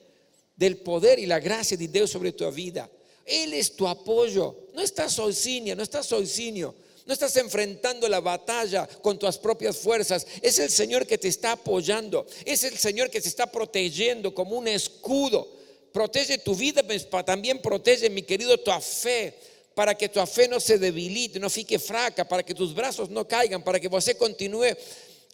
del 0.56 0.78
poder 0.78 1.20
y 1.20 1.26
la 1.26 1.38
gracia 1.38 1.76
de 1.76 1.86
Dios 1.86 2.10
sobre 2.10 2.32
tu 2.32 2.50
vida. 2.50 2.90
Él 3.24 3.54
es 3.54 3.76
tu 3.76 3.86
apoyo. 3.86 4.56
No 4.74 4.82
estás 4.82 5.12
solcinia, 5.12 5.76
no 5.76 5.84
estás 5.84 6.06
solcinio. 6.06 6.74
No 7.06 7.12
estás 7.12 7.36
enfrentando 7.36 8.08
la 8.08 8.20
batalla 8.20 8.86
con 8.86 9.18
tus 9.18 9.36
propias 9.38 9.76
fuerzas. 9.76 10.26
Es 10.40 10.58
el 10.58 10.70
Señor 10.70 11.06
que 11.06 11.18
te 11.18 11.28
está 11.28 11.52
apoyando. 11.52 12.26
Es 12.44 12.62
el 12.64 12.78
Señor 12.78 13.10
que 13.10 13.20
te 13.20 13.28
está 13.28 13.50
protegiendo 13.50 14.34
como 14.34 14.56
un 14.56 14.68
escudo. 14.68 15.48
Protege 15.92 16.38
tu 16.38 16.54
vida, 16.54 16.82
pero 16.86 17.04
pues, 17.08 17.24
también 17.24 17.60
protege, 17.60 18.08
mi 18.08 18.22
querido, 18.22 18.56
tu 18.58 18.70
fe. 18.80 19.34
Para 19.74 19.96
que 19.96 20.08
tu 20.08 20.24
fe 20.26 20.48
no 20.48 20.60
se 20.60 20.78
debilite, 20.78 21.40
no 21.40 21.48
fique 21.48 21.78
fraca, 21.78 22.28
para 22.28 22.42
que 22.42 22.54
tus 22.54 22.74
brazos 22.74 23.08
no 23.08 23.26
caigan, 23.26 23.62
para 23.62 23.80
que 23.80 23.88
você 23.88 24.14
continúe 24.14 24.76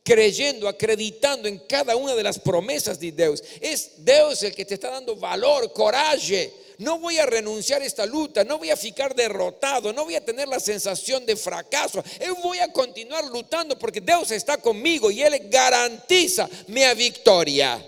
creyendo, 0.05 0.69
acreditando 0.69 1.49
en 1.49 1.59
cada 1.59 1.97
una 1.97 2.15
de 2.15 2.23
las 2.23 2.39
promesas 2.39 2.99
de 2.99 3.13
Dios. 3.13 3.43
Es 3.61 4.05
Dios 4.05 4.43
el 4.43 4.55
que 4.55 4.65
te 4.65 4.75
está 4.75 4.91
dando 4.91 5.17
valor, 5.17 5.73
coraje 5.73 6.68
no 6.79 7.01
voy 7.01 7.19
a 7.19 7.27
renunciar 7.27 7.83
a 7.83 7.85
esta 7.85 8.07
lucha, 8.07 8.45
no 8.45 8.59
voy 8.59 8.71
a 8.71 8.77
ficar 8.77 9.15
derrotado, 9.15 9.93
no 9.93 10.05
voy 10.05 10.15
a 10.15 10.25
tener 10.25 10.47
la 10.47 10.61
sensación 10.61 11.27
de 11.27 11.35
fracaso. 11.35 12.03
Yo 12.25 12.37
voy 12.37 12.61
a 12.61 12.73
continuar 12.73 13.25
luchando 13.25 13.77
porque 13.77 14.01
Dios 14.01 14.31
está 14.31 14.59
conmigo 14.59 15.11
y 15.11 15.23
Él 15.23 15.49
garantiza 15.51 16.49
mi 16.69 16.83
victoria. 16.95 17.85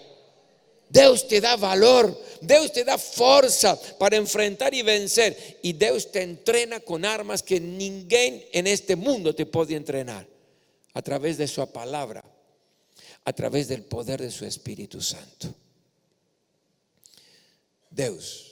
Dios 0.88 1.28
te 1.28 1.41
da 1.41 1.55
valor, 1.55 2.20
Dios 2.41 2.72
te 2.72 2.82
da 2.82 2.99
fuerza 2.99 3.80
para 3.97 4.16
enfrentar 4.16 4.74
y 4.74 4.82
vencer. 4.82 5.59
Y 5.62 5.72
Dios 5.72 6.11
te 6.11 6.22
entrena 6.22 6.80
con 6.80 7.05
armas 7.05 7.45
que 7.45 7.61
ninguém 7.61 8.43
en 8.53 8.66
este 8.66 8.97
mundo 8.97 9.32
te 9.32 9.47
puede 9.47 9.76
entrenar. 9.76 10.26
A 10.95 11.01
través 11.03 11.38
de 11.38 11.47
su 11.47 11.64
palabra, 11.70 12.24
a 13.24 13.32
través 13.32 13.68
del 13.68 13.84
poder 13.84 14.20
de 14.20 14.32
su 14.32 14.45
Espíritu 14.45 15.01
Santo. 15.01 15.55
Dios 17.88 18.49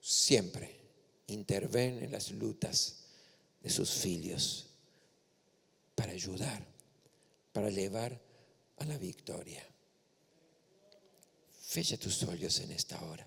siempre 0.00 0.80
interviene 1.26 2.04
en 2.04 2.12
las 2.12 2.30
lutas 2.30 3.04
de 3.60 3.70
sus 3.70 4.04
hijos 4.06 4.66
para 5.94 6.12
ayudar, 6.12 6.66
para 7.52 7.70
llevar 7.70 8.18
a 8.78 8.84
la 8.84 8.96
victoria. 8.98 9.64
Fecha 11.62 11.96
tus 11.96 12.22
ojos 12.22 12.60
en 12.60 12.72
esta 12.72 13.00
hora. 13.04 13.26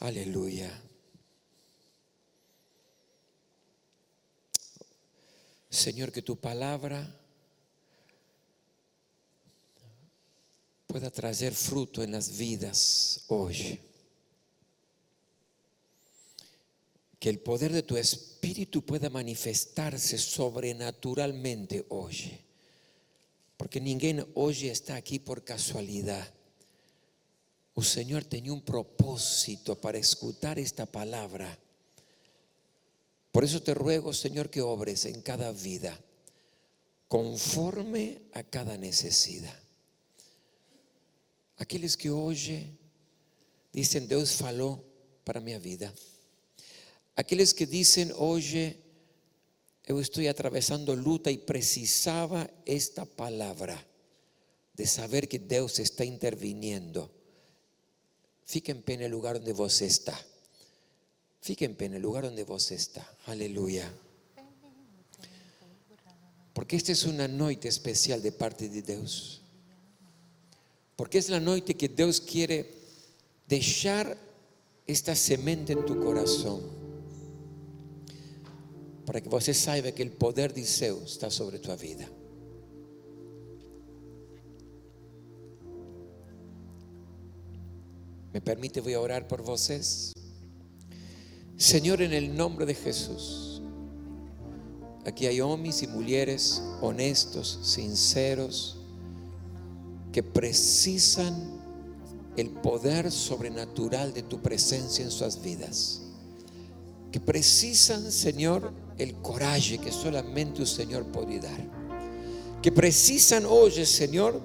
Aleluya. 0.00 0.70
Señor, 5.70 6.12
que 6.12 6.22
tu 6.22 6.36
palabra 6.36 7.27
pueda 10.88 11.10
traer 11.10 11.54
fruto 11.54 12.02
en 12.02 12.12
las 12.12 12.38
vidas 12.38 13.24
hoy. 13.28 13.78
Que 17.20 17.28
el 17.28 17.40
poder 17.40 17.72
de 17.72 17.82
tu 17.82 17.96
espíritu 17.96 18.82
pueda 18.84 19.10
manifestarse 19.10 20.16
sobrenaturalmente 20.16 21.84
hoy. 21.90 22.40
Porque 23.58 23.80
ninguém 23.80 24.24
hoy 24.34 24.68
está 24.68 24.96
aquí 24.96 25.18
por 25.18 25.44
casualidad. 25.44 26.32
El 27.76 27.84
Señor 27.84 28.24
tenía 28.24 28.52
un 28.52 28.62
propósito 28.62 29.78
para 29.78 29.98
escuchar 29.98 30.58
esta 30.58 30.86
palabra. 30.86 31.58
Por 33.30 33.44
eso 33.44 33.60
te 33.60 33.74
ruego, 33.74 34.14
Señor, 34.14 34.48
que 34.48 34.62
obres 34.62 35.04
en 35.04 35.20
cada 35.20 35.52
vida 35.52 36.00
conforme 37.08 38.22
a 38.32 38.42
cada 38.42 38.78
necesidad. 38.78 39.67
Aqueles 41.58 41.96
que 41.96 42.08
hoje 42.08 42.72
dizem 43.72 44.06
Deus 44.06 44.34
falou 44.34 44.84
para 45.24 45.40
minha 45.40 45.58
vida. 45.58 45.92
Aqueles 47.16 47.52
que 47.52 47.66
dizem 47.66 48.12
hoje 48.12 48.78
eu 49.86 50.00
estou 50.00 50.26
atravessando 50.28 50.94
luta 50.94 51.30
e 51.30 51.38
precisava 51.38 52.48
esta 52.64 53.04
palavra 53.06 53.76
de 54.74 54.86
saber 54.86 55.26
que 55.26 55.38
Deus 55.38 55.78
está 55.78 56.04
interviniendo. 56.04 57.10
Fique 58.44 58.70
em 58.70 58.80
pé 58.80 58.96
no 58.96 59.08
lugar 59.08 59.36
onde 59.36 59.52
você 59.52 59.86
está. 59.86 60.18
Fique 61.40 61.64
em 61.64 61.74
pé 61.74 61.88
no 61.88 61.98
lugar 61.98 62.24
onde 62.26 62.44
você 62.44 62.74
está. 62.74 63.04
Aleluia. 63.26 63.92
Porque 66.54 66.76
esta 66.76 66.92
é 66.92 67.10
uma 67.10 67.26
noite 67.26 67.66
especial 67.66 68.20
de 68.20 68.30
parte 68.30 68.68
de 68.68 68.82
Deus. 68.82 69.40
Porque 70.98 71.18
es 71.18 71.28
la 71.28 71.38
noche 71.38 71.74
que 71.74 71.88
Dios 71.88 72.20
quiere 72.20 72.74
dejar 73.46 74.18
esta 74.84 75.14
semente 75.14 75.72
en 75.72 75.86
tu 75.86 76.02
corazón. 76.02 76.60
Para 79.06 79.20
que 79.20 79.28
você 79.28 79.54
saiba 79.54 79.92
que 79.92 80.02
el 80.02 80.10
poder 80.10 80.52
de 80.52 80.62
Dios 80.62 81.12
está 81.12 81.30
sobre 81.30 81.60
tu 81.60 81.70
vida. 81.76 82.10
¿Me 88.32 88.40
permite? 88.40 88.80
Voy 88.80 88.94
a 88.94 89.00
orar 89.00 89.28
por 89.28 89.40
vocês. 89.40 90.12
Señor, 91.56 92.02
en 92.02 92.12
el 92.12 92.36
nombre 92.36 92.66
de 92.66 92.74
Jesús. 92.74 93.62
Aquí 95.06 95.26
hay 95.26 95.40
hombres 95.40 95.80
y 95.80 95.86
mujeres 95.86 96.60
honestos, 96.80 97.60
sinceros 97.62 98.77
que 100.18 100.22
precisan 100.24 101.32
el 102.36 102.50
poder 102.50 103.12
sobrenatural 103.12 104.12
de 104.12 104.24
tu 104.24 104.42
presencia 104.42 105.04
en 105.04 105.12
sus 105.12 105.40
vidas. 105.40 106.00
Que 107.12 107.20
precisan, 107.20 108.10
Señor, 108.10 108.72
el 108.98 109.14
coraje 109.22 109.78
que 109.78 109.92
solamente 109.92 110.62
un 110.62 110.66
Señor 110.66 111.04
puede 111.04 111.38
dar. 111.38 111.60
Que 112.60 112.72
precisan 112.72 113.46
hoy, 113.46 113.70
Señor, 113.86 114.42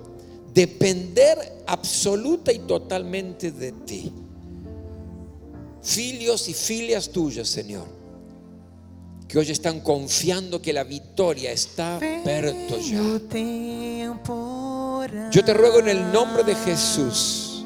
depender 0.54 1.64
absoluta 1.66 2.54
y 2.54 2.60
totalmente 2.60 3.52
de 3.52 3.72
ti. 3.72 4.12
Filios 5.82 6.50
y 6.50 6.54
filias 6.54 7.10
tuyas, 7.10 7.48
Señor, 7.48 7.88
que 9.28 9.40
hoy 9.40 9.50
están 9.50 9.80
confiando 9.80 10.62
que 10.62 10.72
la 10.72 10.84
victoria 10.84 11.52
está 11.52 12.00
perto 12.24 12.78
ya. 12.78 13.02
Yo 15.32 15.44
te 15.44 15.54
ruego 15.54 15.80
en 15.80 15.90
el 15.90 16.12
nombre 16.12 16.44
de 16.44 16.56
Jesús 16.56 17.66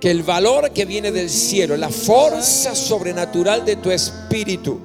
que 0.00 0.10
el 0.10 0.22
valor 0.22 0.70
que 0.72 0.84
viene 0.84 1.10
del 1.10 1.30
cielo, 1.30 1.76
la 1.76 1.88
fuerza 1.88 2.74
sobrenatural 2.74 3.64
de 3.64 3.76
tu 3.76 3.90
espíritu, 3.90 4.78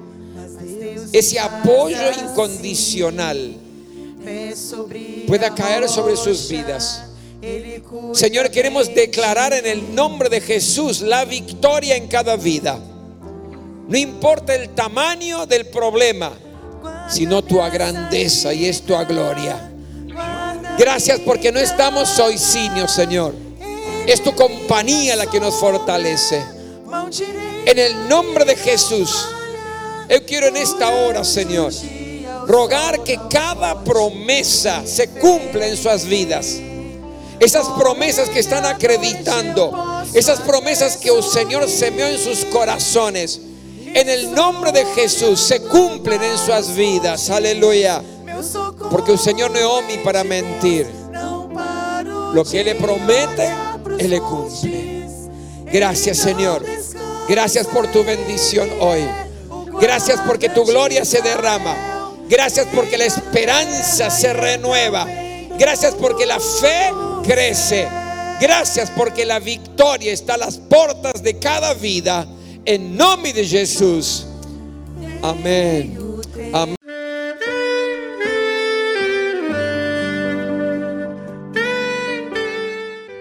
ese 1.12 1.40
apoyo 1.40 1.98
incondicional 2.24 3.56
pueda 5.28 5.54
caer 5.54 5.90
sobre 5.90 6.16
sus 6.16 6.48
vidas. 6.48 7.04
Señor, 8.14 8.52
queremos 8.52 8.94
declarar 8.94 9.52
en 9.52 9.66
el 9.66 9.96
nombre 9.96 10.30
de 10.30 10.42
Jesús 10.42 11.02
la 11.02 11.26
victoria 11.26 11.96
en 11.96 12.08
cada 12.08 12.38
vida. 12.38 12.80
No 13.88 13.98
importa 13.98 14.56
el 14.56 14.70
tamaño 14.70 15.46
del 15.46 15.66
problema, 15.66 16.32
sino 17.10 17.44
tu 17.44 17.58
grandeza 17.58 18.54
y 18.54 18.68
es 18.68 18.82
tu 18.84 18.94
gloria. 19.06 19.71
Gracias 20.82 21.20
porque 21.20 21.52
no 21.52 21.60
estamos 21.60 22.10
soicinios, 22.10 22.92
Señor. 22.92 23.36
Es 24.08 24.24
tu 24.24 24.34
compañía 24.34 25.16
la 25.16 25.28
que 25.28 25.40
nos 25.40 25.54
fortalece. 25.54 26.44
En 27.68 27.78
el 27.78 28.10
nombre 28.10 28.46
de 28.46 28.56
Jesús, 28.56 29.28
yo 30.10 30.26
quiero 30.26 30.48
en 30.48 30.58
esta 30.58 30.90
hora, 30.90 31.24
Señor, 31.24 31.72
rogar 32.48 33.04
que 33.04 33.20
cada 33.30 33.84
promesa 33.84 34.82
se 34.84 35.08
cumpla 35.08 35.68
en 35.68 35.78
sus 35.78 36.06
vidas. 36.06 36.58
Esas 37.40 37.68
promesas 37.78 38.30
que 38.30 38.40
están 38.40 38.66
acreditando, 38.66 40.04
esas 40.16 40.40
promesas 40.40 40.98
que 40.98 41.10
el 41.10 41.22
Señor 41.22 41.70
sembró 41.70 42.08
en 42.08 42.18
sus 42.18 42.44
corazones, 42.46 43.40
en 43.94 44.10
el 44.10 44.34
nombre 44.34 44.72
de 44.72 44.84
Jesús 44.96 45.42
se 45.42 45.62
cumplen 45.62 46.24
en 46.24 46.40
sus 46.40 46.74
vidas. 46.74 47.30
Aleluya. 47.30 48.02
Porque 48.92 49.14
el 49.14 49.20
Señor 49.20 49.52
no 49.52 49.58
es 49.58 49.66
hombre 49.66 49.98
para 50.04 50.24
mentir. 50.24 50.88
Lo 52.34 52.44
que 52.44 52.60
Él 52.60 52.66
le 52.66 52.76
promete, 52.76 53.50
Él 53.98 54.10
le 54.10 54.20
cumple. 54.20 55.08
Gracias 55.66 56.18
Señor. 56.18 56.64
Gracias 57.28 57.66
por 57.68 57.88
tu 57.88 58.04
bendición 58.04 58.70
hoy. 58.80 59.08
Gracias 59.80 60.20
porque 60.28 60.50
tu 60.50 60.66
gloria 60.66 61.06
se 61.06 61.22
derrama. 61.22 61.76
Gracias 62.30 62.68
porque 62.74 62.98
la 62.98 63.06
esperanza 63.06 64.10
se 64.10 64.34
renueva. 64.34 65.08
Gracias 65.58 65.94
porque 65.96 66.26
la 66.26 66.40
fe 66.40 66.92
crece. 67.24 67.88
Gracias 68.40 68.92
porque 68.96 69.26
la 69.26 69.40
victoria 69.40 70.12
está 70.12 70.34
a 70.34 70.38
las 70.38 70.58
puertas 70.58 71.22
de 71.24 71.40
cada 71.40 71.74
vida. 71.74 72.28
En 72.66 72.98
nombre 72.98 73.34
de 73.34 73.46
Jesús. 73.46 74.26
Amén. 75.22 75.98
Amém. 76.54 76.81